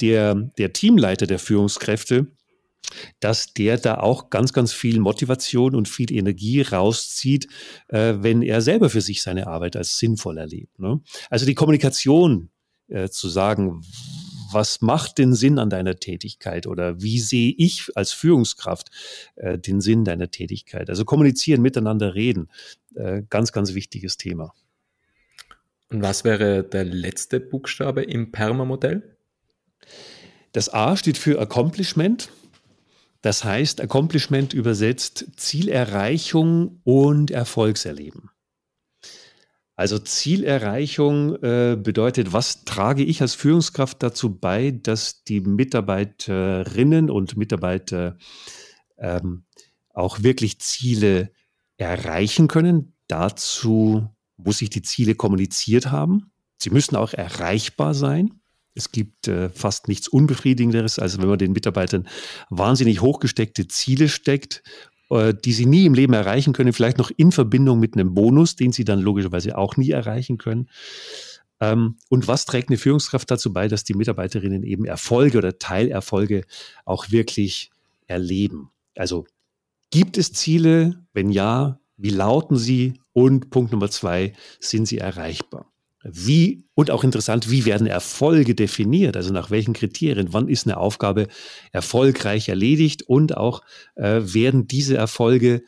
der, 0.00 0.34
der 0.34 0.72
Teamleiter 0.72 1.26
der 1.26 1.38
Führungskräfte 1.38 2.26
dass 3.20 3.54
der 3.54 3.78
da 3.78 3.98
auch 3.98 4.30
ganz, 4.30 4.52
ganz 4.52 4.72
viel 4.72 5.00
Motivation 5.00 5.74
und 5.74 5.88
viel 5.88 6.12
Energie 6.12 6.62
rauszieht, 6.62 7.48
äh, 7.88 8.14
wenn 8.18 8.42
er 8.42 8.60
selber 8.60 8.90
für 8.90 9.00
sich 9.00 9.22
seine 9.22 9.46
Arbeit 9.46 9.76
als 9.76 9.98
sinnvoll 9.98 10.38
erlebt. 10.38 10.78
Ne? 10.78 11.00
Also 11.30 11.46
die 11.46 11.54
Kommunikation 11.54 12.50
äh, 12.88 13.08
zu 13.08 13.28
sagen, 13.28 13.82
was 14.52 14.80
macht 14.80 15.18
den 15.18 15.34
Sinn 15.34 15.58
an 15.58 15.68
deiner 15.68 15.96
Tätigkeit 15.96 16.66
oder 16.66 17.02
wie 17.02 17.18
sehe 17.18 17.52
ich 17.56 17.88
als 17.96 18.12
Führungskraft 18.12 18.90
äh, 19.36 19.58
den 19.58 19.80
Sinn 19.80 20.04
deiner 20.04 20.30
Tätigkeit? 20.30 20.88
Also 20.88 21.04
kommunizieren, 21.04 21.60
miteinander 21.60 22.14
reden, 22.14 22.48
äh, 22.94 23.22
ganz, 23.28 23.52
ganz 23.52 23.74
wichtiges 23.74 24.16
Thema. 24.16 24.54
Und 25.90 26.02
was 26.02 26.24
wäre 26.24 26.62
der 26.62 26.84
letzte 26.84 27.40
Buchstabe 27.40 28.02
im 28.02 28.32
Perma-Modell? 28.32 29.16
Das 30.52 30.72
A 30.72 30.96
steht 30.96 31.18
für 31.18 31.40
Accomplishment. 31.40 32.30
Das 33.24 33.42
heißt, 33.42 33.80
Accomplishment 33.80 34.52
übersetzt 34.52 35.24
Zielerreichung 35.36 36.82
und 36.84 37.30
Erfolgserleben. 37.30 38.28
Also 39.76 39.98
Zielerreichung 39.98 41.36
äh, 41.36 41.78
bedeutet, 41.82 42.34
was 42.34 42.66
trage 42.66 43.02
ich 43.02 43.22
als 43.22 43.34
Führungskraft 43.34 44.02
dazu 44.02 44.38
bei, 44.38 44.72
dass 44.72 45.24
die 45.24 45.40
Mitarbeiterinnen 45.40 47.08
und 47.08 47.38
Mitarbeiter 47.38 48.18
ähm, 48.98 49.46
auch 49.94 50.22
wirklich 50.22 50.60
Ziele 50.60 51.32
erreichen 51.78 52.46
können. 52.46 52.94
Dazu 53.08 54.06
muss 54.36 54.60
ich 54.60 54.68
die 54.68 54.82
Ziele 54.82 55.14
kommuniziert 55.14 55.90
haben. 55.90 56.30
Sie 56.58 56.68
müssen 56.68 56.94
auch 56.94 57.14
erreichbar 57.14 57.94
sein. 57.94 58.42
Es 58.74 58.90
gibt 58.90 59.28
äh, 59.28 59.50
fast 59.50 59.88
nichts 59.88 60.08
Unbefriedigenderes, 60.08 60.98
als 60.98 61.18
wenn 61.18 61.28
man 61.28 61.38
den 61.38 61.52
Mitarbeitern 61.52 62.08
wahnsinnig 62.50 63.00
hochgesteckte 63.00 63.68
Ziele 63.68 64.08
steckt, 64.08 64.62
äh, 65.10 65.32
die 65.32 65.52
sie 65.52 65.66
nie 65.66 65.86
im 65.86 65.94
Leben 65.94 66.12
erreichen 66.12 66.52
können, 66.52 66.72
vielleicht 66.72 66.98
noch 66.98 67.10
in 67.16 67.30
Verbindung 67.30 67.78
mit 67.78 67.94
einem 67.94 68.14
Bonus, 68.14 68.56
den 68.56 68.72
sie 68.72 68.84
dann 68.84 69.00
logischerweise 69.00 69.56
auch 69.56 69.76
nie 69.76 69.90
erreichen 69.90 70.38
können. 70.38 70.68
Ähm, 71.60 71.96
und 72.08 72.26
was 72.26 72.46
trägt 72.46 72.68
eine 72.68 72.78
Führungskraft 72.78 73.30
dazu 73.30 73.52
bei, 73.52 73.68
dass 73.68 73.84
die 73.84 73.94
Mitarbeiterinnen 73.94 74.64
eben 74.64 74.84
Erfolge 74.84 75.38
oder 75.38 75.58
Teilerfolge 75.58 76.44
auch 76.84 77.10
wirklich 77.10 77.70
erleben? 78.06 78.70
Also 78.96 79.26
gibt 79.90 80.18
es 80.18 80.32
Ziele? 80.32 81.04
Wenn 81.12 81.30
ja, 81.30 81.78
wie 81.96 82.10
lauten 82.10 82.56
sie? 82.56 82.94
Und 83.12 83.50
Punkt 83.50 83.70
Nummer 83.70 83.90
zwei, 83.90 84.32
sind 84.58 84.86
sie 84.86 84.98
erreichbar? 84.98 85.70
Wie, 86.04 86.64
und 86.74 86.90
auch 86.90 87.02
interessant, 87.02 87.50
wie 87.50 87.64
werden 87.64 87.86
Erfolge 87.86 88.54
definiert? 88.54 89.16
Also 89.16 89.32
nach 89.32 89.50
welchen 89.50 89.72
Kriterien? 89.72 90.32
Wann 90.32 90.48
ist 90.48 90.66
eine 90.66 90.76
Aufgabe 90.76 91.28
erfolgreich 91.72 92.48
erledigt? 92.48 93.02
Und 93.02 93.36
auch 93.36 93.62
äh, 93.94 94.20
werden 94.22 94.68
diese 94.68 94.96
Erfolge 94.96 95.62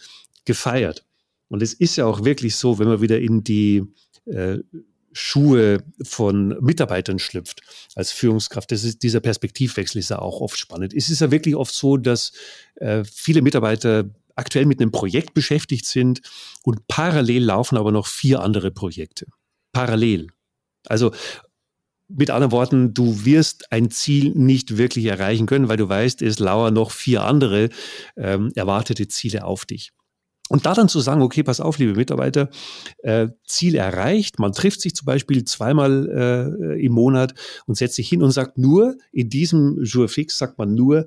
gefeiert? 0.45 1.05
Und 1.49 1.63
es 1.63 1.73
ist 1.73 1.97
ja 1.97 2.05
auch 2.07 2.25
wirklich 2.25 2.57
so, 2.57 2.79
wenn 2.79 2.89
man 2.89 3.01
wieder 3.01 3.19
in 3.19 3.45
die 3.45 3.85
äh, 4.27 4.59
Schuhe 5.13 5.83
von 6.03 6.49
Mitarbeitern 6.61 7.19
schlüpft 7.19 7.63
als 7.95 8.13
Führungskraft. 8.13 8.71
Das 8.71 8.85
ist, 8.85 9.03
dieser 9.03 9.21
Perspektivwechsel 9.21 9.99
ist 9.99 10.11
ja 10.11 10.19
auch 10.19 10.43
oft 10.43 10.59
spannend. 10.59 10.93
Es 10.93 11.09
ist 11.09 11.21
ja 11.21 11.31
wirklich 11.31 11.57
oft 11.57 11.75
so, 11.75 11.97
dass 11.97 12.33
äh, 12.75 13.03
viele 13.05 13.41
Mitarbeiter 13.41 14.11
aktuell 14.35 14.67
mit 14.67 14.81
einem 14.81 14.93
Projekt 14.93 15.33
beschäftigt 15.33 15.87
sind 15.87 16.21
und 16.63 16.87
parallel 16.89 17.45
laufen 17.45 17.79
aber 17.79 17.93
noch 17.93 18.07
vier 18.07 18.43
andere 18.43 18.71
Projekte. 18.71 19.27
Parallel. 19.77 20.29
Also 20.89 21.13
mit 22.09 22.31
anderen 22.31 22.53
Worten, 22.53 22.95
du 22.95 23.27
wirst 23.27 23.71
ein 23.71 23.91
Ziel 23.91 24.33
nicht 24.35 24.79
wirklich 24.79 25.05
erreichen 25.05 25.45
können, 25.45 25.69
weil 25.69 25.77
du 25.77 25.87
weißt, 25.87 26.23
es 26.23 26.39
lauern 26.39 26.73
noch 26.73 26.91
vier 26.93 27.25
andere 27.25 27.69
ähm, 28.17 28.53
erwartete 28.55 29.07
Ziele 29.07 29.45
auf 29.45 29.67
dich. 29.67 29.93
Und 30.49 30.65
da 30.65 30.73
dann 30.73 30.89
zu 30.89 31.01
sagen, 31.01 31.21
okay, 31.21 31.43
pass 31.43 31.61
auf, 31.61 31.77
liebe 31.77 31.95
Mitarbeiter, 31.95 32.49
äh, 33.03 33.29
Ziel 33.45 33.75
erreicht, 33.75 34.39
man 34.39 34.53
trifft 34.53 34.81
sich 34.81 34.95
zum 34.95 35.05
Beispiel 35.05 35.45
zweimal 35.45 36.09
äh, 36.09 36.83
im 36.83 36.93
Monat 36.93 37.35
und 37.67 37.75
setzt 37.75 37.97
sich 37.97 38.09
hin 38.09 38.23
und 38.23 38.31
sagt 38.31 38.57
nur, 38.57 38.97
in 39.13 39.29
diesem 39.29 39.83
Jour 39.83 40.09
fix 40.09 40.39
sagt 40.39 40.57
man 40.57 40.75
nur, 40.75 41.07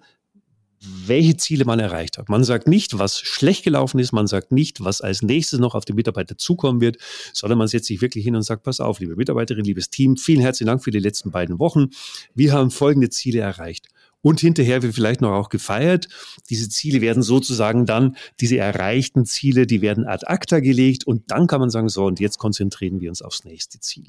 welche 0.82 1.36
Ziele 1.38 1.66
man 1.66 1.80
erreicht 1.80 2.18
hat. 2.18 2.30
Man 2.30 2.44
sagt 2.44 2.68
nicht, 2.68 2.98
was 2.98 3.20
schlecht 3.20 3.64
gelaufen 3.64 4.00
ist, 4.00 4.12
man 4.12 4.28
sagt 4.28 4.52
nicht, 4.52 4.84
was 4.84 5.02
als 5.02 5.22
nächstes 5.22 5.60
noch 5.60 5.76
auf 5.76 5.86
den 5.86 5.96
Mitarbeiter 5.96 6.38
zukommen 6.38 6.82
wird, 6.82 6.98
sondern 7.34 7.58
man 7.58 7.68
setzt 7.68 7.88
sich 7.88 8.02
wirklich 8.02 8.24
hin 8.24 8.36
und 8.36 8.44
sagt, 8.44 8.64
pass 8.64 8.80
auf, 8.80 9.00
liebe 9.00 9.16
Mitarbeiterin, 9.16 9.66
liebes 9.66 9.90
Team, 9.90 10.16
vielen 10.18 10.42
herzlichen 10.42 10.68
Dank 10.68 10.84
für 10.84 10.92
die 10.92 11.00
letzten 11.00 11.32
beiden 11.32 11.60
Wochen. 11.60 11.88
Wir 12.34 12.54
haben 12.54 12.72
folgende 12.72 13.10
Ziele 13.10 13.40
erreicht. 13.40 13.88
Und 14.22 14.42
hinterher 14.42 14.82
wird 14.82 14.94
vielleicht 14.94 15.22
noch 15.22 15.32
auch 15.32 15.50
gefeiert. 15.50 16.10
Diese 16.50 16.68
Ziele 16.68 17.00
werden 17.00 17.24
sozusagen 17.24 17.86
dann, 17.86 18.18
diese 18.42 18.58
erreichten 18.58 19.26
Ziele, 19.26 19.66
die 19.66 19.82
werden 19.82 20.06
ad 20.06 20.26
acta 20.28 20.60
gelegt 20.60 21.08
und 21.08 21.32
dann 21.32 21.48
kann 21.48 21.62
man 21.62 21.70
sagen, 21.70 21.88
so, 21.88 22.06
und 22.06 22.20
jetzt 22.20 22.38
konzentrieren 22.38 23.00
wir 23.00 23.10
uns 23.10 23.22
aufs 23.22 23.46
nächste 23.46 23.80
Ziel. 23.80 24.08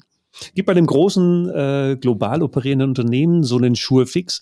Gibt 0.55 0.67
bei 0.67 0.73
dem 0.73 0.85
großen 0.85 1.49
äh, 1.49 1.97
global 1.99 2.41
operierenden 2.41 2.89
Unternehmen 2.89 3.43
so 3.43 3.57
einen 3.57 3.75
Schurfix. 3.75 4.39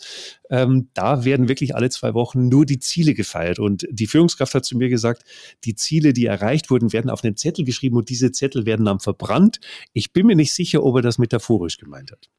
Ähm, 0.49 0.89
da 0.93 1.25
werden 1.25 1.49
wirklich 1.49 1.75
alle 1.75 1.89
zwei 1.89 2.13
Wochen 2.13 2.47
nur 2.47 2.65
die 2.65 2.79
Ziele 2.79 3.13
gefeiert. 3.13 3.59
Und 3.59 3.87
die 3.89 4.07
Führungskraft 4.07 4.53
hat 4.53 4.65
zu 4.65 4.77
mir 4.77 4.89
gesagt, 4.89 5.23
die 5.63 5.75
Ziele, 5.75 6.13
die 6.13 6.25
erreicht 6.25 6.69
wurden, 6.69 6.93
werden 6.93 7.09
auf 7.09 7.23
einen 7.23 7.37
Zettel 7.37 7.65
geschrieben 7.65 7.97
und 7.97 8.09
diese 8.09 8.31
Zettel 8.31 8.65
werden 8.65 8.85
dann 8.85 8.99
verbrannt. 8.99 9.59
Ich 9.93 10.13
bin 10.13 10.27
mir 10.27 10.35
nicht 10.35 10.53
sicher, 10.53 10.83
ob 10.83 10.97
er 10.97 11.01
das 11.01 11.17
metaphorisch 11.17 11.77
gemeint 11.77 12.11
hat. 12.11 12.29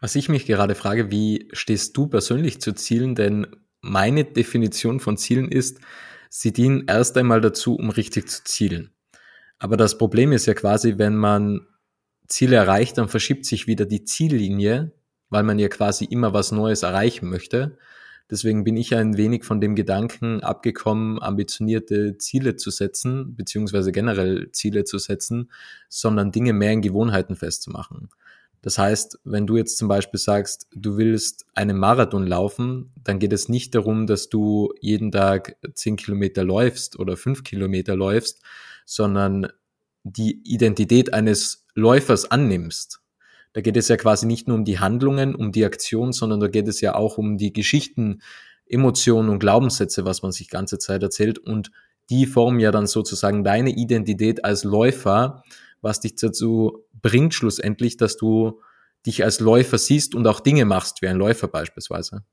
Was 0.00 0.14
ich 0.14 0.28
mich 0.28 0.46
gerade 0.46 0.74
frage, 0.74 1.10
wie 1.10 1.48
stehst 1.52 1.96
du 1.96 2.06
persönlich 2.06 2.60
zu 2.60 2.74
Zielen? 2.74 3.14
Denn 3.14 3.46
meine 3.80 4.24
Definition 4.24 5.00
von 5.00 5.16
Zielen 5.16 5.50
ist, 5.50 5.78
sie 6.28 6.52
dienen 6.52 6.84
erst 6.86 7.16
einmal 7.16 7.40
dazu, 7.40 7.76
um 7.76 7.90
richtig 7.90 8.28
zu 8.28 8.44
zielen. 8.44 8.90
Aber 9.58 9.76
das 9.76 9.96
Problem 9.96 10.32
ist 10.32 10.46
ja 10.46 10.54
quasi, 10.54 10.98
wenn 10.98 11.16
man 11.16 11.66
Ziele 12.28 12.56
erreicht, 12.56 12.98
dann 12.98 13.08
verschiebt 13.08 13.44
sich 13.46 13.66
wieder 13.66 13.86
die 13.86 14.04
Ziellinie, 14.04 14.92
weil 15.30 15.42
man 15.42 15.58
ja 15.58 15.68
quasi 15.68 16.04
immer 16.04 16.32
was 16.32 16.52
Neues 16.52 16.82
erreichen 16.82 17.28
möchte. 17.28 17.78
Deswegen 18.30 18.64
bin 18.64 18.76
ich 18.76 18.94
ein 18.94 19.16
wenig 19.16 19.44
von 19.44 19.60
dem 19.60 19.76
Gedanken 19.76 20.40
abgekommen, 20.40 21.22
ambitionierte 21.22 22.18
Ziele 22.18 22.56
zu 22.56 22.70
setzen, 22.70 23.36
beziehungsweise 23.36 23.92
generell 23.92 24.50
Ziele 24.50 24.84
zu 24.84 24.98
setzen, 24.98 25.50
sondern 25.88 26.32
Dinge 26.32 26.52
mehr 26.52 26.72
in 26.72 26.82
Gewohnheiten 26.82 27.36
festzumachen. 27.36 28.08
Das 28.62 28.78
heißt, 28.78 29.20
wenn 29.22 29.46
du 29.46 29.56
jetzt 29.56 29.78
zum 29.78 29.86
Beispiel 29.86 30.18
sagst, 30.18 30.66
du 30.74 30.96
willst 30.96 31.46
einen 31.54 31.78
Marathon 31.78 32.26
laufen, 32.26 32.92
dann 33.04 33.20
geht 33.20 33.32
es 33.32 33.48
nicht 33.48 33.76
darum, 33.76 34.08
dass 34.08 34.28
du 34.28 34.72
jeden 34.80 35.12
Tag 35.12 35.56
zehn 35.74 35.94
Kilometer 35.94 36.42
läufst 36.42 36.98
oder 36.98 37.16
fünf 37.16 37.44
Kilometer 37.44 37.94
läufst, 37.94 38.42
sondern 38.84 39.46
die 40.02 40.40
Identität 40.42 41.14
eines 41.14 41.65
Läufers 41.76 42.30
annimmst. 42.30 43.00
Da 43.52 43.60
geht 43.60 43.76
es 43.76 43.88
ja 43.88 43.96
quasi 43.96 44.26
nicht 44.26 44.48
nur 44.48 44.56
um 44.56 44.64
die 44.64 44.80
Handlungen, 44.80 45.34
um 45.34 45.52
die 45.52 45.64
Aktion, 45.64 46.12
sondern 46.12 46.40
da 46.40 46.48
geht 46.48 46.68
es 46.68 46.80
ja 46.80 46.94
auch 46.94 47.16
um 47.18 47.38
die 47.38 47.52
Geschichten, 47.52 48.20
Emotionen 48.66 49.28
und 49.28 49.38
Glaubenssätze, 49.38 50.04
was 50.04 50.22
man 50.22 50.32
sich 50.32 50.50
ganze 50.50 50.78
Zeit 50.78 51.02
erzählt. 51.02 51.38
Und 51.38 51.70
die 52.10 52.26
formen 52.26 52.60
ja 52.60 52.72
dann 52.72 52.86
sozusagen 52.86 53.44
deine 53.44 53.70
Identität 53.70 54.44
als 54.44 54.64
Läufer, 54.64 55.42
was 55.80 56.00
dich 56.00 56.16
dazu 56.16 56.84
bringt 57.00 57.34
schlussendlich, 57.34 57.96
dass 57.96 58.16
du 58.16 58.60
dich 59.06 59.22
als 59.22 59.40
Läufer 59.40 59.78
siehst 59.78 60.14
und 60.14 60.26
auch 60.26 60.40
Dinge 60.40 60.64
machst, 60.64 61.00
wie 61.02 61.08
ein 61.08 61.16
Läufer 61.16 61.46
beispielsweise. 61.46 62.24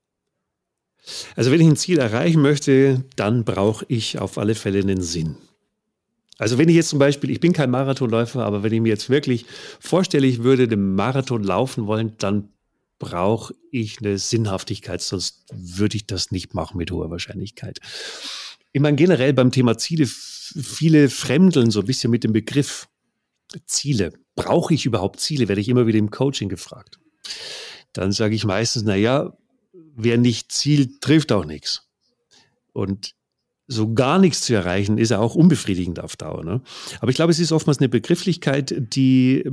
Also 1.36 1.52
wenn 1.52 1.62
ich 1.62 1.68
ein 1.68 1.76
Ziel 1.76 2.00
erreichen 2.00 2.42
möchte, 2.42 3.04
dann 3.16 3.44
brauche 3.44 3.86
ich 3.90 4.20
auf 4.20 4.38
alle 4.38 4.56
Fälle 4.56 4.80
einen 4.80 5.02
Sinn. 5.02 5.38
Also 6.40 6.58
wenn 6.58 6.70
ich 6.70 6.76
jetzt 6.76 6.90
zum 6.90 7.00
Beispiel, 7.00 7.30
ich 7.30 7.40
bin 7.40 7.54
kein 7.54 7.70
Marathonläufer, 7.70 8.44
aber 8.44 8.64
wenn 8.64 8.74
ich 8.74 8.82
mir 8.82 8.90
jetzt 8.90 9.10
wirklich 9.10 9.46
vorstelle, 9.80 10.26
ich 10.28 10.44
würde 10.44 10.68
den 10.68 10.96
Marathon 10.96 11.44
laufen 11.44 11.86
wollen, 11.86 12.16
dann 12.18 12.50
brauche 13.00 13.54
ich 13.72 14.00
eine 14.00 14.18
Sinnhaftigkeit, 14.18 15.02
sonst 15.02 15.44
würde 15.52 15.98
ich 15.98 16.08
das 16.08 16.32
nicht 16.32 16.54
machen 16.54 16.78
mit 16.78 16.90
hoher 16.92 17.10
Wahrscheinlichkeit. 17.10 17.80
Ich 18.72 18.82
meine, 18.82 18.96
generell 18.96 19.34
beim 19.34 19.52
Thema 19.52 19.78
Ziele, 19.78 20.08
viele 20.08 21.10
fremdeln 21.10 21.70
so 21.70 21.82
ein 21.82 21.86
bisschen 21.86 22.12
mit 22.12 22.24
dem 22.24 22.34
Begriff 22.34 22.88
Ziele. 23.66 24.14
Brauche 24.36 24.74
ich 24.74 24.86
überhaupt 24.86 25.20
Ziele? 25.20 25.48
Werde 25.48 25.62
ich 25.62 25.70
immer 25.70 25.86
wieder 25.86 26.00
im 26.00 26.10
Coaching 26.10 26.50
gefragt. 26.50 27.00
Dann 27.94 28.12
sage 28.12 28.36
ich 28.36 28.46
meistens, 28.46 28.84
na 28.84 28.96
ja, 28.96 29.38
wer 29.96 30.18
nicht 30.18 30.52
zielt, 30.52 31.02
trifft 31.02 31.32
auch 31.32 31.46
nichts. 31.46 31.88
Und 32.72 33.14
so 33.68 33.94
gar 33.94 34.20
nichts 34.20 34.42
zu 34.42 34.54
erreichen, 34.54 34.98
ist 34.98 35.10
ja 35.10 35.20
auch 35.20 35.36
unbefriedigend 35.36 36.00
auf 36.00 36.16
Dauer. 36.16 36.44
Ne? 36.44 36.62
Aber 37.00 37.10
ich 37.10 37.16
glaube, 37.16 37.32
es 37.32 37.40
ist 37.40 37.52
oftmals 37.52 37.80
eine 37.80 37.90
Begrifflichkeit, 37.90 38.76
die 38.78 39.50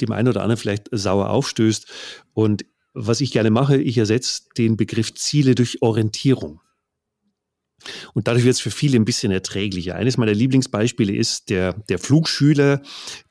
dem 0.00 0.12
einen 0.12 0.28
oder 0.28 0.42
anderen 0.42 0.58
vielleicht 0.58 0.88
sauer 0.90 1.30
aufstößt. 1.30 1.86
Und 2.34 2.64
was 2.94 3.20
ich 3.20 3.32
gerne 3.32 3.50
mache, 3.50 3.80
ich 3.80 3.98
ersetze 3.98 4.42
den 4.58 4.76
Begriff 4.76 5.14
Ziele 5.14 5.54
durch 5.54 5.80
Orientierung. 5.80 6.60
Und 8.14 8.28
dadurch 8.28 8.44
wird 8.44 8.54
es 8.54 8.60
für 8.60 8.70
viele 8.70 8.96
ein 8.96 9.04
bisschen 9.04 9.32
erträglicher. 9.32 9.94
Eines 9.94 10.16
meiner 10.16 10.34
Lieblingsbeispiele 10.34 11.14
ist 11.14 11.50
der, 11.50 11.74
der 11.88 11.98
Flugschüler, 11.98 12.82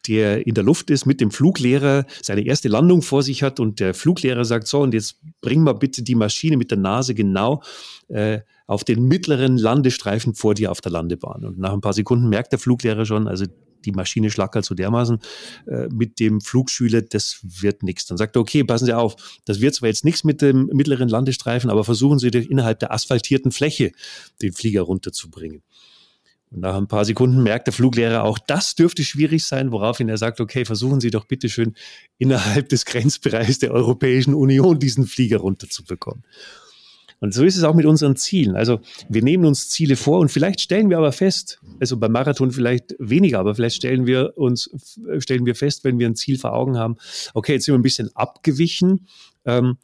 der 0.08 0.46
in 0.48 0.54
der 0.54 0.64
Luft 0.64 0.90
ist 0.90 1.06
mit 1.06 1.22
dem 1.22 1.32
Fluglehrer, 1.32 2.06
seine 2.22 2.42
erste 2.42 2.68
Landung 2.68 3.02
vor 3.02 3.24
sich 3.24 3.44
hat 3.44 3.60
und 3.60 3.80
der 3.80 3.94
Fluglehrer 3.94 4.46
sagt, 4.46 4.68
so, 4.68 4.82
und 4.82 4.94
jetzt 4.94 5.18
bring 5.42 5.62
mal 5.62 5.74
bitte 5.74 6.04
die 6.04 6.16
Maschine 6.16 6.58
mit 6.58 6.72
der 6.72 6.78
Nase 6.78 7.14
genau 7.14 7.62
äh, 8.08 8.40
auf 8.68 8.84
den 8.84 9.04
mittleren 9.06 9.58
Landestreifen 9.58 10.34
vor 10.34 10.54
dir 10.54 10.72
auf 10.72 10.82
der 10.82 10.92
Landebahn. 10.92 11.46
Und 11.46 11.60
nach 11.60 11.74
ein 11.74 11.82
paar 11.82 11.94
Sekunden 11.94 12.30
merkt 12.30 12.52
der 12.52 12.60
Fluglehrer 12.60 13.06
schon, 13.06 13.28
also 13.28 13.46
die 13.86 13.92
Maschine 13.92 14.32
schlackert 14.32 14.66
so 14.66 14.76
dermaßen 14.76 15.20
äh, 15.68 15.88
mit 15.90 16.20
dem 16.20 16.42
Flugschüler, 16.42 17.02
das 17.02 17.40
wird 17.44 17.84
nichts. 17.84 18.06
Dann 18.06 18.18
sagt 18.18 18.36
er, 18.36 18.42
okay, 18.42 18.64
passen 18.64 18.86
Sie 18.86 18.94
auf, 18.94 19.16
das 19.46 19.62
wird 19.62 19.76
zwar 19.76 19.90
jetzt 19.90 20.06
nichts 20.06 20.24
mit 20.24 20.42
dem 20.42 20.68
mittleren 20.68 21.10
Landestreifen, 21.10 21.70
aber 21.70 21.84
versuchen 21.84 22.20
Sie 22.20 22.28
innerhalb 22.28 22.80
der 22.80 22.92
asphaltierten 22.92 23.52
Fläche 23.52 23.92
den 24.42 24.54
Flieger 24.54 24.82
runterzubringen. 24.82 25.62
Und 26.52 26.60
nach 26.60 26.76
ein 26.76 26.88
paar 26.88 27.06
Sekunden 27.06 27.44
merkt 27.44 27.68
der 27.68 27.74
Fluglehrer 27.74 28.24
auch, 28.24 28.38
das 28.38 28.76
dürfte 28.76 29.06
schwierig 29.06 29.46
sein, 29.46 29.72
woraufhin 29.72 30.10
er 30.10 30.18
sagt, 30.18 30.42
okay, 30.42 30.66
versuchen 30.66 31.00
Sie 31.00 31.10
doch 31.10 31.26
bitte 31.26 31.48
schön 31.48 31.76
innerhalb 32.18 32.68
des 32.68 32.86
Grenzbereichs 32.86 33.60
der 33.60 33.72
Europäischen 33.72 34.34
Union 34.34 34.78
diesen 34.78 35.08
Flieger 35.08 35.38
runterzubekommen. 35.38 36.26
Und 37.22 37.36
so 37.36 37.46
ist 37.46 37.56
es 37.56 37.64
auch 37.64 37.76
mit 37.76 37.86
unseren 37.86 38.16
Zielen. 38.16 38.56
Also 38.56 38.80
wir 39.08 39.22
nehmen 39.22 39.46
uns 39.46 39.70
Ziele 39.70 39.96
vor 39.96 40.20
und 40.20 40.30
vielleicht 40.30 40.60
stellen 40.60 40.90
wir 40.90 40.98
aber 40.98 41.12
fest, 41.12 41.62
also 41.80 41.96
beim 41.98 42.12
Marathon 42.12 42.52
vielleicht 42.52 42.96
weniger, 42.98 43.40
aber 43.40 43.54
vielleicht 43.54 43.76
stellen 43.76 44.08
wir 44.08 44.38
uns, 44.38 44.70
stellen 45.20 45.46
wir 45.46 45.56
fest, 45.56 45.84
wenn 45.84 46.00
wir 46.00 46.08
ein 46.08 46.16
Ziel 46.16 46.40
vor 46.40 46.54
Augen 46.54 46.78
haben, 46.78 46.98
okay, 47.36 47.54
jetzt 47.54 47.66
sind 47.66 47.76
wir 47.76 47.80
ein 47.80 47.84
bisschen 47.84 48.10
abgewichen. 48.16 49.08
Ähm, 49.46 49.78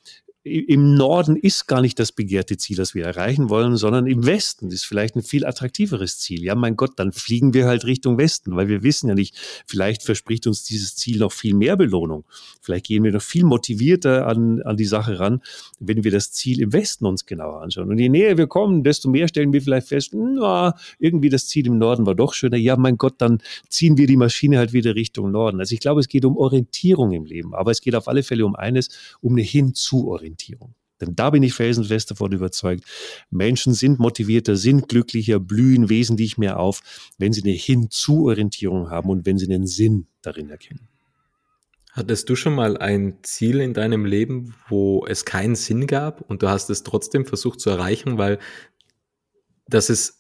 im 0.48 0.96
Norden 0.96 1.36
ist 1.36 1.68
gar 1.68 1.82
nicht 1.82 2.00
das 2.00 2.12
begehrte 2.12 2.58
Ziel, 2.58 2.78
das 2.78 2.96
wir 2.96 3.06
erreichen 3.06 3.50
wollen, 3.50 3.78
sondern 3.78 4.08
im 4.08 4.26
Westen 4.26 4.72
ist 4.72 4.86
vielleicht 4.86 5.16
ein 5.16 5.24
viel 5.24 5.46
attraktiveres 5.46 6.20
Ziel. 6.20 6.44
Ja, 6.44 6.56
mein 6.56 6.76
Gott, 6.76 6.94
dann 6.98 7.12
fliegen 7.12 7.54
wir 7.54 7.66
halt 7.66 7.86
Richtung 7.86 8.18
Westen, 8.18 8.56
weil 8.56 8.68
wir 8.68 8.84
wissen 8.84 9.10
ja 9.10 9.16
nicht, 9.16 9.36
vielleicht 9.66 10.04
verspricht 10.04 10.48
uns 10.48 10.64
dieses 10.64 10.96
Ziel 10.96 11.20
noch 11.20 11.32
viel 11.32 11.54
mehr 11.54 11.76
Belohnung. 11.76 12.26
Vielleicht 12.62 12.86
gehen 12.86 13.04
wir 13.04 13.12
noch 13.12 13.22
viel 13.22 13.44
motivierter 13.44 14.28
an, 14.28 14.62
an 14.64 14.78
die 14.78 14.86
Sache 14.86 15.20
ran, 15.20 15.42
wenn 15.80 16.04
wir 16.04 16.12
das 16.12 16.32
Ziel 16.32 16.62
im 16.62 16.74
Westen 16.74 17.06
uns 17.06 17.26
genauer 17.26 17.62
anschauen. 17.62 17.90
Und 17.90 18.00
je 18.00 18.10
näher 18.10 18.38
wir 18.38 18.48
kommen, 18.48 18.84
desto 18.84 19.10
mehr 19.10 19.28
stellen 19.28 19.54
wir 19.54 19.62
vielleicht 19.62 19.88
fest, 19.88 20.14
na, 20.14 20.74
irgendwie 21.00 21.30
das 21.30 21.48
Ziel 21.48 21.68
im 21.68 21.78
Norden 21.78 22.06
war 22.06 22.16
doch 22.16 22.34
schöner. 22.34 22.58
Ja, 22.58 22.78
mein 22.78 22.98
Gott, 22.98 23.16
dann 23.18 23.40
ziehen 23.70 23.98
wir 23.98 24.08
die 24.08 24.18
Maschine 24.18 24.58
halt 24.58 24.74
wieder 24.74 24.96
Richtung 24.96 25.32
Norden. 25.32 25.60
Also 25.60 25.74
ich 25.74 25.80
glaube, 25.80 26.00
es 26.00 26.08
geht 26.08 26.26
um 26.26 26.38
Orientierung 26.38 27.12
im 27.12 27.26
Leben, 27.26 27.54
aber 27.54 27.72
es 27.72 27.82
geht 27.82 27.96
auf 27.96 28.08
alle 28.08 28.24
Fälle 28.24 28.46
um 28.46 28.56
eines, 28.56 28.90
um 29.22 29.34
eine 29.34 29.42
Hinzuorientierung. 29.42 30.37
Orientierung. 30.38 30.76
Denn 31.00 31.16
da 31.16 31.30
bin 31.30 31.44
ich 31.44 31.54
felsenfest 31.54 32.10
davon 32.10 32.32
überzeugt, 32.32 32.84
Menschen 33.30 33.74
sind 33.74 34.00
motivierter, 34.00 34.56
sind 34.56 34.90
glücklicher, 34.90 35.40
blühen 35.40 35.90
wesentlich 35.90 36.40
mehr 36.40 36.60
auf, 36.60 36.82
wenn 37.20 37.34
sie 37.34 37.44
eine 37.44 37.52
Hinzuorientierung 37.52 38.90
haben 38.90 39.10
und 39.10 39.26
wenn 39.26 39.38
sie 39.38 39.46
einen 39.46 39.68
Sinn 39.68 40.08
darin 40.24 40.50
erkennen. 40.50 40.88
Hattest 41.92 42.30
du 42.30 42.36
schon 42.36 42.56
mal 42.56 42.78
ein 42.78 43.18
Ziel 43.24 43.60
in 43.60 43.74
deinem 43.74 44.06
Leben, 44.06 44.56
wo 44.70 45.06
es 45.06 45.26
keinen 45.26 45.56
Sinn 45.56 45.86
gab 45.88 46.22
und 46.22 46.42
du 46.42 46.50
hast 46.50 46.70
es 46.70 46.84
trotzdem 46.84 47.26
versucht 47.26 47.60
zu 47.60 47.70
erreichen, 47.70 48.18
weil 48.18 48.40
dass 49.68 49.90
es 49.90 50.17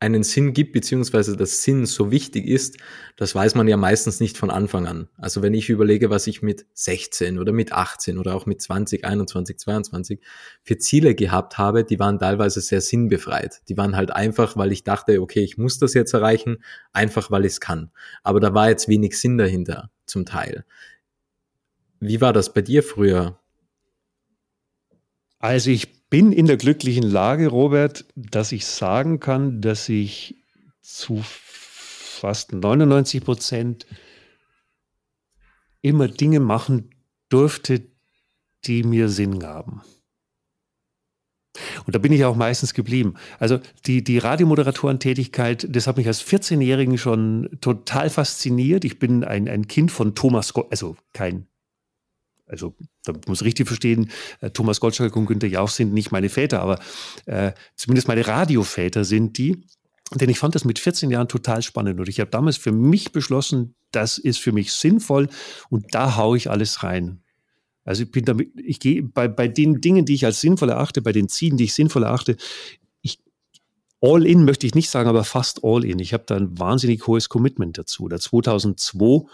einen 0.00 0.22
Sinn 0.22 0.54
gibt, 0.54 0.72
beziehungsweise 0.72 1.36
dass 1.36 1.62
Sinn 1.62 1.84
so 1.84 2.10
wichtig 2.10 2.46
ist, 2.46 2.78
das 3.16 3.34
weiß 3.34 3.54
man 3.54 3.68
ja 3.68 3.76
meistens 3.76 4.18
nicht 4.18 4.38
von 4.38 4.50
Anfang 4.50 4.86
an. 4.86 5.08
Also 5.18 5.42
wenn 5.42 5.52
ich 5.52 5.68
überlege, 5.68 6.08
was 6.08 6.26
ich 6.26 6.40
mit 6.40 6.64
16 6.72 7.38
oder 7.38 7.52
mit 7.52 7.72
18 7.72 8.16
oder 8.16 8.34
auch 8.34 8.46
mit 8.46 8.62
20, 8.62 9.04
21, 9.04 9.58
22 9.58 10.20
für 10.62 10.78
Ziele 10.78 11.14
gehabt 11.14 11.58
habe, 11.58 11.84
die 11.84 11.98
waren 11.98 12.18
teilweise 12.18 12.62
sehr 12.62 12.80
sinnbefreit. 12.80 13.60
Die 13.68 13.76
waren 13.76 13.94
halt 13.94 14.10
einfach, 14.10 14.56
weil 14.56 14.72
ich 14.72 14.84
dachte, 14.84 15.20
okay, 15.20 15.40
ich 15.40 15.58
muss 15.58 15.78
das 15.78 15.92
jetzt 15.92 16.14
erreichen, 16.14 16.64
einfach 16.94 17.30
weil 17.30 17.44
ich 17.44 17.52
es 17.52 17.60
kann. 17.60 17.90
Aber 18.22 18.40
da 18.40 18.54
war 18.54 18.70
jetzt 18.70 18.88
wenig 18.88 19.18
Sinn 19.18 19.36
dahinter, 19.36 19.90
zum 20.06 20.24
Teil. 20.24 20.64
Wie 22.00 22.22
war 22.22 22.32
das 22.32 22.54
bei 22.54 22.62
dir 22.62 22.82
früher? 22.82 23.38
Also 25.38 25.70
ich 25.70 25.99
bin 26.10 26.32
in 26.32 26.46
der 26.46 26.56
glücklichen 26.56 27.04
Lage, 27.04 27.48
Robert, 27.48 28.04
dass 28.16 28.52
ich 28.52 28.66
sagen 28.66 29.20
kann, 29.20 29.60
dass 29.60 29.88
ich 29.88 30.36
zu 30.82 31.22
fast 31.22 32.52
99 32.52 33.24
Prozent 33.24 33.86
immer 35.82 36.08
Dinge 36.08 36.40
machen 36.40 36.90
durfte, 37.28 37.82
die 38.64 38.82
mir 38.82 39.08
Sinn 39.08 39.38
gaben. 39.38 39.82
Und 41.86 41.94
da 41.94 41.98
bin 41.98 42.12
ich 42.12 42.24
auch 42.24 42.36
meistens 42.36 42.74
geblieben. 42.74 43.14
Also 43.38 43.58
die, 43.86 44.04
die 44.04 44.18
Radiomoderatorentätigkeit, 44.18 45.66
das 45.68 45.86
hat 45.86 45.96
mich 45.96 46.06
als 46.06 46.22
14-Jährigen 46.24 46.98
schon 46.98 47.48
total 47.60 48.10
fasziniert. 48.10 48.84
Ich 48.84 48.98
bin 48.98 49.24
ein, 49.24 49.48
ein 49.48 49.66
Kind 49.66 49.90
von 49.90 50.14
Thomas, 50.14 50.52
Go 50.52 50.66
also 50.70 50.96
kein 51.12 51.46
also 52.50 52.74
da 53.04 53.12
muss 53.26 53.44
richtig 53.44 53.66
verstehen, 53.66 54.10
äh, 54.40 54.50
Thomas 54.50 54.80
Gottschalk 54.80 55.14
und 55.16 55.26
Günter 55.26 55.46
Jauch 55.46 55.68
sind 55.68 55.92
nicht 55.92 56.10
meine 56.10 56.28
Väter, 56.28 56.60
aber 56.60 56.80
äh, 57.26 57.52
zumindest 57.76 58.08
meine 58.08 58.26
Radioväter 58.26 59.04
sind 59.04 59.38
die. 59.38 59.64
Denn 60.12 60.28
ich 60.28 60.40
fand 60.40 60.56
das 60.56 60.64
mit 60.64 60.80
14 60.80 61.10
Jahren 61.10 61.28
total 61.28 61.62
spannend 61.62 62.00
und 62.00 62.08
ich 62.08 62.18
habe 62.18 62.30
damals 62.30 62.56
für 62.56 62.72
mich 62.72 63.12
beschlossen, 63.12 63.76
das 63.92 64.18
ist 64.18 64.40
für 64.40 64.50
mich 64.50 64.72
sinnvoll 64.72 65.28
und 65.68 65.94
da 65.94 66.16
haue 66.16 66.36
ich 66.36 66.50
alles 66.50 66.82
rein. 66.82 67.22
Also 67.84 68.02
ich 68.02 68.10
bin 68.10 68.24
damit, 68.24 68.50
ich 68.56 68.80
gehe 68.80 69.02
bei, 69.02 69.28
bei 69.28 69.46
den 69.46 69.80
Dingen, 69.80 70.04
die 70.04 70.14
ich 70.14 70.26
als 70.26 70.40
sinnvoll 70.40 70.70
erachte, 70.70 71.00
bei 71.00 71.12
den 71.12 71.28
Zielen, 71.28 71.56
die 71.56 71.64
ich 71.64 71.74
sinnvoll 71.74 72.02
erachte, 72.02 72.36
ich, 73.02 73.20
all 74.00 74.26
in 74.26 74.44
möchte 74.44 74.66
ich 74.66 74.74
nicht 74.74 74.90
sagen, 74.90 75.08
aber 75.08 75.22
fast 75.22 75.60
all 75.62 75.84
in. 75.84 76.00
Ich 76.00 76.12
habe 76.12 76.24
da 76.26 76.36
ein 76.36 76.58
wahnsinnig 76.58 77.06
hohes 77.06 77.28
Commitment 77.28 77.78
dazu. 77.78 78.08
Da 78.08 78.18
2002 78.18 79.28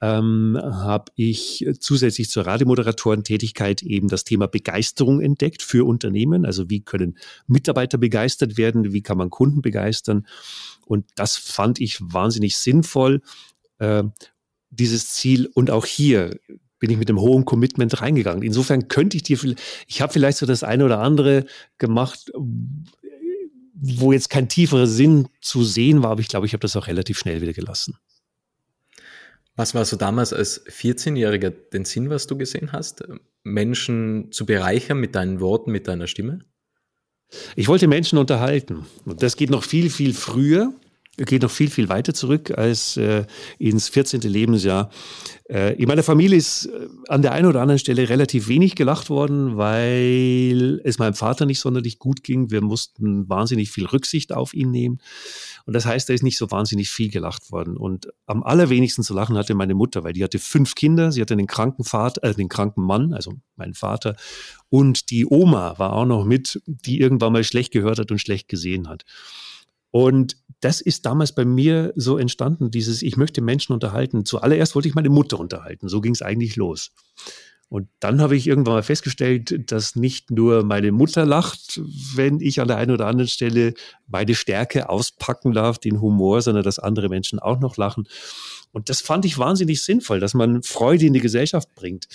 ähm, 0.00 0.58
habe 0.62 1.10
ich 1.14 1.66
zusätzlich 1.80 2.28
zur 2.28 2.46
Radiomoderatorentätigkeit 2.46 3.82
eben 3.82 4.08
das 4.08 4.24
Thema 4.24 4.46
Begeisterung 4.46 5.20
entdeckt 5.20 5.62
für 5.62 5.86
Unternehmen. 5.86 6.44
Also 6.44 6.68
wie 6.68 6.80
können 6.80 7.16
Mitarbeiter 7.46 7.98
begeistert 7.98 8.58
werden, 8.58 8.92
wie 8.92 9.02
kann 9.02 9.18
man 9.18 9.30
Kunden 9.30 9.62
begeistern. 9.62 10.26
Und 10.86 11.06
das 11.16 11.36
fand 11.36 11.80
ich 11.80 11.98
wahnsinnig 12.00 12.56
sinnvoll, 12.56 13.22
äh, 13.78 14.04
dieses 14.70 15.10
Ziel. 15.10 15.48
Und 15.54 15.70
auch 15.70 15.86
hier 15.86 16.38
bin 16.78 16.90
ich 16.90 16.98
mit 16.98 17.08
einem 17.08 17.20
hohen 17.20 17.46
Commitment 17.46 18.00
reingegangen. 18.02 18.42
Insofern 18.42 18.88
könnte 18.88 19.16
ich 19.16 19.22
dir, 19.22 19.38
ich 19.86 20.02
habe 20.02 20.12
vielleicht 20.12 20.38
so 20.38 20.46
das 20.46 20.62
eine 20.62 20.84
oder 20.84 21.00
andere 21.00 21.46
gemacht, 21.78 22.30
wo 23.72 24.12
jetzt 24.12 24.30
kein 24.30 24.48
tieferer 24.48 24.86
Sinn 24.86 25.28
zu 25.40 25.64
sehen 25.64 26.02
war, 26.02 26.10
aber 26.10 26.20
ich 26.20 26.28
glaube, 26.28 26.46
ich 26.46 26.52
habe 26.52 26.60
das 26.60 26.76
auch 26.76 26.86
relativ 26.86 27.18
schnell 27.18 27.40
wieder 27.40 27.52
gelassen. 27.52 27.96
Was 29.56 29.74
war 29.74 29.84
so 29.84 29.96
damals 29.96 30.32
als 30.32 30.64
14-Jähriger 30.66 31.50
den 31.50 31.84
Sinn, 31.86 32.10
was 32.10 32.26
du 32.26 32.36
gesehen 32.36 32.72
hast? 32.72 33.04
Menschen 33.42 34.30
zu 34.30 34.44
bereichern 34.44 35.00
mit 35.00 35.14
deinen 35.14 35.40
Worten, 35.40 35.72
mit 35.72 35.88
deiner 35.88 36.06
Stimme? 36.06 36.40
Ich 37.56 37.66
wollte 37.66 37.88
Menschen 37.88 38.18
unterhalten. 38.18 38.86
Und 39.04 39.22
das 39.22 39.36
geht 39.36 39.50
noch 39.50 39.64
viel, 39.64 39.90
viel 39.90 40.12
früher 40.12 40.72
geht 41.16 41.42
noch 41.42 41.50
viel, 41.50 41.70
viel 41.70 41.88
weiter 41.88 42.12
zurück 42.12 42.56
als 42.56 42.96
äh, 42.96 43.24
ins 43.58 43.88
14. 43.88 44.20
Lebensjahr. 44.20 44.90
Äh, 45.48 45.74
in 45.80 45.88
meiner 45.88 46.02
Familie 46.02 46.36
ist 46.36 46.66
äh, 46.66 46.88
an 47.08 47.22
der 47.22 47.32
einen 47.32 47.46
oder 47.46 47.62
anderen 47.62 47.78
Stelle 47.78 48.08
relativ 48.08 48.48
wenig 48.48 48.74
gelacht 48.74 49.08
worden, 49.08 49.56
weil 49.56 50.80
es 50.84 50.98
meinem 50.98 51.14
Vater 51.14 51.46
nicht 51.46 51.60
sonderlich 51.60 51.98
gut 51.98 52.22
ging. 52.22 52.50
Wir 52.50 52.60
mussten 52.60 53.28
wahnsinnig 53.28 53.70
viel 53.70 53.86
Rücksicht 53.86 54.32
auf 54.34 54.52
ihn 54.52 54.70
nehmen. 54.70 54.98
Und 55.64 55.74
das 55.74 55.86
heißt, 55.86 56.08
da 56.08 56.14
ist 56.14 56.22
nicht 56.22 56.36
so 56.36 56.50
wahnsinnig 56.50 56.90
viel 56.90 57.10
gelacht 57.10 57.50
worden. 57.50 57.76
Und 57.76 58.08
am 58.26 58.42
allerwenigsten 58.42 59.02
zu 59.02 59.14
lachen 59.14 59.38
hatte 59.38 59.54
meine 59.54 59.74
Mutter, 59.74 60.04
weil 60.04 60.12
die 60.12 60.24
hatte 60.24 60.38
fünf 60.38 60.74
Kinder. 60.74 61.12
Sie 61.12 61.20
hatte 61.20 61.34
einen 61.34 61.46
kranken 61.46 61.84
Vater, 61.84 62.24
äh, 62.24 62.34
den 62.34 62.48
kranken 62.48 62.84
Mann, 62.84 63.14
also 63.14 63.32
meinen 63.56 63.74
Vater. 63.74 64.16
Und 64.68 65.10
die 65.10 65.26
Oma 65.26 65.78
war 65.78 65.92
auch 65.92 66.06
noch 66.06 66.24
mit, 66.24 66.60
die 66.66 67.00
irgendwann 67.00 67.32
mal 67.32 67.44
schlecht 67.44 67.72
gehört 67.72 67.98
hat 67.98 68.10
und 68.10 68.18
schlecht 68.18 68.48
gesehen 68.48 68.88
hat. 68.88 69.04
Und 69.90 70.36
das 70.60 70.80
ist 70.80 71.06
damals 71.06 71.34
bei 71.34 71.44
mir 71.44 71.92
so 71.96 72.18
entstanden, 72.18 72.70
dieses, 72.70 73.02
ich 73.02 73.16
möchte 73.16 73.40
Menschen 73.42 73.72
unterhalten. 73.72 74.24
Zuallererst 74.24 74.74
wollte 74.74 74.88
ich 74.88 74.94
meine 74.94 75.10
Mutter 75.10 75.38
unterhalten. 75.38 75.88
So 75.88 76.00
ging 76.00 76.12
es 76.12 76.22
eigentlich 76.22 76.56
los. 76.56 76.92
Und 77.68 77.88
dann 77.98 78.20
habe 78.20 78.36
ich 78.36 78.46
irgendwann 78.46 78.74
mal 78.74 78.82
festgestellt, 78.82 79.72
dass 79.72 79.96
nicht 79.96 80.30
nur 80.30 80.62
meine 80.64 80.92
Mutter 80.92 81.26
lacht, 81.26 81.80
wenn 82.14 82.40
ich 82.40 82.60
an 82.60 82.68
der 82.68 82.76
einen 82.76 82.92
oder 82.92 83.08
anderen 83.08 83.28
Stelle 83.28 83.74
meine 84.06 84.36
Stärke 84.36 84.88
auspacken 84.88 85.52
darf, 85.52 85.78
den 85.78 86.00
Humor, 86.00 86.42
sondern 86.42 86.62
dass 86.62 86.78
andere 86.78 87.08
Menschen 87.08 87.40
auch 87.40 87.58
noch 87.58 87.76
lachen. 87.76 88.08
Und 88.70 88.88
das 88.88 89.00
fand 89.00 89.24
ich 89.24 89.38
wahnsinnig 89.38 89.82
sinnvoll, 89.82 90.20
dass 90.20 90.34
man 90.34 90.62
Freude 90.62 91.06
in 91.06 91.12
die 91.12 91.20
Gesellschaft 91.20 91.74
bringt 91.74 92.06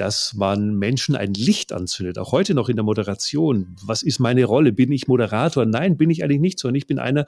dass 0.00 0.32
man 0.32 0.78
Menschen 0.78 1.14
ein 1.14 1.34
Licht 1.34 1.72
anzündet, 1.72 2.18
auch 2.18 2.32
heute 2.32 2.54
noch 2.54 2.70
in 2.70 2.76
der 2.76 2.84
Moderation. 2.84 3.76
Was 3.84 4.02
ist 4.02 4.18
meine 4.18 4.44
Rolle? 4.46 4.72
Bin 4.72 4.90
ich 4.92 5.08
Moderator? 5.08 5.66
Nein, 5.66 5.98
bin 5.98 6.08
ich 6.08 6.24
eigentlich 6.24 6.40
nicht, 6.40 6.58
sondern 6.58 6.76
ich 6.76 6.86
bin 6.86 6.98
einer, 6.98 7.26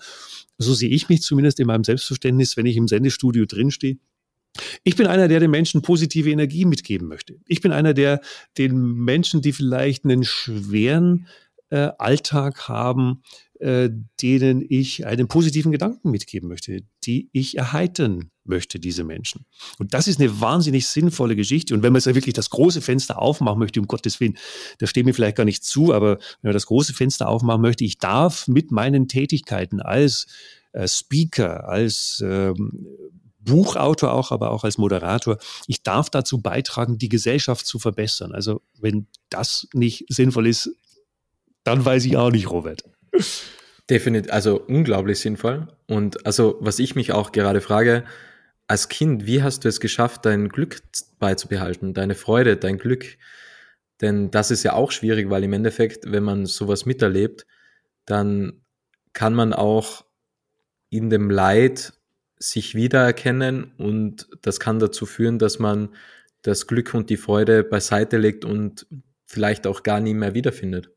so 0.56 0.72
sehe 0.72 0.88
ich 0.88 1.10
mich 1.10 1.20
zumindest 1.20 1.60
in 1.60 1.66
meinem 1.66 1.84
Selbstverständnis, 1.84 2.56
wenn 2.56 2.64
ich 2.64 2.78
im 2.78 2.88
Sendestudio 2.88 3.44
drinstehe. 3.44 3.98
Ich 4.84 4.96
bin 4.96 5.06
einer, 5.06 5.28
der 5.28 5.40
den 5.40 5.50
Menschen 5.50 5.82
positive 5.82 6.30
Energie 6.30 6.64
mitgeben 6.64 7.08
möchte. 7.08 7.36
Ich 7.46 7.60
bin 7.60 7.72
einer, 7.72 7.92
der 7.92 8.22
den 8.56 8.74
Menschen, 8.74 9.42
die 9.42 9.52
vielleicht 9.52 10.04
einen 10.04 10.24
schweren 10.24 11.26
äh, 11.72 11.90
Alltag 11.96 12.68
haben, 12.68 13.22
äh, 13.58 13.88
denen 14.20 14.62
ich 14.68 15.06
einen 15.06 15.26
positiven 15.26 15.72
Gedanken 15.72 16.10
mitgeben 16.10 16.48
möchte, 16.48 16.82
die 17.04 17.30
ich 17.32 17.56
erheitern 17.56 18.30
möchte, 18.44 18.78
diese 18.78 19.04
Menschen. 19.04 19.46
Und 19.78 19.94
das 19.94 20.06
ist 20.06 20.20
eine 20.20 20.40
wahnsinnig 20.40 20.86
sinnvolle 20.86 21.34
Geschichte. 21.34 21.72
Und 21.72 21.82
wenn 21.82 21.94
man 21.94 22.02
jetzt 22.02 22.14
wirklich 22.14 22.34
das 22.34 22.50
große 22.50 22.82
Fenster 22.82 23.18
aufmachen 23.18 23.58
möchte, 23.58 23.80
um 23.80 23.86
Gottes 23.86 24.20
Willen, 24.20 24.36
da 24.80 24.86
steht 24.86 25.06
mir 25.06 25.14
vielleicht 25.14 25.36
gar 25.36 25.44
nicht 25.44 25.64
zu, 25.64 25.94
aber 25.94 26.18
wenn 26.18 26.48
man 26.48 26.52
das 26.52 26.66
große 26.66 26.92
Fenster 26.92 27.26
aufmachen 27.28 27.62
möchte, 27.62 27.84
ich 27.84 27.98
darf 27.98 28.48
mit 28.48 28.70
meinen 28.70 29.08
Tätigkeiten 29.08 29.80
als 29.80 30.26
äh, 30.72 30.86
Speaker, 30.86 31.68
als 31.68 32.22
ähm, 32.22 32.86
Buchautor 33.38 34.12
auch, 34.12 34.30
aber 34.30 34.50
auch 34.50 34.64
als 34.64 34.76
Moderator, 34.76 35.38
ich 35.66 35.82
darf 35.82 36.10
dazu 36.10 36.42
beitragen, 36.42 36.98
die 36.98 37.08
Gesellschaft 37.08 37.66
zu 37.66 37.78
verbessern. 37.78 38.32
Also 38.32 38.60
wenn 38.78 39.06
das 39.30 39.68
nicht 39.72 40.04
sinnvoll 40.08 40.46
ist, 40.46 40.70
dann 41.64 41.84
weiß 41.84 42.04
ich 42.04 42.16
auch 42.16 42.30
nicht, 42.30 42.50
Robert. 42.50 42.84
Definitiv, 43.90 44.32
also 44.32 44.60
unglaublich 44.60 45.20
sinnvoll. 45.20 45.68
Und 45.86 46.24
also, 46.26 46.56
was 46.60 46.78
ich 46.78 46.94
mich 46.94 47.12
auch 47.12 47.32
gerade 47.32 47.60
frage, 47.60 48.04
als 48.68 48.88
Kind, 48.88 49.26
wie 49.26 49.42
hast 49.42 49.64
du 49.64 49.68
es 49.68 49.80
geschafft, 49.80 50.24
dein 50.24 50.48
Glück 50.48 50.80
beizubehalten, 51.18 51.94
deine 51.94 52.14
Freude, 52.14 52.56
dein 52.56 52.78
Glück? 52.78 53.18
Denn 54.00 54.30
das 54.30 54.50
ist 54.50 54.62
ja 54.62 54.72
auch 54.72 54.90
schwierig, 54.90 55.30
weil 55.30 55.44
im 55.44 55.52
Endeffekt, 55.52 56.10
wenn 56.10 56.22
man 56.22 56.46
sowas 56.46 56.86
miterlebt, 56.86 57.46
dann 58.06 58.62
kann 59.12 59.34
man 59.34 59.52
auch 59.52 60.04
in 60.90 61.10
dem 61.10 61.30
Leid 61.30 61.92
sich 62.38 62.74
wiedererkennen 62.74 63.72
und 63.78 64.28
das 64.42 64.58
kann 64.58 64.78
dazu 64.78 65.06
führen, 65.06 65.38
dass 65.38 65.58
man 65.58 65.90
das 66.42 66.66
Glück 66.66 66.92
und 66.94 67.08
die 67.08 67.16
Freude 67.16 67.62
beiseite 67.62 68.18
legt 68.18 68.44
und 68.44 68.86
vielleicht 69.26 69.66
auch 69.66 69.82
gar 69.82 70.00
nie 70.00 70.14
mehr 70.14 70.34
wiederfindet. 70.34 70.90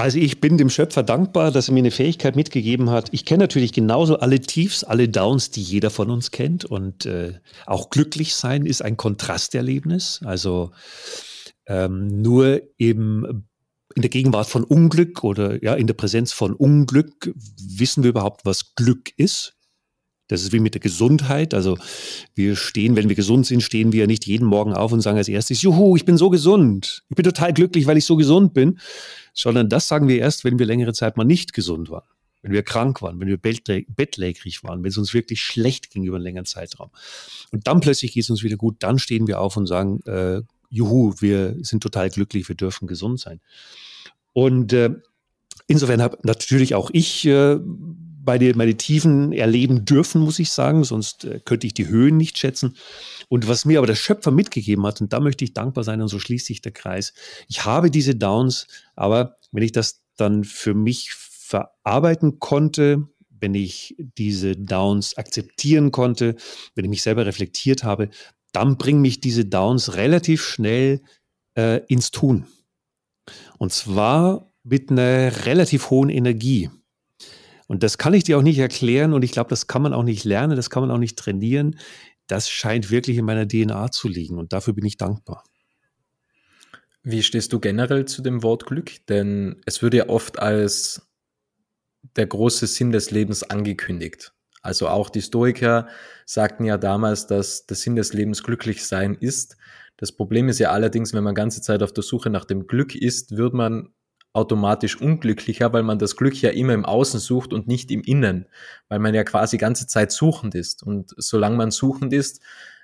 Also 0.00 0.18
ich 0.18 0.40
bin 0.40 0.56
dem 0.56 0.70
Schöpfer 0.70 1.02
dankbar, 1.02 1.50
dass 1.50 1.68
er 1.68 1.74
mir 1.74 1.80
eine 1.80 1.90
Fähigkeit 1.90 2.34
mitgegeben 2.34 2.88
hat. 2.88 3.08
Ich 3.12 3.26
kenne 3.26 3.44
natürlich 3.44 3.72
genauso 3.72 4.18
alle 4.18 4.40
Tiefs, 4.40 4.82
alle 4.82 5.08
Downs, 5.08 5.50
die 5.50 5.62
jeder 5.62 5.90
von 5.90 6.10
uns 6.10 6.30
kennt. 6.30 6.64
Und 6.64 7.04
äh, 7.04 7.34
auch 7.66 7.90
glücklich 7.90 8.34
sein 8.34 8.64
ist 8.64 8.82
ein 8.82 8.96
Kontrasterlebnis. 8.96 10.20
Also 10.24 10.70
ähm, 11.66 12.22
nur 12.22 12.62
im, 12.78 13.44
in 13.94 14.02
der 14.02 14.10
Gegenwart 14.10 14.46
von 14.46 14.64
Unglück 14.64 15.22
oder 15.22 15.62
ja 15.62 15.74
in 15.74 15.86
der 15.86 15.94
Präsenz 15.94 16.32
von 16.32 16.54
Unglück 16.54 17.34
wissen 17.60 18.02
wir 18.02 18.10
überhaupt, 18.10 18.46
was 18.46 18.74
Glück 18.76 19.10
ist. 19.18 19.54
Das 20.30 20.42
ist 20.42 20.52
wie 20.52 20.60
mit 20.60 20.74
der 20.74 20.80
Gesundheit. 20.80 21.54
Also 21.54 21.76
wir 22.36 22.54
stehen, 22.54 22.94
wenn 22.94 23.08
wir 23.08 23.16
gesund 23.16 23.46
sind, 23.46 23.62
stehen 23.62 23.92
wir 23.92 24.06
nicht 24.06 24.26
jeden 24.26 24.46
Morgen 24.46 24.72
auf 24.72 24.92
und 24.92 25.00
sagen 25.00 25.18
als 25.18 25.26
erstes, 25.26 25.60
juhu, 25.60 25.96
ich 25.96 26.04
bin 26.04 26.16
so 26.16 26.30
gesund. 26.30 27.02
Ich 27.08 27.16
bin 27.16 27.24
total 27.24 27.52
glücklich, 27.52 27.86
weil 27.86 27.96
ich 27.96 28.04
so 28.04 28.14
gesund 28.14 28.54
bin. 28.54 28.78
Sondern 29.34 29.68
das 29.68 29.88
sagen 29.88 30.06
wir 30.06 30.18
erst, 30.18 30.44
wenn 30.44 30.58
wir 30.60 30.66
längere 30.66 30.92
Zeit 30.92 31.16
mal 31.16 31.24
nicht 31.24 31.52
gesund 31.52 31.90
waren. 31.90 32.06
wenn 32.42 32.52
wir 32.52 32.62
krank 32.62 33.02
waren, 33.02 33.20
wenn 33.20 33.28
wir 33.28 33.38
bettlägerig 33.38 34.62
waren, 34.64 34.82
wenn 34.82 34.90
es 34.90 34.96
uns 34.96 35.12
wirklich 35.12 35.42
schlecht 35.42 35.90
ging 35.90 36.04
über 36.04 36.16
einen 36.16 36.24
längeren 36.24 36.46
Zeitraum. 36.46 36.90
Und 37.50 37.66
dann 37.66 37.80
plötzlich 37.80 38.12
geht 38.12 38.22
es 38.22 38.30
uns 38.30 38.42
wieder 38.42 38.56
gut, 38.56 38.76
dann 38.78 38.98
stehen 38.98 39.26
wir 39.26 39.40
auf 39.40 39.56
und 39.56 39.66
sagen, 39.66 40.00
äh, 40.06 40.42
juhu, 40.70 41.12
wir 41.18 41.56
sind 41.60 41.82
total 41.82 42.08
glücklich, 42.08 42.48
wir 42.48 42.56
dürfen 42.56 42.86
gesund 42.86 43.20
sein. 43.20 43.40
Und 44.32 44.72
äh, 44.72 44.90
insofern 45.66 46.00
habe 46.00 46.18
natürlich 46.22 46.74
auch 46.74 46.88
ich 46.92 47.26
äh, 47.26 47.58
meine, 48.24 48.54
meine 48.54 48.76
Tiefen 48.76 49.32
erleben 49.32 49.84
dürfen, 49.84 50.20
muss 50.20 50.38
ich 50.38 50.50
sagen, 50.50 50.84
sonst 50.84 51.24
äh, 51.24 51.40
könnte 51.44 51.66
ich 51.66 51.74
die 51.74 51.88
Höhen 51.88 52.16
nicht 52.16 52.38
schätzen. 52.38 52.76
Und 53.28 53.48
was 53.48 53.64
mir 53.64 53.78
aber 53.78 53.86
der 53.86 53.94
Schöpfer 53.94 54.30
mitgegeben 54.30 54.86
hat, 54.86 55.00
und 55.00 55.12
da 55.12 55.20
möchte 55.20 55.44
ich 55.44 55.54
dankbar 55.54 55.84
sein, 55.84 56.00
und 56.02 56.08
so 56.08 56.18
schließt 56.18 56.46
sich 56.46 56.60
der 56.60 56.72
Kreis, 56.72 57.12
ich 57.48 57.64
habe 57.64 57.90
diese 57.90 58.14
Downs, 58.14 58.66
aber 58.96 59.36
wenn 59.52 59.62
ich 59.62 59.72
das 59.72 60.02
dann 60.16 60.44
für 60.44 60.74
mich 60.74 61.12
verarbeiten 61.12 62.38
konnte, 62.38 63.08
wenn 63.28 63.54
ich 63.54 63.96
diese 63.98 64.54
Downs 64.54 65.16
akzeptieren 65.16 65.92
konnte, 65.92 66.36
wenn 66.74 66.84
ich 66.84 66.90
mich 66.90 67.02
selber 67.02 67.26
reflektiert 67.26 67.84
habe, 67.84 68.10
dann 68.52 68.76
bringen 68.76 69.00
mich 69.00 69.20
diese 69.20 69.44
Downs 69.44 69.94
relativ 69.94 70.44
schnell 70.44 71.00
äh, 71.56 71.80
ins 71.86 72.10
Tun. 72.10 72.46
Und 73.58 73.72
zwar 73.72 74.52
mit 74.62 74.90
einer 74.90 75.46
relativ 75.46 75.90
hohen 75.90 76.10
Energie. 76.10 76.70
Und 77.70 77.84
das 77.84 77.98
kann 77.98 78.14
ich 78.14 78.24
dir 78.24 78.36
auch 78.36 78.42
nicht 78.42 78.58
erklären 78.58 79.12
und 79.12 79.22
ich 79.22 79.30
glaube, 79.30 79.48
das 79.48 79.68
kann 79.68 79.80
man 79.80 79.94
auch 79.94 80.02
nicht 80.02 80.24
lernen, 80.24 80.56
das 80.56 80.70
kann 80.70 80.82
man 80.82 80.90
auch 80.90 80.98
nicht 80.98 81.16
trainieren. 81.16 81.78
Das 82.26 82.50
scheint 82.50 82.90
wirklich 82.90 83.16
in 83.16 83.24
meiner 83.24 83.46
DNA 83.46 83.92
zu 83.92 84.08
liegen 84.08 84.38
und 84.38 84.52
dafür 84.52 84.74
bin 84.74 84.84
ich 84.84 84.96
dankbar. 84.96 85.44
Wie 87.04 87.22
stehst 87.22 87.52
du 87.52 87.60
generell 87.60 88.06
zu 88.06 88.22
dem 88.22 88.42
Wort 88.42 88.66
Glück? 88.66 89.06
Denn 89.06 89.62
es 89.66 89.82
wird 89.82 89.94
ja 89.94 90.08
oft 90.08 90.40
als 90.40 91.02
der 92.16 92.26
große 92.26 92.66
Sinn 92.66 92.90
des 92.90 93.12
Lebens 93.12 93.44
angekündigt. 93.44 94.32
Also 94.62 94.88
auch 94.88 95.08
die 95.08 95.22
Stoiker 95.22 95.86
sagten 96.26 96.64
ja 96.64 96.76
damals, 96.76 97.28
dass 97.28 97.66
der 97.66 97.76
Sinn 97.76 97.94
des 97.94 98.12
Lebens 98.12 98.42
glücklich 98.42 98.84
sein 98.84 99.14
ist. 99.14 99.56
Das 99.96 100.10
Problem 100.10 100.48
ist 100.48 100.58
ja 100.58 100.72
allerdings, 100.72 101.14
wenn 101.14 101.22
man 101.22 101.36
ganze 101.36 101.62
Zeit 101.62 101.84
auf 101.84 101.92
der 101.92 102.02
Suche 102.02 102.30
nach 102.30 102.46
dem 102.46 102.66
Glück 102.66 102.96
ist, 102.96 103.36
wird 103.36 103.54
man 103.54 103.90
automatisch 104.32 105.00
unglücklicher, 105.00 105.72
weil 105.72 105.82
man 105.82 105.98
das 105.98 106.16
Glück 106.16 106.40
ja 106.40 106.50
immer 106.50 106.74
im 106.74 106.84
Außen 106.84 107.18
sucht 107.18 107.52
und 107.52 107.66
nicht 107.66 107.90
im 107.90 108.02
Innen, 108.02 108.46
weil 108.88 109.00
man 109.00 109.14
ja 109.14 109.24
quasi 109.24 109.58
ganze 109.58 109.86
Zeit 109.86 110.12
suchend 110.12 110.54
ist. 110.54 110.82
Und 110.82 111.14
solange 111.16 111.56
man 111.56 111.70
suchend 111.70 112.12
ist, 112.12 112.40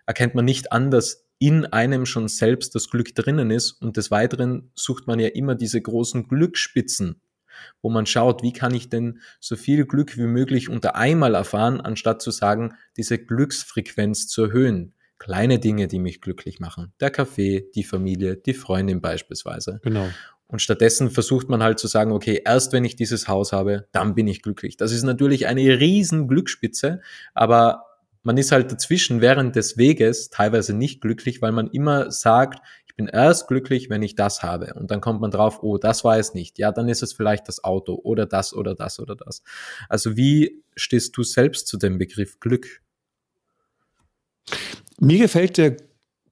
erkennt 0.07 0.35
man 0.35 0.45
nicht 0.45 0.73
an, 0.73 0.91
dass 0.91 1.27
in 1.39 1.67
einem 1.67 2.07
schon 2.07 2.29
selbst 2.29 2.75
das 2.75 2.89
Glück 2.89 3.15
drinnen 3.15 3.51
ist 3.51 3.73
und 3.73 3.97
des 3.97 4.11
Weiteren 4.11 4.71
sucht 4.75 5.07
man 5.07 5.21
ja 5.21 5.29
immer 5.29 5.55
diese 5.55 5.81
großen 5.81 6.29
Glücksspitzen, 6.29 7.21
wo 7.83 7.91
man 7.91 8.07
schaut, 8.07 8.43
wie 8.43 8.53
kann 8.53 8.75
ich 8.75 8.89
denn 8.89 9.21
so 9.39 9.57
viel 9.57 9.85
Glück 9.85 10.17
wie 10.17 10.27
möglich 10.27 10.69
unter 10.69 10.97
einmal 10.97 11.35
erfahren, 11.35 11.81
anstatt 11.81 12.23
zu 12.23 12.31
sagen, 12.31 12.75
diese 12.97 13.19
Glücksfrequenz 13.19 14.29
zu 14.29 14.45
erhöhen. 14.45 14.95
Kleine 15.19 15.59
Dinge, 15.59 15.89
die 15.89 15.99
mich 15.99 16.21
glücklich 16.21 16.61
machen. 16.61 16.93
Der 17.01 17.11
Kaffee, 17.11 17.71
die 17.75 17.85
Familie, 17.85 18.37
die 18.37 18.53
Freundin 18.53 19.01
beispielsweise. 19.01 19.81
Genau. 19.83 20.09
Und 20.49 20.63
stattdessen 20.63 21.11
versucht 21.11 21.49
man 21.49 21.63
halt 21.63 21.79
zu 21.79 21.89
sagen, 21.89 22.13
okay, 22.13 22.41
erst 22.45 22.73
wenn 22.73 22.85
ich 22.85 22.95
dieses 22.95 23.27
Haus 23.27 23.53
habe, 23.53 23.89
dann 23.93 24.15
bin 24.15 24.29
ich 24.29 24.43
glücklich. 24.43 24.77
Das 24.77 24.93
ist 24.93 25.03
natürlich 25.03 25.47
eine 25.47 25.81
riesen 25.81 26.29
Glücksspitze, 26.29 27.01
aber 27.35 27.85
man 28.23 28.37
ist 28.37 28.53
halt 28.53 28.71
dazwischen 28.71 29.21
während 29.21 29.57
des 29.57 29.77
Weges 29.77 30.31
teilweise 30.31 30.73
nicht 30.73 31.01
glücklich, 31.01 31.43
weil 31.43 31.53
man 31.53 31.69
immer 31.69 32.11
sagt, 32.11 32.61
ich 32.87 32.95
bin 32.95 33.07
erst 33.07 33.49
glücklich, 33.49 33.91
wenn 33.91 34.03
ich 34.03 34.15
das 34.15 34.43
habe. 34.43 34.75
Und 34.75 34.91
dann 34.91 35.01
kommt 35.01 35.21
man 35.21 35.31
drauf, 35.31 35.63
oh, 35.63 35.79
das 35.79 36.05
war 36.05 36.19
es 36.19 36.33
nicht. 36.33 36.59
Ja, 36.59 36.73
dann 36.73 36.89
ist 36.89 37.03
es 37.03 37.13
vielleicht 37.13 37.49
das 37.49 37.63
Auto 37.63 37.95
oder 37.95 38.27
das 38.27 38.55
oder 38.55 38.75
das 38.75 39.01
oder 39.01 39.17
das. 39.17 39.43
Also 39.89 40.17
wie 40.17 40.63
stehst 40.77 41.17
du 41.17 41.25
selbst 41.25 41.67
zu 41.67 41.77
dem 41.77 41.99
Begriff 41.99 42.39
Glück? 42.41 42.83
Mir 44.99 45.19
gefällt 45.19 45.59
der, 45.59 45.77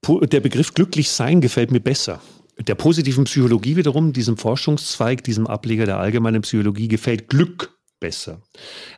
der 0.05 0.39
Begriff 0.39 0.73
glücklich 0.73 1.11
sein 1.11 1.39
gefällt 1.41 1.71
mir 1.71 1.81
besser 1.81 2.21
der 2.59 2.75
positiven 2.75 3.25
Psychologie 3.25 3.75
wiederum, 3.75 4.13
diesem 4.13 4.37
Forschungszweig, 4.37 5.23
diesem 5.23 5.47
Ableger 5.47 5.85
der 5.85 5.99
allgemeinen 5.99 6.41
Psychologie, 6.41 6.87
gefällt 6.87 7.29
Glück 7.29 7.77
besser. 7.99 8.41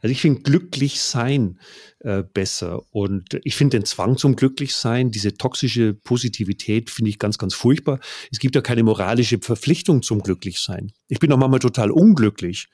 Also 0.02 0.12
ich 0.12 0.22
finde 0.22 0.42
glücklich 0.42 1.00
sein 1.00 1.60
äh, 2.00 2.24
besser 2.24 2.82
und 2.92 3.40
ich 3.44 3.56
finde 3.56 3.78
den 3.78 3.86
Zwang 3.86 4.18
zum 4.18 4.36
Glücklichsein, 4.36 5.12
diese 5.12 5.36
toxische 5.36 5.94
Positivität 5.94 6.90
finde 6.90 7.10
ich 7.10 7.20
ganz, 7.20 7.38
ganz 7.38 7.54
furchtbar. 7.54 8.00
Es 8.32 8.40
gibt 8.40 8.56
ja 8.56 8.62
keine 8.62 8.84
moralische 8.84 9.40
Verpflichtung 9.40 10.02
zum 10.02 10.22
Glücklichsein. 10.22 10.92
Ich 11.08 11.20
bin 11.20 11.32
auch 11.32 11.38
manchmal 11.38 11.60
total 11.60 11.92
unglücklich 11.92 12.68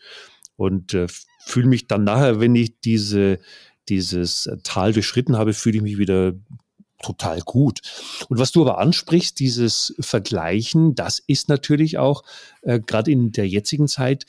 und 0.56 0.94
äh, 0.94 1.08
fühle 1.46 1.68
mich 1.68 1.88
dann 1.88 2.04
nachher, 2.04 2.40
wenn 2.40 2.56
ich 2.56 2.80
diese 2.80 3.40
dieses 3.90 4.50
Tal 4.64 4.94
durchschritten 4.94 5.38
habe, 5.38 5.54
fühle 5.54 5.78
ich 5.78 5.84
mich 5.84 5.98
wieder 5.98 6.34
total 7.04 7.42
gut. 7.42 7.82
Und 8.30 8.40
was 8.40 8.52
du 8.52 8.62
aber 8.62 8.80
ansprichst, 8.80 9.40
dieses 9.40 9.94
Vergleichen, 10.00 10.96
das 10.96 11.20
ist 11.20 11.50
natürlich 11.50 11.98
auch 11.98 12.24
äh, 12.62 12.80
gerade 12.80 13.12
in 13.12 13.32
der 13.32 13.48
jetzigen 13.48 13.88
Zeit 13.88 14.26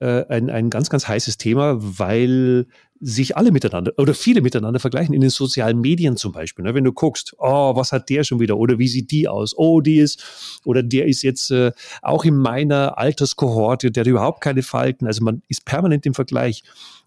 äh, 0.00 0.24
ein, 0.28 0.50
ein 0.50 0.70
ganz, 0.70 0.90
ganz 0.90 1.08
heißes 1.08 1.38
Thema, 1.38 1.76
weil 1.78 2.66
sich 3.00 3.36
alle 3.36 3.50
miteinander 3.50 3.92
oder 3.96 4.12
viele 4.12 4.42
miteinander 4.42 4.78
vergleichen, 4.78 5.14
in 5.14 5.22
den 5.22 5.30
sozialen 5.30 5.80
Medien 5.80 6.16
zum 6.16 6.32
Beispiel. 6.32 6.64
Ne? 6.64 6.74
Wenn 6.74 6.84
du 6.84 6.92
guckst, 6.92 7.34
oh, 7.38 7.74
was 7.74 7.92
hat 7.92 8.10
der 8.10 8.24
schon 8.24 8.40
wieder 8.40 8.58
oder 8.58 8.78
wie 8.78 8.88
sieht 8.88 9.10
die 9.10 9.26
aus? 9.26 9.56
Oh, 9.56 9.80
die 9.80 9.98
ist 9.98 10.60
oder 10.64 10.82
der 10.82 11.06
ist 11.06 11.22
jetzt 11.22 11.50
äh, 11.50 11.72
auch 12.02 12.24
in 12.24 12.36
meiner 12.36 12.98
Alterskohorte, 12.98 13.90
der 13.90 14.02
hat 14.02 14.08
überhaupt 14.08 14.42
keine 14.42 14.62
Falten. 14.62 15.06
Also 15.06 15.24
man 15.24 15.42
ist 15.48 15.64
permanent 15.64 16.04
im 16.04 16.14
Vergleich. 16.14 16.62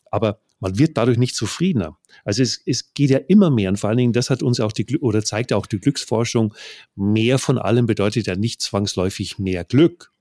Aber 0.10 0.40
man 0.64 0.80
wird 0.80 0.98
dadurch 0.98 1.18
nicht 1.18 1.36
zufriedener. 1.36 1.98
Also 2.24 2.42
es, 2.42 2.62
es 2.66 2.94
geht 2.94 3.10
ja 3.10 3.18
immer 3.18 3.50
mehr 3.50 3.70
und 3.70 3.78
vor 3.78 3.90
allen 3.90 3.98
Dingen, 3.98 4.14
das 4.14 4.30
hat 4.30 4.42
uns 4.42 4.62
auch 4.62 4.72
die 4.72 4.98
oder 5.00 5.22
zeigt 5.22 5.52
auch 5.52 5.66
die 5.66 5.78
Glücksforschung, 5.78 6.54
mehr 6.96 7.38
von 7.38 7.58
allem 7.58 7.86
bedeutet 7.86 8.28
ja 8.28 8.38
nicht 8.38 8.62
zwangsläufig 8.62 9.38
mehr 9.40 9.66
Glück. 9.66 10.12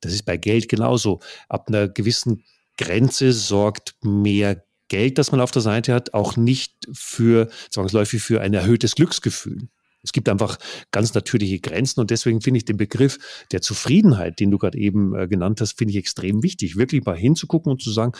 Das 0.00 0.12
ist 0.12 0.22
bei 0.22 0.36
Geld 0.36 0.68
genauso. 0.68 1.18
Ab 1.48 1.66
einer 1.66 1.88
gewissen 1.88 2.44
Grenze 2.76 3.32
sorgt 3.32 3.96
mehr 4.00 4.62
Geld, 4.86 5.18
das 5.18 5.32
man 5.32 5.40
auf 5.40 5.50
der 5.50 5.62
Seite 5.62 5.92
hat, 5.92 6.14
auch 6.14 6.36
nicht 6.36 6.74
für 6.92 7.48
zwangsläufig 7.68 8.22
für 8.22 8.40
ein 8.40 8.54
erhöhtes 8.54 8.94
Glücksgefühl. 8.94 9.68
Es 10.08 10.12
gibt 10.12 10.30
einfach 10.30 10.58
ganz 10.90 11.12
natürliche 11.12 11.60
Grenzen 11.60 12.00
und 12.00 12.10
deswegen 12.10 12.40
finde 12.40 12.56
ich 12.58 12.64
den 12.64 12.78
Begriff 12.78 13.18
der 13.52 13.60
Zufriedenheit, 13.60 14.40
den 14.40 14.50
du 14.50 14.56
gerade 14.56 14.78
eben 14.78 15.14
äh, 15.14 15.28
genannt 15.28 15.60
hast, 15.60 15.76
finde 15.76 15.92
ich 15.92 15.98
extrem 15.98 16.42
wichtig. 16.42 16.76
Wirklich 16.76 17.04
mal 17.04 17.14
hinzugucken 17.14 17.70
und 17.70 17.82
zu 17.82 17.90
sagen, 17.90 18.12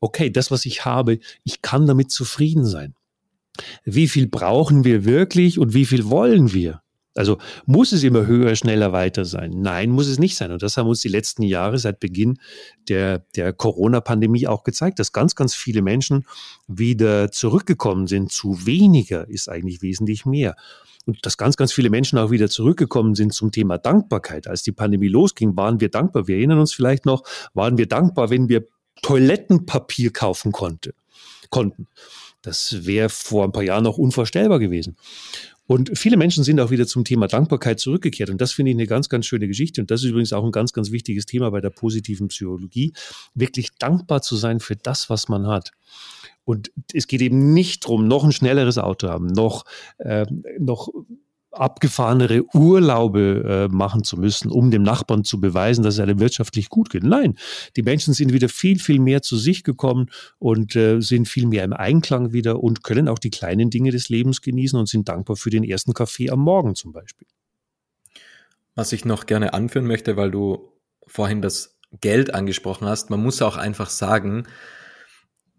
okay, 0.00 0.30
das, 0.30 0.50
was 0.50 0.64
ich 0.64 0.86
habe, 0.86 1.18
ich 1.44 1.60
kann 1.60 1.86
damit 1.86 2.10
zufrieden 2.10 2.64
sein. 2.64 2.94
Wie 3.84 4.08
viel 4.08 4.28
brauchen 4.28 4.84
wir 4.84 5.04
wirklich 5.04 5.58
und 5.58 5.74
wie 5.74 5.84
viel 5.84 6.08
wollen 6.08 6.54
wir? 6.54 6.80
Also 7.16 7.38
muss 7.64 7.92
es 7.92 8.02
immer 8.02 8.26
höher, 8.26 8.54
schneller, 8.56 8.92
weiter 8.92 9.24
sein? 9.24 9.52
Nein, 9.56 9.90
muss 9.90 10.06
es 10.06 10.18
nicht 10.18 10.36
sein. 10.36 10.52
Und 10.52 10.62
das 10.62 10.76
haben 10.76 10.86
uns 10.86 11.00
die 11.00 11.08
letzten 11.08 11.42
Jahre 11.42 11.78
seit 11.78 11.98
Beginn 11.98 12.38
der, 12.88 13.24
der 13.34 13.52
Corona-Pandemie 13.52 14.46
auch 14.46 14.64
gezeigt, 14.64 14.98
dass 14.98 15.12
ganz, 15.12 15.34
ganz 15.34 15.54
viele 15.54 15.82
Menschen 15.82 16.26
wieder 16.68 17.30
zurückgekommen 17.30 18.06
sind. 18.06 18.30
Zu 18.30 18.66
weniger 18.66 19.28
ist 19.28 19.48
eigentlich 19.48 19.82
wesentlich 19.82 20.26
mehr. 20.26 20.56
Und 21.06 21.24
dass 21.24 21.38
ganz, 21.38 21.56
ganz 21.56 21.72
viele 21.72 21.88
Menschen 21.88 22.18
auch 22.18 22.30
wieder 22.30 22.50
zurückgekommen 22.50 23.14
sind 23.14 23.32
zum 23.32 23.52
Thema 23.52 23.78
Dankbarkeit. 23.78 24.48
Als 24.48 24.62
die 24.62 24.72
Pandemie 24.72 25.08
losging, 25.08 25.56
waren 25.56 25.80
wir 25.80 25.88
dankbar. 25.88 26.26
Wir 26.26 26.36
erinnern 26.36 26.58
uns 26.58 26.74
vielleicht 26.74 27.06
noch, 27.06 27.22
waren 27.54 27.78
wir 27.78 27.86
dankbar, 27.86 28.30
wenn 28.30 28.48
wir 28.48 28.66
Toilettenpapier 29.02 30.12
kaufen 30.12 30.52
konnte, 30.52 30.94
konnten. 31.50 31.86
Das 32.42 32.86
wäre 32.86 33.08
vor 33.08 33.44
ein 33.44 33.52
paar 33.52 33.62
Jahren 33.62 33.84
noch 33.84 33.98
unvorstellbar 33.98 34.58
gewesen. 34.58 34.96
Und 35.66 35.98
viele 35.98 36.16
Menschen 36.16 36.44
sind 36.44 36.60
auch 36.60 36.70
wieder 36.70 36.86
zum 36.86 37.04
Thema 37.04 37.26
Dankbarkeit 37.26 37.80
zurückgekehrt. 37.80 38.30
Und 38.30 38.40
das 38.40 38.52
finde 38.52 38.70
ich 38.70 38.76
eine 38.76 38.86
ganz, 38.86 39.08
ganz 39.08 39.26
schöne 39.26 39.48
Geschichte. 39.48 39.80
Und 39.80 39.90
das 39.90 40.02
ist 40.02 40.10
übrigens 40.10 40.32
auch 40.32 40.44
ein 40.44 40.52
ganz, 40.52 40.72
ganz 40.72 40.92
wichtiges 40.92 41.26
Thema 41.26 41.50
bei 41.50 41.60
der 41.60 41.70
positiven 41.70 42.28
Psychologie, 42.28 42.92
wirklich 43.34 43.70
dankbar 43.78 44.22
zu 44.22 44.36
sein 44.36 44.60
für 44.60 44.76
das, 44.76 45.10
was 45.10 45.28
man 45.28 45.46
hat. 45.46 45.72
Und 46.44 46.70
es 46.92 47.08
geht 47.08 47.20
eben 47.22 47.52
nicht 47.52 47.84
darum, 47.84 48.06
noch 48.06 48.22
ein 48.22 48.30
schnelleres 48.30 48.78
Auto 48.78 49.08
haben, 49.08 49.26
noch, 49.26 49.64
äh, 49.98 50.26
noch 50.60 50.88
abgefahrenere 51.60 52.44
Urlaube 52.54 53.68
äh, 53.70 53.74
machen 53.74 54.04
zu 54.04 54.16
müssen, 54.16 54.50
um 54.50 54.70
dem 54.70 54.82
Nachbarn 54.82 55.24
zu 55.24 55.40
beweisen, 55.40 55.82
dass 55.82 55.94
es 55.94 56.00
einem 56.00 56.20
wirtschaftlich 56.20 56.68
gut 56.68 56.90
geht. 56.90 57.04
Nein, 57.04 57.36
die 57.76 57.82
Menschen 57.82 58.14
sind 58.14 58.32
wieder 58.32 58.48
viel, 58.48 58.78
viel 58.78 59.00
mehr 59.00 59.22
zu 59.22 59.36
sich 59.36 59.64
gekommen 59.64 60.10
und 60.38 60.76
äh, 60.76 61.00
sind 61.00 61.28
viel 61.28 61.46
mehr 61.46 61.64
im 61.64 61.72
Einklang 61.72 62.32
wieder 62.32 62.62
und 62.62 62.82
können 62.84 63.08
auch 63.08 63.18
die 63.18 63.30
kleinen 63.30 63.70
Dinge 63.70 63.90
des 63.90 64.08
Lebens 64.08 64.40
genießen 64.42 64.78
und 64.78 64.88
sind 64.88 65.08
dankbar 65.08 65.36
für 65.36 65.50
den 65.50 65.64
ersten 65.64 65.94
Kaffee 65.94 66.30
am 66.30 66.40
Morgen 66.40 66.74
zum 66.74 66.92
Beispiel. 66.92 67.26
Was 68.74 68.92
ich 68.92 69.04
noch 69.04 69.26
gerne 69.26 69.54
anführen 69.54 69.86
möchte, 69.86 70.16
weil 70.16 70.30
du 70.30 70.72
vorhin 71.06 71.40
das 71.40 71.78
Geld 72.00 72.34
angesprochen 72.34 72.86
hast, 72.86 73.10
man 73.10 73.22
muss 73.22 73.40
auch 73.40 73.56
einfach 73.56 73.88
sagen, 73.88 74.46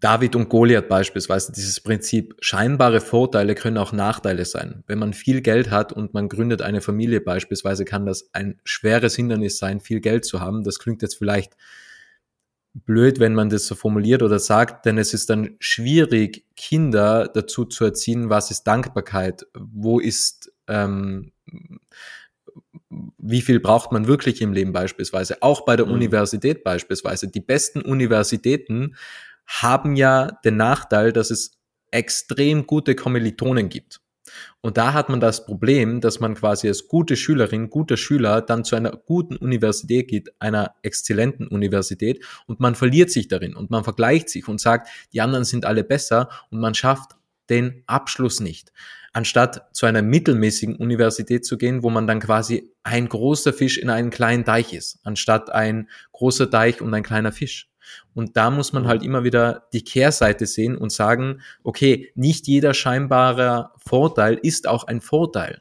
David 0.00 0.36
und 0.36 0.48
Goliath 0.48 0.88
beispielsweise, 0.88 1.52
dieses 1.52 1.80
Prinzip, 1.80 2.36
scheinbare 2.40 3.00
Vorteile 3.00 3.54
können 3.54 3.78
auch 3.78 3.92
Nachteile 3.92 4.44
sein. 4.44 4.84
Wenn 4.86 4.98
man 4.98 5.12
viel 5.12 5.40
Geld 5.40 5.70
hat 5.70 5.92
und 5.92 6.14
man 6.14 6.28
gründet 6.28 6.62
eine 6.62 6.80
Familie 6.80 7.20
beispielsweise, 7.20 7.84
kann 7.84 8.06
das 8.06 8.30
ein 8.32 8.60
schweres 8.64 9.16
Hindernis 9.16 9.58
sein, 9.58 9.80
viel 9.80 10.00
Geld 10.00 10.24
zu 10.24 10.40
haben. 10.40 10.62
Das 10.62 10.78
klingt 10.78 11.02
jetzt 11.02 11.16
vielleicht 11.16 11.56
blöd, 12.74 13.18
wenn 13.18 13.34
man 13.34 13.48
das 13.48 13.66
so 13.66 13.74
formuliert 13.74 14.22
oder 14.22 14.38
sagt, 14.38 14.86
denn 14.86 14.98
es 14.98 15.14
ist 15.14 15.30
dann 15.30 15.56
schwierig, 15.58 16.44
Kinder 16.54 17.28
dazu 17.28 17.64
zu 17.64 17.84
erziehen, 17.84 18.30
was 18.30 18.50
ist 18.50 18.64
Dankbarkeit, 18.64 19.46
wo 19.54 19.98
ist, 19.98 20.52
ähm, 20.68 21.32
wie 23.18 23.42
viel 23.42 23.58
braucht 23.58 23.90
man 23.90 24.06
wirklich 24.06 24.40
im 24.40 24.52
Leben 24.52 24.72
beispielsweise, 24.72 25.42
auch 25.42 25.64
bei 25.64 25.76
der 25.76 25.86
mhm. 25.86 25.92
Universität 25.92 26.62
beispielsweise. 26.62 27.28
Die 27.28 27.40
besten 27.40 27.80
Universitäten 27.82 28.94
haben 29.48 29.96
ja 29.96 30.30
den 30.44 30.56
Nachteil, 30.56 31.12
dass 31.12 31.30
es 31.30 31.58
extrem 31.90 32.66
gute 32.66 32.94
Kommilitonen 32.94 33.68
gibt. 33.68 34.00
Und 34.60 34.76
da 34.76 34.92
hat 34.92 35.08
man 35.08 35.20
das 35.20 35.46
Problem, 35.46 36.02
dass 36.02 36.20
man 36.20 36.34
quasi 36.34 36.68
als 36.68 36.86
gute 36.86 37.16
Schülerin, 37.16 37.70
guter 37.70 37.96
Schüler 37.96 38.42
dann 38.42 38.62
zu 38.62 38.76
einer 38.76 38.90
guten 38.90 39.36
Universität 39.36 40.08
geht, 40.08 40.28
einer 40.38 40.74
exzellenten 40.82 41.48
Universität 41.48 42.22
und 42.46 42.60
man 42.60 42.74
verliert 42.74 43.10
sich 43.10 43.28
darin 43.28 43.56
und 43.56 43.70
man 43.70 43.84
vergleicht 43.84 44.28
sich 44.28 44.46
und 44.46 44.60
sagt, 44.60 44.88
die 45.14 45.22
anderen 45.22 45.44
sind 45.44 45.64
alle 45.64 45.82
besser 45.82 46.28
und 46.50 46.60
man 46.60 46.74
schafft 46.74 47.12
den 47.48 47.82
Abschluss 47.86 48.40
nicht. 48.40 48.72
Anstatt 49.14 49.74
zu 49.74 49.86
einer 49.86 50.02
mittelmäßigen 50.02 50.76
Universität 50.76 51.46
zu 51.46 51.56
gehen, 51.56 51.82
wo 51.82 51.88
man 51.88 52.06
dann 52.06 52.20
quasi 52.20 52.70
ein 52.82 53.08
großer 53.08 53.54
Fisch 53.54 53.78
in 53.78 53.88
einem 53.88 54.10
kleinen 54.10 54.44
Teich 54.44 54.74
ist, 54.74 54.98
anstatt 55.02 55.50
ein 55.50 55.88
großer 56.12 56.50
Teich 56.50 56.82
und 56.82 56.92
ein 56.92 57.02
kleiner 57.02 57.32
Fisch. 57.32 57.70
Und 58.14 58.36
da 58.36 58.50
muss 58.50 58.72
man 58.72 58.86
halt 58.86 59.02
immer 59.02 59.24
wieder 59.24 59.68
die 59.72 59.84
Kehrseite 59.84 60.46
sehen 60.46 60.76
und 60.76 60.92
sagen, 60.92 61.40
okay, 61.62 62.10
nicht 62.14 62.46
jeder 62.46 62.74
scheinbare 62.74 63.70
Vorteil 63.78 64.38
ist 64.42 64.68
auch 64.68 64.84
ein 64.84 65.00
Vorteil. 65.00 65.60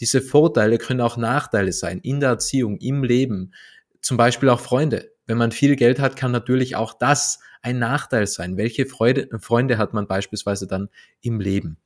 Diese 0.00 0.20
Vorteile 0.20 0.78
können 0.78 1.00
auch 1.00 1.16
Nachteile 1.16 1.72
sein 1.72 2.00
in 2.00 2.20
der 2.20 2.30
Erziehung, 2.30 2.78
im 2.78 3.02
Leben, 3.02 3.52
zum 4.00 4.16
Beispiel 4.16 4.48
auch 4.48 4.60
Freunde. 4.60 5.10
Wenn 5.26 5.38
man 5.38 5.52
viel 5.52 5.74
Geld 5.76 5.98
hat, 5.98 6.16
kann 6.16 6.30
natürlich 6.30 6.76
auch 6.76 6.94
das 6.94 7.40
ein 7.62 7.78
Nachteil 7.78 8.26
sein. 8.26 8.56
Welche 8.56 8.86
Freude, 8.86 9.28
Freunde 9.40 9.78
hat 9.78 9.92
man 9.92 10.06
beispielsweise 10.06 10.66
dann 10.66 10.88
im 11.20 11.40
Leben? 11.40 11.78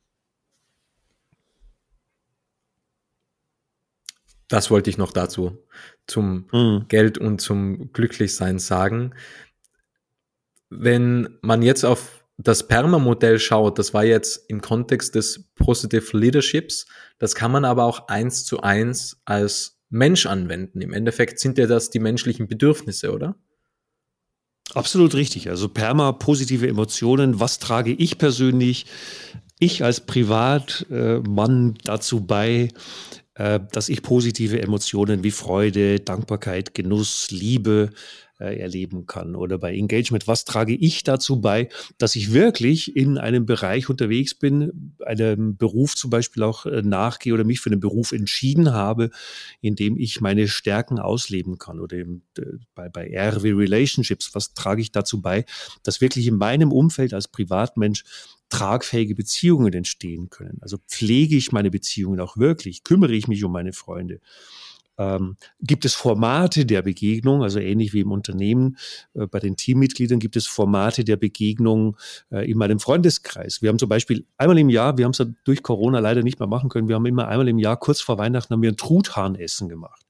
Das 4.47 4.69
wollte 4.69 4.89
ich 4.89 4.97
noch 4.97 5.13
dazu 5.13 5.57
zum 6.07 6.47
mhm. 6.51 6.85
Geld 6.89 7.17
und 7.17 7.39
zum 7.39 7.93
Glücklichsein 7.93 8.59
sagen 8.59 9.13
wenn 10.71 11.37
man 11.41 11.61
jetzt 11.61 11.83
auf 11.83 12.25
das 12.37 12.67
Perma-Modell 12.67 13.37
schaut, 13.39 13.77
das 13.77 13.93
war 13.93 14.03
jetzt 14.03 14.49
im 14.49 14.61
Kontext 14.61 15.13
des 15.13 15.51
Positive 15.53 16.17
Leaderships, 16.17 16.87
das 17.19 17.35
kann 17.35 17.51
man 17.51 17.65
aber 17.65 17.85
auch 17.85 18.07
eins 18.07 18.45
zu 18.45 18.61
eins 18.61 19.21
als 19.25 19.79
Mensch 19.89 20.25
anwenden. 20.25 20.81
Im 20.81 20.93
Endeffekt 20.93 21.39
sind 21.39 21.57
ja 21.57 21.67
das 21.67 21.89
die 21.89 21.99
menschlichen 21.99 22.47
Bedürfnisse, 22.47 23.11
oder? 23.13 23.35
Absolut 24.73 25.13
richtig. 25.15 25.49
Also 25.49 25.67
Perma, 25.67 26.13
positive 26.13 26.67
Emotionen. 26.67 27.41
Was 27.41 27.59
trage 27.59 27.91
ich 27.91 28.17
persönlich, 28.17 28.85
ich 29.59 29.83
als 29.83 29.99
Privatmann 29.99 31.75
dazu 31.83 32.21
bei, 32.25 32.69
äh, 33.35 33.59
dass 33.73 33.89
ich 33.89 34.01
positive 34.01 34.61
Emotionen 34.61 35.23
wie 35.25 35.31
Freude, 35.31 35.99
Dankbarkeit, 35.99 36.73
Genuss, 36.73 37.29
Liebe, 37.31 37.89
äh, 38.41 38.57
erleben 38.57 39.05
kann. 39.05 39.35
Oder 39.35 39.57
bei 39.57 39.75
Engagement, 39.75 40.27
was 40.27 40.45
trage 40.45 40.75
ich 40.75 41.03
dazu 41.03 41.41
bei, 41.41 41.69
dass 41.97 42.15
ich 42.15 42.33
wirklich 42.33 42.95
in 42.95 43.17
einem 43.17 43.45
Bereich 43.45 43.89
unterwegs 43.89 44.33
bin, 44.33 44.95
einem 45.05 45.57
Beruf 45.57 45.95
zum 45.95 46.09
Beispiel 46.09 46.43
auch 46.43 46.65
äh, 46.65 46.81
nachgehe 46.81 47.33
oder 47.33 47.43
mich 47.43 47.59
für 47.59 47.69
einen 47.69 47.79
Beruf 47.79 48.11
entschieden 48.11 48.73
habe, 48.73 49.11
in 49.61 49.75
dem 49.75 49.97
ich 49.97 50.21
meine 50.21 50.47
Stärken 50.47 50.99
ausleben 50.99 51.57
kann. 51.57 51.79
Oder 51.79 51.97
eben, 51.97 52.23
äh, 52.37 52.43
bei, 52.73 52.89
bei 52.89 53.07
RW 53.15 53.53
Relationships, 53.53 54.33
was 54.33 54.53
trage 54.53 54.81
ich 54.81 54.91
dazu 54.91 55.21
bei, 55.21 55.45
dass 55.83 56.01
wirklich 56.01 56.27
in 56.27 56.35
meinem 56.35 56.71
Umfeld 56.71 57.13
als 57.13 57.27
Privatmensch 57.27 58.03
tragfähige 58.49 59.15
Beziehungen 59.15 59.73
entstehen 59.73 60.29
können. 60.29 60.57
Also 60.61 60.77
pflege 60.87 61.37
ich 61.37 61.51
meine 61.51 61.71
Beziehungen 61.71 62.19
auch 62.19 62.37
wirklich, 62.37 62.83
kümmere 62.83 63.13
ich 63.13 63.27
mich 63.27 63.43
um 63.43 63.51
meine 63.51 63.71
Freunde 63.71 64.19
ähm, 65.01 65.37
gibt 65.61 65.85
es 65.85 65.93
Formate 65.93 66.65
der 66.65 66.81
Begegnung, 66.81 67.43
also 67.43 67.59
ähnlich 67.59 67.93
wie 67.93 68.01
im 68.01 68.11
Unternehmen 68.11 68.77
äh, 69.13 69.25
bei 69.25 69.39
den 69.39 69.55
Teammitgliedern 69.55 70.19
gibt 70.19 70.35
es 70.35 70.47
Formate 70.47 71.03
der 71.03 71.17
Begegnung 71.17 71.97
äh, 72.31 72.49
in 72.49 72.57
meinem 72.57 72.79
Freundeskreis. 72.79 73.61
Wir 73.61 73.69
haben 73.69 73.79
zum 73.79 73.89
Beispiel 73.89 74.25
einmal 74.37 74.57
im 74.57 74.69
Jahr, 74.69 74.97
wir 74.97 75.05
haben 75.05 75.11
es 75.11 75.25
durch 75.43 75.63
Corona 75.63 75.99
leider 75.99 76.23
nicht 76.23 76.39
mehr 76.39 76.47
machen 76.47 76.69
können, 76.69 76.87
wir 76.87 76.95
haben 76.95 77.05
immer 77.05 77.27
einmal 77.27 77.47
im 77.47 77.59
Jahr 77.59 77.77
kurz 77.77 78.01
vor 78.01 78.17
Weihnachten 78.17 78.53
haben 78.53 78.61
wir 78.61 78.71
ein 78.71 78.77
Truthahnessen 78.77 79.69
gemacht. 79.69 80.05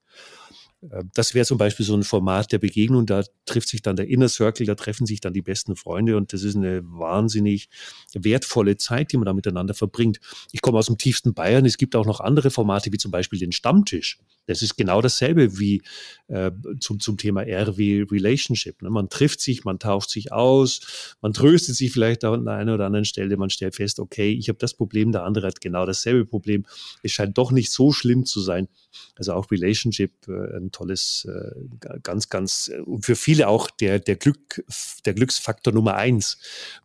Äh, 0.90 1.04
das 1.14 1.34
wäre 1.34 1.46
zum 1.46 1.58
Beispiel 1.58 1.86
so 1.86 1.96
ein 1.96 2.04
Format 2.04 2.52
der 2.52 2.60
Begegnung. 2.60 3.06
Da 3.06 3.24
trifft 3.46 3.70
sich 3.70 3.82
dann 3.82 3.96
der 3.96 4.08
Inner 4.08 4.30
Circle, 4.30 4.66
da 4.66 4.76
treffen 4.76 5.06
sich 5.06 5.22
dann 5.22 5.34
die 5.34 5.42
besten 5.42 5.76
Freunde 5.76 6.18
und 6.18 6.34
das 6.34 6.44
ist 6.44 6.56
eine 6.56 6.82
wahnsinnig 6.84 7.70
wertvolle 8.14 8.78
Zeit, 8.78 9.12
die 9.12 9.18
man 9.18 9.26
da 9.26 9.34
miteinander 9.34 9.74
verbringt. 9.74 10.20
Ich 10.52 10.62
komme 10.62 10.78
aus 10.78 10.88
dem 10.88 10.98
tiefsten 10.98 11.34
Bayern. 11.34 11.66
Es 11.66 11.78
gibt 11.78 11.96
auch 11.96 12.06
noch 12.06 12.20
andere 12.20 12.52
Formate, 12.52 12.92
wie 12.92 12.98
zum 12.98 13.12
Beispiel 13.12 13.40
den 13.40 13.52
Stammtisch. 13.52 14.20
Das 14.52 14.62
ist 14.62 14.76
genau 14.76 15.02
dasselbe 15.02 15.58
wie 15.60 15.82
äh, 16.28 16.52
zum, 16.80 17.00
zum 17.00 17.18
Thema 17.18 17.42
RW 17.42 18.06
Relationship. 18.12 18.82
Ne? 18.82 18.90
Man 18.90 19.10
trifft 19.10 19.40
sich, 19.40 19.64
man 19.64 19.80
tauscht 19.80 20.10
sich 20.10 20.32
aus, 20.32 21.16
man 21.22 21.34
tröstet 21.34 21.76
sich 21.76 21.92
vielleicht 21.92 22.24
an 22.26 22.48
einer 22.48 22.74
oder 22.74 22.86
anderen 22.86 23.06
Stelle, 23.06 23.38
man 23.38 23.50
stellt 23.50 23.76
fest, 23.76 24.00
okay, 24.00 24.32
ich 24.32 24.50
habe 24.50 24.60
das 24.60 24.74
Problem, 24.74 25.12
der 25.12 25.24
andere 25.24 25.48
hat 25.48 25.62
genau 25.62 25.86
dasselbe 25.86 26.26
Problem. 26.26 26.66
Es 27.02 27.12
scheint 27.12 27.38
doch 27.38 27.52
nicht 27.52 27.72
so 27.72 27.92
schlimm 27.92 28.26
zu 28.26 28.42
sein. 28.42 28.68
Also 29.16 29.34
auch 29.34 29.50
Relationship, 29.52 30.12
äh, 30.28 30.58
ein 30.58 30.72
tolles, 30.72 31.26
äh, 31.26 32.00
ganz, 32.04 32.30
ganz, 32.30 32.70
äh, 32.74 32.82
und 32.82 33.06
für 33.06 33.16
viele 33.16 33.48
auch 33.48 33.70
der, 33.70 34.00
der 34.00 34.18
Glück, 34.18 34.64
der 35.06 35.14
Glücksfaktor 35.14 35.74
Nummer 35.74 35.96
eins, 35.96 36.38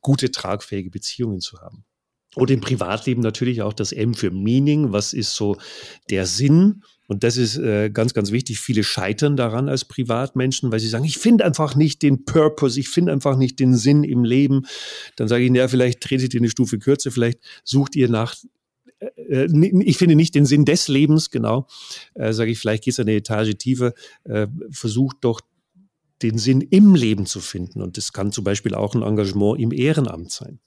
gute, 0.02 0.30
tragfähige 0.30 0.90
Beziehungen 0.90 1.40
zu 1.40 1.60
haben. 1.60 1.84
Und 2.36 2.50
im 2.50 2.60
Privatleben 2.60 3.22
natürlich 3.22 3.62
auch 3.62 3.72
das 3.72 3.92
M 3.92 4.12
für 4.12 4.30
Meaning. 4.30 4.92
Was 4.92 5.14
ist 5.14 5.34
so 5.34 5.56
der 6.10 6.26
Sinn? 6.26 6.82
Und 7.08 7.24
das 7.24 7.38
ist 7.38 7.56
äh, 7.56 7.88
ganz, 7.88 8.12
ganz 8.12 8.30
wichtig. 8.30 8.60
Viele 8.60 8.84
scheitern 8.84 9.38
daran 9.38 9.70
als 9.70 9.86
Privatmenschen, 9.86 10.70
weil 10.70 10.78
sie 10.78 10.88
sagen, 10.88 11.06
ich 11.06 11.16
finde 11.16 11.46
einfach 11.46 11.76
nicht 11.76 12.02
den 12.02 12.26
Purpose, 12.26 12.78
ich 12.78 12.90
finde 12.90 13.12
einfach 13.12 13.38
nicht 13.38 13.58
den 13.58 13.74
Sinn 13.74 14.04
im 14.04 14.22
Leben. 14.22 14.66
Dann 15.16 15.28
sage 15.28 15.44
ich, 15.44 15.52
ja, 15.52 15.66
vielleicht 15.66 16.02
tretet 16.02 16.34
ihr 16.34 16.40
eine 16.40 16.50
Stufe 16.50 16.78
kürzer, 16.78 17.10
vielleicht 17.10 17.38
sucht 17.64 17.96
ihr 17.96 18.10
nach 18.10 18.34
äh, 18.98 19.44
äh 19.44 19.82
ich 19.82 19.96
finde 19.96 20.14
nicht 20.14 20.34
den 20.34 20.44
Sinn 20.44 20.66
des 20.66 20.88
Lebens, 20.88 21.30
genau, 21.30 21.66
äh, 22.16 22.34
sage 22.34 22.50
ich, 22.50 22.58
vielleicht 22.58 22.84
geht 22.84 22.92
es 22.92 23.00
eine 23.00 23.14
Etage 23.14 23.54
tiefer, 23.56 23.94
äh, 24.24 24.46
versucht 24.70 25.16
doch 25.22 25.40
den 26.20 26.36
Sinn 26.36 26.60
im 26.60 26.94
Leben 26.94 27.24
zu 27.24 27.40
finden. 27.40 27.80
Und 27.80 27.96
das 27.96 28.12
kann 28.12 28.30
zum 28.30 28.44
Beispiel 28.44 28.74
auch 28.74 28.94
ein 28.94 29.02
Engagement 29.02 29.58
im 29.58 29.72
Ehrenamt 29.72 30.32
sein. 30.32 30.60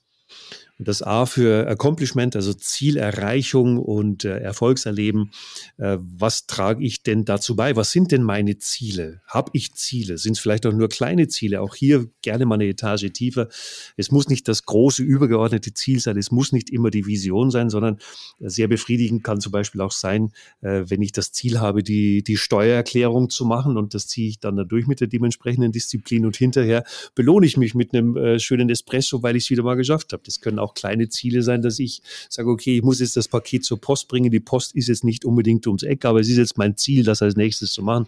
Das 0.82 1.02
A 1.02 1.26
für 1.26 1.68
Accomplishment, 1.68 2.36
also 2.36 2.54
Zielerreichung 2.54 3.78
und 3.78 4.24
äh, 4.24 4.40
Erfolgserleben. 4.40 5.32
Äh, 5.78 5.98
was 6.00 6.48
trage 6.48 6.84
ich 6.84 7.04
denn 7.04 7.26
dazu 7.26 7.56
bei? 7.56 7.76
Was 7.76 7.92
sind 7.92 8.12
denn 8.12 8.24
meine 8.24 8.58
Ziele? 8.58 9.22
Habe 9.28 9.52
ich 9.54 9.74
Ziele? 9.74 10.18
Sind 10.18 10.34
es 10.34 10.40
vielleicht 10.40 10.66
auch 10.66 10.74
nur 10.74 10.88
kleine 10.88 11.28
Ziele? 11.28 11.62
Auch 11.62 11.76
hier 11.76 12.08
gerne 12.22 12.46
mal 12.46 12.56
eine 12.56 12.68
Etage 12.68 13.12
tiefer. 13.12 13.50
Es 13.98 14.10
muss 14.10 14.30
nicht 14.30 14.48
das 14.48 14.66
große 14.66 15.04
übergeordnete 15.04 15.74
Ziel 15.74 16.00
sein. 16.00 16.18
Es 16.18 16.32
muss 16.32 16.54
nicht 16.54 16.70
immer 16.70 16.92
die 16.92 17.06
Vision 17.06 17.52
sein, 17.52 17.70
sondern 17.70 17.98
sehr 18.40 18.68
befriedigend 18.68 19.24
kann 19.24 19.42
zum 19.42 19.52
Beispiel 19.52 19.82
auch 19.82 19.92
sein, 19.92 20.32
äh, 20.62 20.84
wenn 20.88 21.02
ich 21.02 21.12
das 21.12 21.32
Ziel 21.32 21.60
habe, 21.60 21.84
die, 21.84 22.24
die 22.24 22.38
Steuererklärung 22.38 23.30
zu 23.30 23.46
machen 23.46 23.78
und 23.78 23.94
das 23.94 24.08
ziehe 24.08 24.30
ich 24.30 24.40
dann 24.40 24.56
dadurch 24.56 24.88
mit 24.88 25.02
der 25.02 25.08
dementsprechenden 25.08 25.72
Disziplin 25.72 26.26
und 26.26 26.38
hinterher 26.38 26.84
belohne 27.16 27.46
ich 27.46 27.58
mich 27.58 27.76
mit 27.76 27.94
einem 27.94 28.16
äh, 28.16 28.40
schönen 28.40 28.70
Espresso, 28.70 29.24
weil 29.24 29.36
ich 29.36 29.44
es 29.46 29.50
wieder 29.50 29.64
mal 29.64 29.76
geschafft 29.76 30.14
habe. 30.14 30.24
Das 30.26 30.40
können 30.42 30.60
auch 30.60 30.69
auch 30.70 30.74
kleine 30.74 31.10
Ziele 31.10 31.42
sein, 31.44 31.62
dass 31.62 31.80
ich 31.80 32.02
sage, 32.30 32.50
okay, 32.50 32.78
ich 32.78 32.84
muss 32.84 33.00
jetzt 33.00 33.18
das 33.18 33.28
Paket 33.28 33.66
zur 33.66 33.82
Post 33.82 34.08
bringen. 34.08 34.32
Die 34.32 34.40
Post 34.40 34.76
ist 34.76 34.88
jetzt 34.88 35.04
nicht 35.04 35.26
unbedingt 35.26 35.66
ums 35.68 35.84
Eck, 35.84 36.06
aber 36.06 36.20
es 36.20 36.30
ist 36.30 36.38
jetzt 36.38 36.58
mein 36.58 36.78
Ziel, 36.78 37.04
das 37.04 37.22
als 37.22 37.36
nächstes 37.36 37.74
zu 37.74 37.82
machen. 37.82 38.08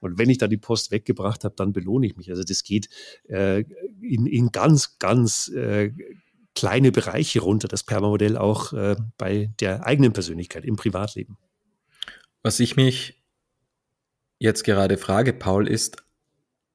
Und 0.00 0.18
wenn 0.18 0.30
ich 0.30 0.38
da 0.38 0.48
die 0.48 0.56
Post 0.56 0.90
weggebracht 0.90 1.44
habe, 1.44 1.54
dann 1.56 1.72
belohne 1.72 2.06
ich 2.06 2.16
mich. 2.16 2.30
Also 2.30 2.42
das 2.42 2.64
geht 2.64 2.88
äh, 3.28 3.64
in, 4.00 4.26
in 4.26 4.50
ganz, 4.50 4.98
ganz 4.98 5.48
äh, 5.48 5.92
kleine 6.54 6.92
Bereiche 6.92 7.40
runter, 7.40 7.68
das 7.68 7.84
Permamodell 7.84 8.36
auch 8.36 8.72
äh, 8.72 8.96
bei 9.16 9.50
der 9.60 9.86
eigenen 9.86 10.12
Persönlichkeit 10.12 10.64
im 10.64 10.76
Privatleben. 10.76 11.38
Was 12.42 12.60
ich 12.60 12.76
mich 12.76 13.22
jetzt 14.38 14.64
gerade 14.64 14.96
frage, 14.96 15.32
Paul, 15.32 15.68
ist, 15.68 16.02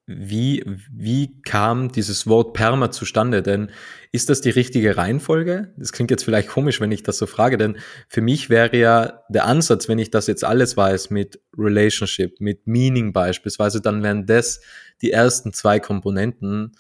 wie, 0.07 0.63
wie 0.91 1.41
kam 1.41 1.91
dieses 1.91 2.27
Wort 2.27 2.53
Perma 2.53 2.91
zustande? 2.91 3.41
Denn 3.41 3.71
ist 4.11 4.29
das 4.29 4.41
die 4.41 4.51
richtige 4.51 4.97
Reihenfolge? 4.97 5.73
Das 5.77 5.91
klingt 5.91 6.11
jetzt 6.11 6.23
vielleicht 6.23 6.49
komisch, 6.49 6.79
wenn 6.79 6.91
ich 6.91 7.01
das 7.01 7.17
so 7.17 7.25
frage, 7.25 7.57
denn 7.57 7.77
für 8.07 8.21
mich 8.21 8.49
wäre 8.49 8.77
ja 8.77 9.23
der 9.29 9.45
Ansatz, 9.45 9.89
wenn 9.89 9.97
ich 9.97 10.11
das 10.11 10.27
jetzt 10.27 10.43
alles 10.43 10.77
weiß 10.77 11.09
mit 11.09 11.41
Relationship, 11.57 12.39
mit 12.39 12.67
Meaning 12.67 13.13
beispielsweise, 13.13 13.81
dann 13.81 14.03
wären 14.03 14.27
das 14.27 14.61
die 15.01 15.11
ersten 15.11 15.53
zwei 15.53 15.79
Komponenten, 15.79 16.73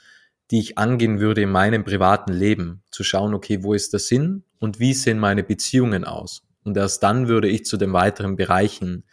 die 0.51 0.59
ich 0.59 0.77
angehen 0.77 1.19
würde 1.19 1.41
in 1.41 1.49
meinem 1.49 1.83
privaten 1.83 2.31
Leben. 2.31 2.83
Zu 2.91 3.03
schauen, 3.03 3.33
okay, 3.33 3.63
wo 3.63 3.73
ist 3.73 3.93
der 3.93 3.99
Sinn 3.99 4.43
und 4.59 4.79
wie 4.79 4.93
sehen 4.93 5.17
meine 5.17 5.43
Beziehungen 5.43 6.03
aus? 6.03 6.43
Und 6.63 6.77
erst 6.77 7.01
dann 7.01 7.27
würde 7.27 7.47
ich 7.47 7.65
zu 7.65 7.77
den 7.77 7.93
weiteren 7.93 8.35
Bereichen 8.35 9.03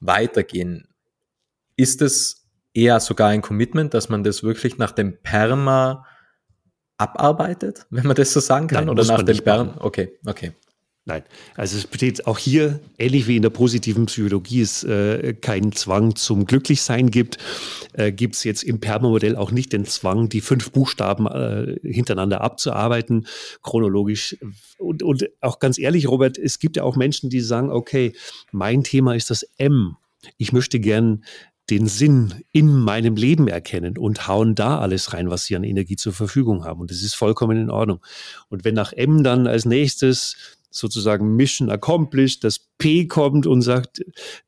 weitergehen. 0.00 0.88
Ist 1.76 2.00
es 2.00 2.41
eher 2.74 3.00
sogar 3.00 3.28
ein 3.28 3.42
Commitment, 3.42 3.94
dass 3.94 4.08
man 4.08 4.24
das 4.24 4.42
wirklich 4.42 4.78
nach 4.78 4.92
dem 4.92 5.16
Perma 5.22 6.06
abarbeitet, 6.96 7.86
wenn 7.90 8.06
man 8.06 8.16
das 8.16 8.32
so 8.32 8.40
sagen 8.40 8.66
kann? 8.66 8.86
Nein, 8.86 8.90
oder 8.90 9.04
nach 9.04 9.22
dem 9.22 9.38
Perma? 9.38 9.74
Okay, 9.80 10.18
okay. 10.26 10.52
Nein, 11.04 11.24
also 11.56 11.76
es 11.76 11.88
besteht 11.88 12.28
auch 12.28 12.38
hier, 12.38 12.78
ähnlich 12.96 13.26
wie 13.26 13.34
in 13.34 13.42
der 13.42 13.50
positiven 13.50 14.06
Psychologie, 14.06 14.60
es 14.60 14.84
äh, 14.84 15.34
keinen 15.34 15.72
Zwang 15.72 16.14
zum 16.14 16.46
Glücklichsein 16.46 17.10
gibt, 17.10 17.38
äh, 17.94 18.12
gibt 18.12 18.36
es 18.36 18.44
jetzt 18.44 18.62
im 18.62 18.78
Perma-Modell 18.78 19.34
auch 19.34 19.50
nicht 19.50 19.72
den 19.72 19.84
Zwang, 19.84 20.28
die 20.28 20.40
fünf 20.40 20.70
Buchstaben 20.70 21.26
äh, 21.26 21.76
hintereinander 21.82 22.40
abzuarbeiten, 22.40 23.26
chronologisch. 23.64 24.36
Und, 24.78 25.02
und 25.02 25.28
auch 25.40 25.58
ganz 25.58 25.76
ehrlich, 25.76 26.06
Robert, 26.06 26.38
es 26.38 26.60
gibt 26.60 26.76
ja 26.76 26.84
auch 26.84 26.94
Menschen, 26.94 27.30
die 27.30 27.40
sagen, 27.40 27.72
okay, 27.72 28.12
mein 28.52 28.84
Thema 28.84 29.16
ist 29.16 29.28
das 29.28 29.42
M. 29.58 29.96
Ich 30.36 30.52
möchte 30.52 30.78
gern 30.78 31.24
den 31.72 31.86
Sinn 31.86 32.34
in 32.52 32.80
meinem 32.80 33.16
Leben 33.16 33.48
erkennen 33.48 33.96
und 33.96 34.28
hauen 34.28 34.54
da 34.54 34.78
alles 34.78 35.14
rein, 35.14 35.30
was 35.30 35.46
sie 35.46 35.56
an 35.56 35.64
Energie 35.64 35.96
zur 35.96 36.12
Verfügung 36.12 36.64
haben. 36.66 36.82
Und 36.82 36.90
das 36.90 37.00
ist 37.00 37.14
vollkommen 37.14 37.56
in 37.56 37.70
Ordnung. 37.70 38.00
Und 38.50 38.66
wenn 38.66 38.74
nach 38.74 38.92
M 38.92 39.24
dann 39.24 39.46
als 39.46 39.64
nächstes 39.64 40.58
sozusagen 40.68 41.34
Mission 41.34 41.70
accomplished, 41.70 42.44
das 42.44 42.58
P 42.76 43.06
kommt 43.06 43.46
und 43.46 43.62
sagt, 43.62 44.04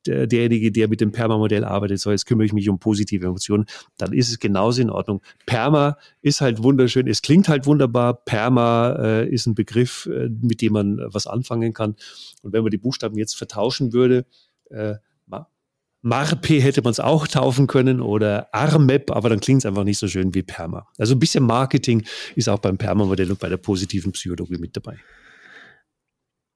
der, 0.06 0.26
derjenige, 0.26 0.70
der 0.70 0.88
mit 0.88 1.00
dem 1.00 1.12
Perma-Modell 1.12 1.64
arbeitet, 1.64 1.98
so 2.00 2.10
jetzt 2.10 2.26
kümmere 2.26 2.44
ich 2.44 2.52
mich 2.52 2.68
um 2.68 2.78
positive 2.78 3.24
Emotionen, 3.24 3.64
dann 3.96 4.12
ist 4.12 4.28
es 4.28 4.38
genauso 4.38 4.82
in 4.82 4.90
Ordnung. 4.90 5.22
Perma 5.46 5.96
ist 6.20 6.42
halt 6.42 6.62
wunderschön, 6.62 7.08
es 7.08 7.22
klingt 7.22 7.48
halt 7.48 7.64
wunderbar. 7.64 8.22
Perma 8.24 8.96
äh, 8.98 9.28
ist 9.30 9.46
ein 9.46 9.54
Begriff, 9.54 10.10
äh, 10.12 10.28
mit 10.28 10.60
dem 10.60 10.74
man 10.74 11.00
was 11.06 11.26
anfangen 11.26 11.72
kann. 11.72 11.96
Und 12.42 12.52
wenn 12.52 12.62
man 12.62 12.70
die 12.70 12.78
Buchstaben 12.78 13.16
jetzt 13.16 13.34
vertauschen 13.34 13.94
würde, 13.94 14.26
äh, 14.68 14.96
Marpe 16.06 16.60
hätte 16.60 16.82
man 16.82 16.90
es 16.90 17.00
auch 17.00 17.26
taufen 17.26 17.66
können 17.66 18.02
oder 18.02 18.54
Armep, 18.54 19.10
aber 19.10 19.30
dann 19.30 19.40
klingt 19.40 19.62
es 19.62 19.66
einfach 19.66 19.84
nicht 19.84 19.98
so 19.98 20.06
schön 20.06 20.34
wie 20.34 20.42
Perma. 20.42 20.86
Also 20.98 21.14
ein 21.14 21.18
bisschen 21.18 21.44
Marketing 21.44 22.04
ist 22.36 22.46
auch 22.46 22.58
beim 22.58 22.76
Perma-Modell 22.76 23.30
und 23.30 23.40
bei 23.40 23.48
der 23.48 23.56
positiven 23.56 24.12
Psychologie 24.12 24.58
mit 24.58 24.76
dabei. 24.76 24.98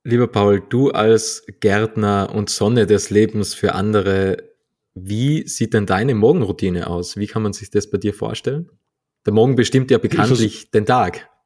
Lieber 0.04 0.26
Paul, 0.26 0.62
du 0.68 0.90
als 0.90 1.46
Gärtner 1.60 2.30
und 2.34 2.50
Sonne 2.50 2.84
des 2.84 3.08
Lebens 3.08 3.54
für 3.54 3.74
andere, 3.74 4.36
wie 4.94 5.48
sieht 5.48 5.72
denn 5.72 5.86
deine 5.86 6.14
Morgenroutine 6.14 6.86
aus? 6.86 7.16
Wie 7.16 7.26
kann 7.26 7.42
man 7.42 7.54
sich 7.54 7.70
das 7.70 7.90
bei 7.90 7.96
dir 7.96 8.12
vorstellen? 8.12 8.68
Der 9.24 9.32
Morgen 9.32 9.56
bestimmt 9.56 9.90
ja 9.90 9.96
bekanntlich 9.96 10.70
den 10.70 10.86
Tag. 10.86 11.28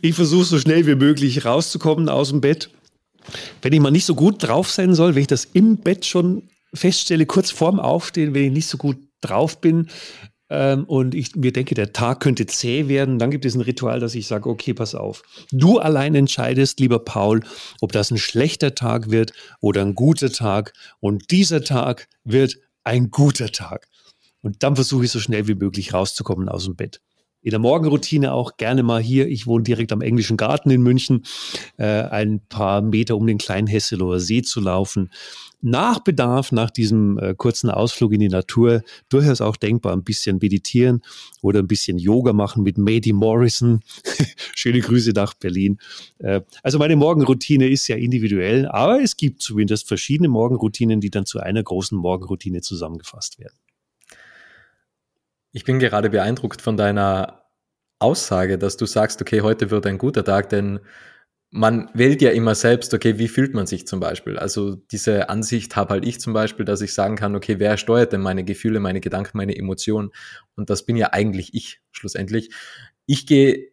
Ich 0.00 0.14
versuche 0.14 0.46
so 0.46 0.58
schnell 0.58 0.86
wie 0.86 0.94
möglich 0.94 1.44
rauszukommen 1.44 2.08
aus 2.08 2.30
dem 2.30 2.40
Bett. 2.40 2.70
Wenn 3.60 3.74
ich 3.74 3.80
mal 3.80 3.90
nicht 3.90 4.06
so 4.06 4.14
gut 4.14 4.42
drauf 4.42 4.70
sein 4.70 4.94
soll, 4.94 5.14
wenn 5.14 5.20
ich 5.20 5.28
das 5.28 5.44
im 5.44 5.76
Bett 5.76 6.06
schon 6.06 6.48
feststelle, 6.74 7.26
kurz 7.26 7.50
vorm 7.50 7.80
Aufstehen, 7.80 8.34
wenn 8.34 8.44
ich 8.44 8.52
nicht 8.52 8.66
so 8.66 8.78
gut 8.78 8.98
drauf 9.20 9.60
bin, 9.60 9.88
ähm, 10.50 10.84
und 10.84 11.14
ich 11.14 11.34
mir 11.34 11.52
denke, 11.52 11.74
der 11.74 11.92
Tag 11.92 12.20
könnte 12.20 12.46
zäh 12.46 12.86
werden, 12.86 13.18
dann 13.18 13.30
gibt 13.30 13.44
es 13.44 13.54
ein 13.54 13.62
Ritual, 13.62 13.98
dass 13.98 14.14
ich 14.14 14.26
sage, 14.26 14.48
okay, 14.48 14.74
pass 14.74 14.94
auf. 14.94 15.22
Du 15.50 15.78
allein 15.78 16.14
entscheidest, 16.14 16.80
lieber 16.80 16.98
Paul, 16.98 17.40
ob 17.80 17.92
das 17.92 18.10
ein 18.10 18.18
schlechter 18.18 18.74
Tag 18.74 19.10
wird 19.10 19.32
oder 19.60 19.80
ein 19.80 19.94
guter 19.94 20.30
Tag. 20.30 20.72
Und 21.00 21.30
dieser 21.30 21.64
Tag 21.64 22.08
wird 22.24 22.58
ein 22.84 23.10
guter 23.10 23.50
Tag. 23.50 23.88
Und 24.42 24.62
dann 24.62 24.76
versuche 24.76 25.06
ich 25.06 25.10
so 25.10 25.18
schnell 25.18 25.48
wie 25.48 25.54
möglich 25.54 25.94
rauszukommen 25.94 26.50
aus 26.50 26.66
dem 26.66 26.76
Bett. 26.76 27.00
In 27.40 27.50
der 27.50 27.58
Morgenroutine 27.58 28.32
auch 28.32 28.56
gerne 28.56 28.82
mal 28.82 29.02
hier. 29.02 29.28
Ich 29.28 29.46
wohne 29.46 29.64
direkt 29.64 29.92
am 29.92 30.02
Englischen 30.02 30.36
Garten 30.36 30.70
in 30.70 30.82
München, 30.82 31.24
äh, 31.78 31.84
ein 31.84 32.40
paar 32.48 32.80
Meter 32.80 33.16
um 33.16 33.26
den 33.26 33.38
kleinen 33.38 33.66
Hesselower 33.66 34.20
See 34.20 34.42
zu 34.42 34.60
laufen 34.60 35.10
nach 35.64 36.00
Bedarf, 36.00 36.52
nach 36.52 36.70
diesem 36.70 37.18
äh, 37.18 37.34
kurzen 37.34 37.70
Ausflug 37.70 38.12
in 38.12 38.20
die 38.20 38.28
Natur, 38.28 38.82
durchaus 39.08 39.40
auch 39.40 39.56
denkbar, 39.56 39.94
ein 39.94 40.04
bisschen 40.04 40.38
meditieren 40.40 41.02
oder 41.40 41.60
ein 41.60 41.66
bisschen 41.66 41.98
Yoga 41.98 42.32
machen 42.32 42.62
mit 42.62 42.76
Mady 42.76 43.12
Morrison. 43.12 43.80
Schöne 44.54 44.80
Grüße 44.80 45.12
nach 45.12 45.34
Berlin. 45.34 45.78
Äh, 46.18 46.42
also 46.62 46.78
meine 46.78 46.96
Morgenroutine 46.96 47.68
ist 47.68 47.88
ja 47.88 47.96
individuell, 47.96 48.66
aber 48.66 49.02
es 49.02 49.16
gibt 49.16 49.40
zumindest 49.40 49.88
verschiedene 49.88 50.28
Morgenroutinen, 50.28 51.00
die 51.00 51.10
dann 51.10 51.24
zu 51.24 51.40
einer 51.40 51.62
großen 51.62 51.96
Morgenroutine 51.96 52.60
zusammengefasst 52.60 53.38
werden. 53.38 53.56
Ich 55.52 55.64
bin 55.64 55.78
gerade 55.78 56.10
beeindruckt 56.10 56.60
von 56.60 56.76
deiner 56.76 57.44
Aussage, 58.00 58.58
dass 58.58 58.76
du 58.76 58.84
sagst, 58.84 59.22
okay, 59.22 59.40
heute 59.40 59.70
wird 59.70 59.86
ein 59.86 59.98
guter 59.98 60.24
Tag, 60.24 60.50
denn 60.50 60.80
man 61.54 61.88
wählt 61.94 62.20
ja 62.20 62.32
immer 62.32 62.56
selbst, 62.56 62.92
okay, 62.94 63.16
wie 63.18 63.28
fühlt 63.28 63.54
man 63.54 63.68
sich 63.68 63.86
zum 63.86 64.00
Beispiel? 64.00 64.36
Also 64.38 64.74
diese 64.74 65.28
Ansicht 65.28 65.76
habe 65.76 65.94
halt 65.94 66.04
ich 66.04 66.18
zum 66.18 66.32
Beispiel, 66.32 66.64
dass 66.64 66.80
ich 66.80 66.92
sagen 66.92 67.14
kann, 67.14 67.36
okay, 67.36 67.60
wer 67.60 67.76
steuert 67.76 68.12
denn 68.12 68.22
meine 68.22 68.42
Gefühle, 68.42 68.80
meine 68.80 69.00
Gedanken, 69.00 69.38
meine 69.38 69.56
Emotionen? 69.56 70.10
Und 70.56 70.68
das 70.68 70.84
bin 70.84 70.96
ja 70.96 71.12
eigentlich 71.12 71.54
ich 71.54 71.80
schlussendlich. 71.92 72.50
Ich 73.06 73.28
gehe 73.28 73.68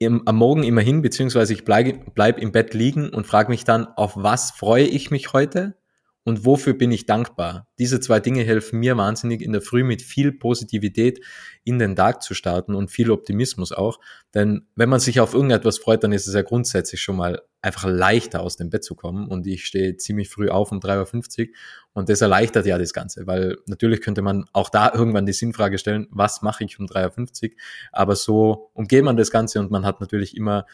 im, 0.00 0.26
am 0.26 0.34
Morgen 0.34 0.64
immer 0.64 0.80
hin, 0.80 1.00
beziehungsweise 1.00 1.52
ich 1.52 1.64
bleibe 1.64 2.00
bleib 2.12 2.40
im 2.40 2.50
Bett 2.50 2.74
liegen 2.74 3.10
und 3.10 3.24
frage 3.24 3.50
mich 3.50 3.62
dann, 3.62 3.86
auf 3.86 4.16
was 4.16 4.50
freue 4.50 4.84
ich 4.84 5.12
mich 5.12 5.32
heute? 5.32 5.76
Und 6.24 6.46
wofür 6.46 6.74
bin 6.74 6.92
ich 6.92 7.06
dankbar? 7.06 7.66
Diese 7.78 7.98
zwei 7.98 8.20
Dinge 8.20 8.44
helfen 8.44 8.78
mir 8.78 8.96
wahnsinnig 8.96 9.42
in 9.42 9.52
der 9.52 9.60
Früh 9.60 9.82
mit 9.82 10.02
viel 10.02 10.30
Positivität 10.30 11.20
in 11.64 11.80
den 11.80 11.96
Tag 11.96 12.22
zu 12.22 12.34
starten 12.34 12.76
und 12.76 12.92
viel 12.92 13.10
Optimismus 13.10 13.72
auch. 13.72 13.98
Denn 14.32 14.68
wenn 14.76 14.88
man 14.88 15.00
sich 15.00 15.18
auf 15.18 15.34
irgendetwas 15.34 15.78
freut, 15.78 16.04
dann 16.04 16.12
ist 16.12 16.28
es 16.28 16.34
ja 16.34 16.42
grundsätzlich 16.42 17.00
schon 17.00 17.16
mal 17.16 17.42
einfach 17.60 17.88
leichter 17.88 18.40
aus 18.40 18.56
dem 18.56 18.70
Bett 18.70 18.84
zu 18.84 18.94
kommen. 18.94 19.26
Und 19.26 19.48
ich 19.48 19.64
stehe 19.64 19.96
ziemlich 19.96 20.28
früh 20.28 20.48
auf 20.48 20.70
um 20.70 20.78
3.50 20.78 21.40
Uhr 21.40 21.54
und 21.92 22.08
das 22.08 22.20
erleichtert 22.20 22.66
ja 22.66 22.78
das 22.78 22.92
Ganze, 22.92 23.26
weil 23.26 23.58
natürlich 23.66 24.00
könnte 24.00 24.22
man 24.22 24.44
auch 24.52 24.70
da 24.70 24.92
irgendwann 24.94 25.26
die 25.26 25.32
Sinnfrage 25.32 25.78
stellen, 25.78 26.06
was 26.10 26.42
mache 26.42 26.64
ich 26.64 26.78
um 26.78 26.86
3.50 26.86 27.50
Uhr? 27.50 27.56
Aber 27.90 28.14
so 28.14 28.70
umgeht 28.74 29.04
man 29.04 29.16
das 29.16 29.30
Ganze 29.30 29.58
und 29.58 29.70
man 29.70 29.84
hat 29.84 30.00
natürlich 30.00 30.36
immer 30.36 30.66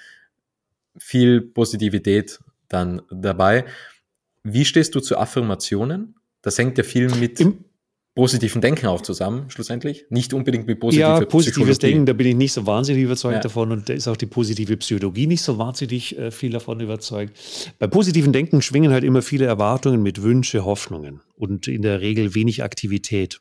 viel 0.98 1.40
Positivität 1.40 2.40
dann 2.68 3.02
dabei. 3.10 3.64
Wie 4.44 4.64
stehst 4.64 4.94
du 4.94 5.00
zu 5.00 5.18
Affirmationen? 5.18 6.14
Das 6.42 6.58
hängt 6.58 6.78
ja 6.78 6.84
viel 6.84 7.08
mit 7.16 7.40
Im 7.40 7.64
positiven 8.18 8.60
Denken 8.60 8.86
auch 8.86 9.00
zusammen, 9.00 9.48
schlussendlich. 9.48 10.06
Nicht 10.10 10.32
unbedingt 10.32 10.66
mit 10.66 10.80
positiver 10.80 11.20
Ja, 11.20 11.24
positives 11.24 11.78
Denken, 11.78 12.04
da 12.04 12.12
bin 12.12 12.26
ich 12.26 12.34
nicht 12.34 12.52
so 12.52 12.66
wahnsinnig 12.66 13.04
überzeugt 13.04 13.36
ja. 13.36 13.40
davon 13.42 13.70
und 13.70 13.88
da 13.88 13.92
ist 13.92 14.08
auch 14.08 14.16
die 14.16 14.26
positive 14.26 14.76
Psychologie 14.76 15.28
nicht 15.28 15.42
so 15.42 15.56
wahnsinnig 15.56 16.18
äh, 16.18 16.32
viel 16.32 16.50
davon 16.50 16.80
überzeugt. 16.80 17.38
Bei 17.78 17.86
positiven 17.86 18.32
Denken 18.32 18.60
schwingen 18.60 18.90
halt 18.90 19.04
immer 19.04 19.22
viele 19.22 19.46
Erwartungen 19.46 20.02
mit 20.02 20.20
Wünsche, 20.20 20.64
Hoffnungen 20.64 21.20
und 21.36 21.68
in 21.68 21.82
der 21.82 22.00
Regel 22.00 22.34
wenig 22.34 22.64
Aktivität. 22.64 23.40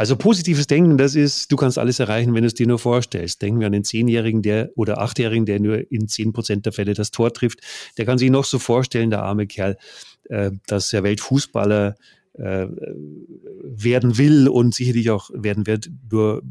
Also 0.00 0.16
positives 0.16 0.66
Denken, 0.66 0.96
das 0.96 1.14
ist, 1.14 1.52
du 1.52 1.56
kannst 1.56 1.76
alles 1.76 2.00
erreichen, 2.00 2.32
wenn 2.32 2.40
du 2.40 2.46
es 2.46 2.54
dir 2.54 2.66
nur 2.66 2.78
vorstellst. 2.78 3.42
Denken 3.42 3.60
wir 3.60 3.66
an 3.66 3.72
den 3.72 3.84
Zehnjährigen 3.84 4.40
der 4.40 4.70
oder 4.74 4.96
Achtjährigen, 4.96 5.44
der 5.44 5.60
nur 5.60 5.92
in 5.92 6.08
zehn 6.08 6.32
Prozent 6.32 6.64
der 6.64 6.72
Fälle 6.72 6.94
das 6.94 7.10
Tor 7.10 7.34
trifft. 7.34 7.60
Der 7.98 8.06
kann 8.06 8.16
sich 8.16 8.30
noch 8.30 8.46
so 8.46 8.58
vorstellen, 8.58 9.10
der 9.10 9.22
arme 9.22 9.46
Kerl, 9.46 9.76
äh, 10.30 10.52
dass 10.66 10.90
er 10.94 11.02
Weltfußballer 11.02 11.96
äh, 12.34 12.66
werden 13.62 14.18
will 14.18 14.48
und 14.48 14.74
sicherlich 14.74 15.10
auch 15.10 15.30
werden 15.32 15.66
wird, 15.66 15.90
nur, 16.10 16.42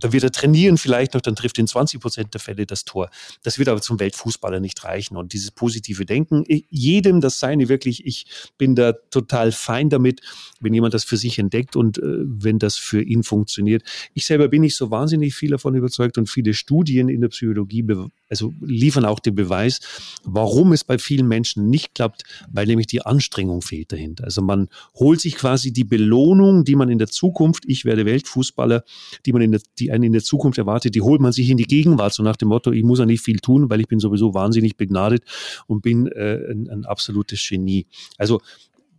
dann 0.00 0.12
wird 0.12 0.24
er 0.24 0.32
trainieren 0.32 0.78
vielleicht 0.78 1.14
noch, 1.14 1.20
dann 1.20 1.36
trifft 1.36 1.58
in 1.58 1.66
20 1.66 2.00
Prozent 2.00 2.34
der 2.34 2.40
Fälle 2.40 2.66
das 2.66 2.84
Tor. 2.84 3.10
Das 3.42 3.58
wird 3.58 3.68
aber 3.68 3.80
zum 3.80 4.00
Weltfußballer 4.00 4.60
nicht 4.60 4.82
reichen. 4.84 5.16
Und 5.16 5.32
dieses 5.32 5.50
positive 5.50 6.06
Denken, 6.06 6.44
jedem 6.70 7.20
das 7.20 7.38
Seine 7.38 7.68
wirklich, 7.68 8.06
ich 8.06 8.26
bin 8.58 8.74
da 8.74 8.92
total 8.92 9.52
fein 9.52 9.90
damit, 9.90 10.20
wenn 10.60 10.74
jemand 10.74 10.94
das 10.94 11.04
für 11.04 11.16
sich 11.16 11.38
entdeckt 11.38 11.76
und 11.76 11.98
äh, 11.98 12.02
wenn 12.02 12.58
das 12.58 12.76
für 12.76 13.02
ihn 13.02 13.22
funktioniert. 13.22 13.82
Ich 14.14 14.26
selber 14.26 14.48
bin 14.48 14.62
nicht 14.62 14.76
so 14.76 14.90
wahnsinnig 14.90 15.34
viel 15.34 15.50
davon 15.50 15.74
überzeugt 15.74 16.18
und 16.18 16.28
viele 16.28 16.54
Studien 16.54 17.08
in 17.08 17.20
der 17.20 17.28
Psychologie 17.28 17.84
also 18.28 18.52
liefern 18.60 19.04
auch 19.04 19.20
den 19.20 19.34
Beweis, 19.34 19.80
warum 20.24 20.72
es 20.72 20.84
bei 20.84 20.98
vielen 20.98 21.28
Menschen 21.28 21.68
nicht 21.70 21.94
klappt, 21.94 22.24
weil 22.50 22.66
nämlich 22.66 22.86
die 22.86 23.02
Anstrengung 23.02 23.62
fehlt 23.62 23.92
dahinter. 23.92 24.24
Also 24.24 24.42
man 24.42 24.68
holt 24.94 25.20
sich 25.20 25.25
quasi 25.34 25.72
die 25.72 25.84
Belohnung, 25.84 26.64
die 26.64 26.76
man 26.76 26.88
in 26.88 26.98
der 26.98 27.08
Zukunft, 27.08 27.64
ich 27.66 27.84
werde 27.84 28.06
Weltfußballer, 28.06 28.84
die 29.26 29.32
man 29.32 29.42
in 29.42 29.52
der, 29.52 29.60
die 29.78 29.90
einen 29.90 30.04
in 30.04 30.12
der 30.12 30.22
Zukunft 30.22 30.58
erwartet, 30.58 30.94
die 30.94 31.02
holt 31.02 31.20
man 31.20 31.32
sich 31.32 31.50
in 31.50 31.56
die 31.56 31.64
Gegenwart, 31.64 32.12
so 32.12 32.22
nach 32.22 32.36
dem 32.36 32.48
Motto, 32.48 32.70
ich 32.70 32.84
muss 32.84 32.98
ja 33.00 33.06
nicht 33.06 33.22
viel 33.22 33.40
tun, 33.40 33.68
weil 33.68 33.80
ich 33.80 33.88
bin 33.88 33.98
sowieso 33.98 34.34
wahnsinnig 34.34 34.76
begnadet 34.76 35.24
und 35.66 35.82
bin 35.82 36.06
äh, 36.06 36.50
ein, 36.50 36.68
ein 36.70 36.84
absolutes 36.84 37.44
Genie. 37.48 37.86
Also 38.16 38.40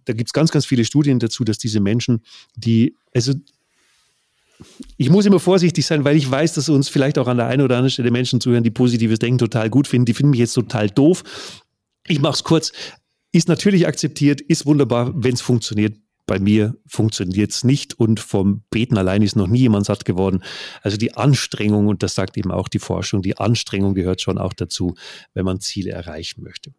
da 0.05 0.13
gibt 0.13 0.29
es 0.29 0.33
ganz, 0.33 0.51
ganz 0.51 0.65
viele 0.65 0.85
Studien 0.85 1.19
dazu, 1.19 1.43
dass 1.43 1.57
diese 1.57 1.79
Menschen, 1.79 2.21
die, 2.55 2.95
also 3.13 3.33
ich 4.97 5.09
muss 5.09 5.25
immer 5.25 5.39
vorsichtig 5.39 5.85
sein, 5.85 6.03
weil 6.03 6.15
ich 6.15 6.29
weiß, 6.29 6.53
dass 6.53 6.69
uns 6.69 6.89
vielleicht 6.89 7.17
auch 7.17 7.27
an 7.27 7.37
der 7.37 7.47
einen 7.47 7.61
oder 7.61 7.75
anderen 7.75 7.91
Stelle 7.91 8.11
Menschen 8.11 8.41
zuhören, 8.41 8.63
die 8.63 8.71
positives 8.71 9.19
Denken 9.19 9.37
total 9.37 9.69
gut 9.69 9.87
finden. 9.87 10.05
Die 10.05 10.13
finden 10.13 10.31
mich 10.31 10.39
jetzt 10.39 10.53
total 10.53 10.89
doof. 10.89 11.23
Ich 12.07 12.19
mache 12.19 12.33
es 12.33 12.43
kurz. 12.43 12.71
Ist 13.31 13.47
natürlich 13.47 13.85
akzeptiert, 13.85 14.41
ist 14.41 14.65
wunderbar, 14.65 15.11
wenn 15.15 15.33
es 15.33 15.41
funktioniert. 15.41 15.97
Bei 16.27 16.39
mir 16.39 16.75
funktioniert 16.85 17.51
es 17.51 17.63
nicht 17.63 17.99
und 17.99 18.19
vom 18.19 18.61
Beten 18.69 18.97
allein 18.97 19.23
ist 19.23 19.35
noch 19.35 19.47
nie 19.47 19.61
jemand 19.61 19.85
satt 19.85 20.05
geworden. 20.05 20.43
Also 20.83 20.97
die 20.97 21.15
Anstrengung, 21.15 21.87
und 21.87 22.03
das 22.03 22.13
sagt 22.13 22.37
eben 22.37 22.51
auch 22.51 22.67
die 22.67 22.79
Forschung, 22.79 23.23
die 23.23 23.37
Anstrengung 23.37 23.95
gehört 23.95 24.21
schon 24.21 24.37
auch 24.37 24.53
dazu, 24.53 24.93
wenn 25.33 25.45
man 25.45 25.59
Ziele 25.59 25.91
erreichen 25.91 26.43
möchte. 26.43 26.73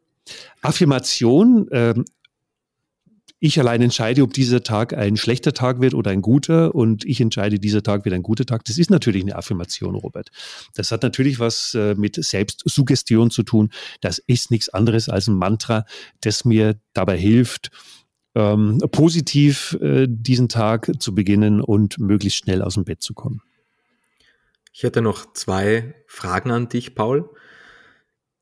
Affirmation 0.61 1.67
ähm, 1.73 2.05
ich 3.41 3.59
allein 3.61 3.83
entscheide, 3.83 4.23
ob 4.23 4.33
dieser 4.33 4.63
Tag 4.65 4.93
ein 4.95 5.17
schlechter 5.17 5.53
Tag 5.53 5.81
wird 5.81 5.95
oder 5.95 6.11
ein 6.11 6.23
guter 6.23 6.75
und 6.75 7.05
ich 7.05 7.21
entscheide, 7.21 7.61
dieser 7.61 7.83
Tag 7.85 8.05
wird 8.05 8.15
ein 8.15 8.23
guter 8.23 8.45
Tag. 8.45 8.65
Das 8.65 8.79
ist 8.79 8.91
natürlich 8.91 9.23
eine 9.23 9.37
Affirmation, 9.37 9.95
Robert. 9.95 10.31
Das 10.75 10.91
hat 10.91 11.03
natürlich 11.03 11.39
was 11.39 11.75
äh, 11.75 11.95
mit 11.97 12.23
Selbstsuggestion 12.23 13.31
zu 13.31 13.45
tun. 13.45 13.71
Das 14.01 14.19
ist 14.19 14.51
nichts 14.51 14.69
anderes 14.69 15.09
als 15.09 15.29
ein 15.29 15.35
Mantra, 15.35 15.85
das 16.21 16.45
mir 16.45 16.81
dabei 16.95 17.17
hilft, 17.17 17.71
ähm, 18.35 18.79
positiv 18.91 19.76
äh, 19.81 20.07
diesen 20.09 20.49
Tag 20.49 20.93
zu 20.99 21.14
beginnen 21.14 21.61
und 21.61 21.99
möglichst 21.99 22.39
schnell 22.39 22.62
aus 22.62 22.74
dem 22.74 22.85
Bett 22.85 23.03
zu 23.03 23.14
kommen. 23.14 23.43
Ich 24.72 24.83
hätte 24.83 25.03
noch 25.03 25.33
zwei 25.33 25.95
Fragen 26.07 26.51
an 26.51 26.68
dich, 26.68 26.95
Paul. 26.95 27.29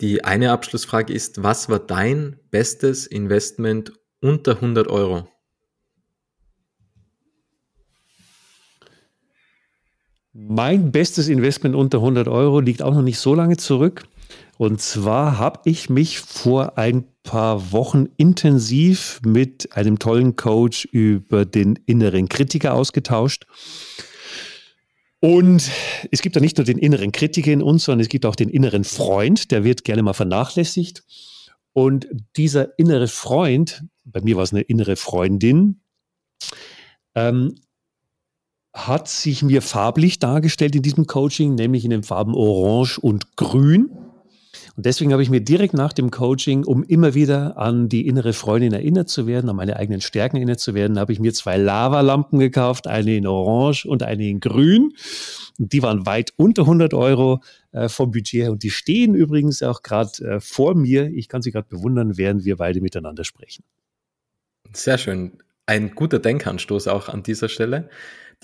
Die 0.00 0.24
eine 0.24 0.52
Abschlussfrage 0.52 1.12
ist, 1.12 1.42
was 1.42 1.70
war 1.70 1.78
dein 1.78 2.38
bestes 2.50 3.06
Investment 3.06 3.92
unter 4.20 4.56
100 4.56 4.88
Euro? 4.88 5.28
Mein 10.34 10.92
bestes 10.92 11.28
Investment 11.28 11.74
unter 11.74 11.98
100 11.98 12.28
Euro 12.28 12.60
liegt 12.60 12.82
auch 12.82 12.92
noch 12.92 13.00
nicht 13.00 13.18
so 13.18 13.34
lange 13.34 13.56
zurück. 13.56 14.06
Und 14.58 14.80
zwar 14.80 15.38
habe 15.38 15.60
ich 15.64 15.90
mich 15.90 16.18
vor 16.20 16.78
ein 16.78 17.04
paar 17.22 17.72
Wochen 17.72 18.06
intensiv 18.16 19.20
mit 19.24 19.76
einem 19.76 19.98
tollen 19.98 20.36
Coach 20.36 20.86
über 20.86 21.44
den 21.44 21.76
inneren 21.86 22.28
Kritiker 22.28 22.74
ausgetauscht. 22.74 23.46
Und 25.20 25.70
es 26.10 26.22
gibt 26.22 26.36
ja 26.36 26.40
nicht 26.40 26.56
nur 26.56 26.64
den 26.64 26.78
inneren 26.78 27.12
Kritiker 27.12 27.52
in 27.52 27.62
uns, 27.62 27.84
sondern 27.84 28.00
es 28.00 28.08
gibt 28.08 28.24
auch 28.24 28.36
den 28.36 28.48
inneren 28.48 28.84
Freund, 28.84 29.50
der 29.50 29.64
wird 29.64 29.84
gerne 29.84 30.02
mal 30.02 30.12
vernachlässigt. 30.12 31.04
Und 31.72 32.06
dieser 32.36 32.78
innere 32.78 33.08
Freund, 33.08 33.84
bei 34.04 34.20
mir 34.22 34.36
war 34.36 34.44
es 34.44 34.52
eine 34.52 34.62
innere 34.62 34.96
Freundin, 34.96 35.80
ähm, 37.14 37.56
hat 38.72 39.08
sich 39.08 39.42
mir 39.42 39.62
farblich 39.62 40.18
dargestellt 40.18 40.76
in 40.76 40.82
diesem 40.82 41.06
Coaching, 41.06 41.54
nämlich 41.54 41.84
in 41.84 41.90
den 41.90 42.02
Farben 42.02 42.34
Orange 42.34 42.98
und 42.98 43.36
Grün. 43.36 44.05
Und 44.76 44.84
deswegen 44.84 45.12
habe 45.12 45.22
ich 45.22 45.30
mir 45.30 45.40
direkt 45.40 45.72
nach 45.72 45.94
dem 45.94 46.10
Coaching, 46.10 46.64
um 46.64 46.82
immer 46.82 47.14
wieder 47.14 47.56
an 47.56 47.88
die 47.88 48.06
innere 48.06 48.34
Freundin 48.34 48.74
erinnert 48.74 49.08
zu 49.08 49.26
werden, 49.26 49.48
an 49.48 49.56
meine 49.56 49.76
eigenen 49.76 50.02
Stärken 50.02 50.36
erinnert 50.36 50.60
zu 50.60 50.74
werden, 50.74 50.98
habe 50.98 51.14
ich 51.14 51.18
mir 51.18 51.32
zwei 51.32 51.56
Lavalampen 51.56 52.38
gekauft, 52.38 52.86
eine 52.86 53.16
in 53.16 53.26
Orange 53.26 53.86
und 53.86 54.02
eine 54.02 54.28
in 54.28 54.38
Grün. 54.38 54.92
Und 55.58 55.72
die 55.72 55.82
waren 55.82 56.04
weit 56.04 56.34
unter 56.36 56.62
100 56.62 56.92
Euro 56.92 57.42
äh, 57.72 57.88
vom 57.88 58.10
Budget 58.10 58.42
her 58.42 58.52
und 58.52 58.62
die 58.62 58.70
stehen 58.70 59.14
übrigens 59.14 59.62
auch 59.62 59.82
gerade 59.82 60.10
äh, 60.22 60.40
vor 60.40 60.74
mir. 60.74 61.10
Ich 61.10 61.28
kann 61.28 61.40
sie 61.40 61.52
gerade 61.52 61.68
bewundern, 61.68 62.18
während 62.18 62.44
wir 62.44 62.56
beide 62.56 62.82
miteinander 62.82 63.24
sprechen. 63.24 63.64
Sehr 64.74 64.98
schön. 64.98 65.38
Ein 65.64 65.94
guter 65.94 66.18
Denkanstoß 66.18 66.88
auch 66.88 67.08
an 67.08 67.22
dieser 67.22 67.48
Stelle. 67.48 67.88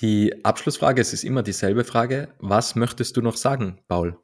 Die 0.00 0.44
Abschlussfrage, 0.46 1.02
es 1.02 1.12
ist 1.12 1.24
immer 1.24 1.42
dieselbe 1.42 1.84
Frage. 1.84 2.28
Was 2.38 2.74
möchtest 2.74 3.18
du 3.18 3.20
noch 3.20 3.36
sagen, 3.36 3.80
Paul? 3.86 4.16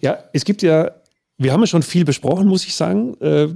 Ja, 0.00 0.18
es 0.32 0.44
gibt 0.44 0.62
ja, 0.62 0.92
wir 1.38 1.52
haben 1.52 1.60
ja 1.60 1.66
schon 1.66 1.82
viel 1.82 2.04
besprochen, 2.04 2.46
muss 2.46 2.64
ich 2.64 2.74
sagen. 2.74 3.14
Äh, 3.20 3.48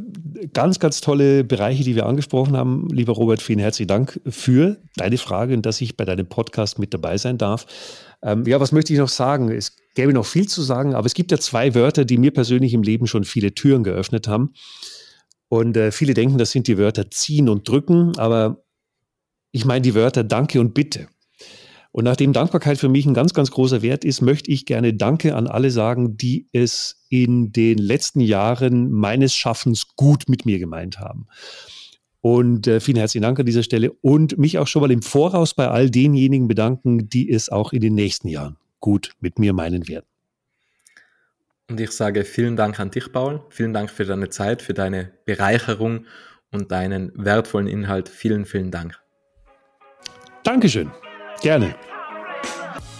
ganz, 0.53 0.78
ganz 0.78 1.01
tolle 1.01 1.44
Bereiche, 1.44 1.84
die 1.84 1.94
wir 1.94 2.07
angesprochen 2.07 2.57
haben. 2.57 2.88
Lieber 2.90 3.12
Robert, 3.12 3.40
vielen 3.40 3.59
herzlichen 3.59 3.88
Dank 3.88 4.20
für 4.28 4.78
deine 4.97 5.18
Frage 5.18 5.55
und 5.55 5.64
dass 5.64 5.80
ich 5.80 5.97
bei 5.97 6.05
deinem 6.05 6.26
Podcast 6.26 6.78
mit 6.78 6.92
dabei 6.92 7.18
sein 7.18 7.38
darf. 7.38 7.66
Ähm, 8.22 8.44
ja, 8.47 8.61
was 8.61 8.72
möchte 8.72 8.92
ich 8.92 8.99
noch 8.99 9.09
sagen? 9.09 9.51
Es 9.51 9.76
gäbe 9.94 10.12
noch 10.12 10.26
viel 10.26 10.49
zu 10.49 10.62
sagen, 10.62 10.94
aber 10.94 11.07
es 11.07 11.14
gibt 11.14 11.30
ja 11.30 11.38
zwei 11.38 11.74
Wörter, 11.74 12.05
die 12.05 12.18
mir 12.18 12.32
persönlich 12.32 12.74
im 12.74 12.82
Leben 12.82 13.07
schon 13.07 13.24
viele 13.24 13.55
Türen 13.55 13.84
geöffnet 13.84 14.28
haben. 14.28 14.53
Und 15.49 15.76
äh, 15.76 15.92
viele 15.92 16.14
denken, 16.14 16.38
das 16.38 16.51
sind 16.51 16.66
die 16.66 16.78
Wörter 16.78 17.11
ziehen 17.11 17.49
und 17.49 17.68
drücken, 17.68 18.18
aber 18.18 18.64
ich 19.53 19.64
meine 19.64 19.82
die 19.82 19.94
Wörter 19.94 20.24
Danke 20.24 20.61
und 20.61 20.74
Bitte. 20.74 21.09
Und 21.97 22.05
nachdem 22.05 22.34
Dankbarkeit 22.34 22.76
für 22.76 22.90
mich 22.90 23.07
ein 23.07 23.14
ganz, 23.14 23.32
ganz 23.32 23.51
großer 23.51 23.80
Wert 23.80 24.05
ist, 24.05 24.20
möchte 24.20 24.51
ich 24.51 24.66
gerne 24.66 24.92
Danke 24.92 25.34
an 25.34 25.47
alle 25.47 25.70
sagen, 25.70 26.18
die 26.18 26.47
es 26.53 27.07
in 27.09 27.53
den 27.53 27.78
letzten 27.78 28.20
Jahren 28.20 28.92
meines 28.92 29.34
Schaffens 29.34 29.97
gut 29.97 30.24
mit 30.28 30.44
mir 30.44 30.59
gemeint 30.59 31.01
haben. 31.01 31.26
Und 32.20 32.66
äh, 32.66 32.80
vielen 32.80 32.99
herzlichen 32.99 33.22
Dank 33.22 33.40
an 33.40 33.47
dieser 33.47 33.62
Stelle 33.62 33.92
und 34.03 34.36
mich 34.36 34.59
auch 34.59 34.66
schon 34.66 34.82
mal 34.82 34.90
im 34.90 35.01
Voraus 35.01 35.55
bei 35.55 35.68
all 35.68 35.90
denjenigen 35.90 36.49
bedanken, 36.49 37.09
die 37.09 37.30
es 37.30 37.49
auch 37.49 37.72
in 37.72 37.80
den 37.80 37.94
nächsten 37.94 38.28
Jahren 38.28 38.59
gut 38.80 39.12
mit 39.20 39.38
mir 39.38 39.55
meinen 39.55 39.88
werden. 39.88 40.05
Und 41.70 41.80
ich 41.80 41.92
sage 41.92 42.26
vielen 42.26 42.57
Dank 42.57 42.78
an 42.78 42.90
dich, 42.90 43.11
Paul. 43.11 43.42
Vielen 43.49 43.72
Dank 43.72 43.90
für 43.90 44.05
deine 44.05 44.28
Zeit, 44.28 44.61
für 44.61 44.74
deine 44.74 45.12
Bereicherung 45.24 46.05
und 46.53 46.70
deinen 46.72 47.11
wertvollen 47.14 47.68
Inhalt. 47.68 48.11
Vielen, 48.11 48.44
vielen 48.44 48.70
Dank. 48.70 49.01
Dankeschön. 50.44 50.90
Gerne. 51.40 51.74